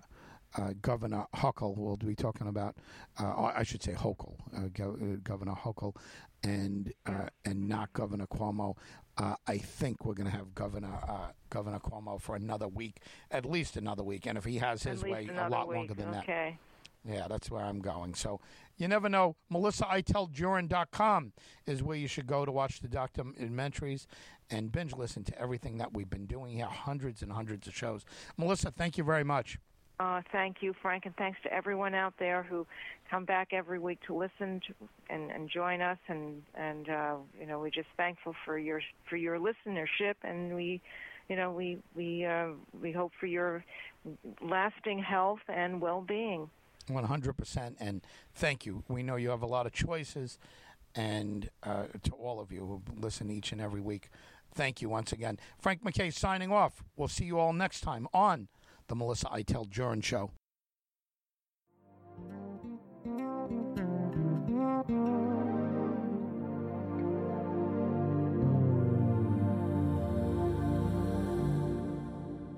uh, 0.57 0.73
Governor 0.81 1.27
Huckle 1.35 1.75
We'll 1.77 1.97
be 1.97 2.15
talking 2.15 2.47
about, 2.47 2.77
uh, 3.21 3.53
I 3.55 3.63
should 3.65 3.83
say 3.83 3.93
Hochul, 3.93 4.37
uh, 4.57 4.69
Go- 4.73 4.97
uh, 5.01 5.17
Governor 5.23 5.53
Hochul, 5.53 5.95
and 6.43 6.93
uh, 7.05 7.29
and 7.45 7.69
not 7.69 7.93
Governor 7.93 8.27
Cuomo. 8.27 8.75
Uh, 9.19 9.35
I 9.47 9.59
think 9.59 10.07
we're 10.07 10.15
going 10.15 10.31
to 10.31 10.35
have 10.35 10.55
Governor 10.55 11.35
Governor 11.51 11.81
Cuomo 11.81 12.21
for 12.21 12.35
another 12.35 12.67
week, 12.67 13.01
at 13.31 13.45
least 13.45 13.77
another 13.77 14.03
week, 14.03 14.27
and 14.27 14.39
if 14.39 14.45
he 14.45 14.57
has 14.57 14.83
his 14.83 15.03
way, 15.03 15.29
a 15.31 15.51
lot 15.51 15.69
week. 15.69 15.77
longer 15.77 15.95
than 15.95 16.15
okay. 16.15 16.57
that. 16.59 16.68
Yeah, 17.05 17.26
that's 17.28 17.51
where 17.51 17.62
I'm 17.62 17.80
going. 17.80 18.14
So 18.14 18.40
you 18.76 18.88
never 18.88 19.09
know. 19.09 19.36
MelissaIteldJurin.com 19.53 21.32
is 21.66 21.82
where 21.82 21.96
you 21.96 22.09
should 22.09 22.26
go 22.26 22.44
to 22.44 22.53
watch 22.53 22.80
the 22.80 22.88
documentaries 22.88 24.07
and 24.51 24.72
binge 24.72 24.94
listen 24.94 25.24
to 25.24 25.38
everything 25.40 25.78
that 25.78 25.92
we've 25.92 26.11
been 26.11 26.26
doing 26.26 26.57
here, 26.57 26.66
hundreds 26.66 27.22
and 27.22 27.32
hundreds 27.32 27.66
of 27.66 27.74
shows. 27.74 28.05
Melissa, 28.36 28.70
thank 28.70 28.99
you 28.99 29.05
very 29.05 29.24
much. 29.24 29.59
Uh, 30.01 30.22
thank 30.30 30.59
you, 30.61 30.72
Frank, 30.80 31.07
and 31.07 31.16
thanks 31.16 31.40
to 31.42 31.53
everyone 31.53 31.92
out 31.92 32.14
there 32.20 32.44
who 32.44 32.64
come 33.11 33.24
back 33.24 33.49
every 33.53 33.80
week 33.80 33.99
to 34.07 34.14
listen 34.14 34.61
to, 34.64 34.72
and, 35.11 35.30
and 35.32 35.51
join 35.51 35.80
us. 35.80 35.99
And 36.07 36.42
and 36.55 36.88
uh, 36.88 37.16
you 37.38 37.46
know, 37.46 37.59
we're 37.59 37.70
just 37.70 37.88
thankful 37.96 38.34
for 38.44 38.59
your 38.59 38.80
for 39.11 39.16
your 39.16 39.38
listenership, 39.38 40.14
and 40.22 40.55
we, 40.55 40.80
you 41.28 41.34
know, 41.34 41.51
we 41.51 41.78
we 41.96 42.24
uh, 42.24 42.51
we 42.80 42.92
hope 42.92 43.11
for 43.18 43.26
your 43.26 43.64
lasting 44.40 45.01
health 45.01 45.40
and 45.49 45.80
well-being. 45.80 46.49
One 46.89 47.05
hundred 47.05 47.36
percent, 47.36 47.76
and 47.80 48.03
thank 48.34 48.64
you. 48.64 48.82
We 48.89 49.03
know 49.03 49.16
you 49.16 49.30
have 49.30 49.43
a 49.43 49.47
lot 49.47 49.66
of 49.66 49.72
choices, 49.72 50.39
and 50.95 51.51
uh, 51.62 51.84
to 52.03 52.12
all 52.12 52.41
of 52.41 52.51
you 52.51 52.61
who 52.61 52.82
listen 52.99 53.30
each 53.30 53.53
and 53.53 53.61
every 53.61 53.80
week, 53.80 54.09
thank 54.55 54.80
you 54.80 54.89
once 54.89 55.12
again. 55.12 55.39
Frank 55.59 55.84
MacKay 55.84 56.11
signing 56.11 56.51
off. 56.51 56.82
We'll 56.97 57.09
see 57.09 57.24
you 57.24 57.39
all 57.39 57.53
next 57.53 57.82
time 57.82 58.09
on 58.14 58.49
the 58.86 58.95
Melissa 58.95 59.26
Iteld 59.26 59.68
Jurin 59.68 60.03
Show. 60.03 60.30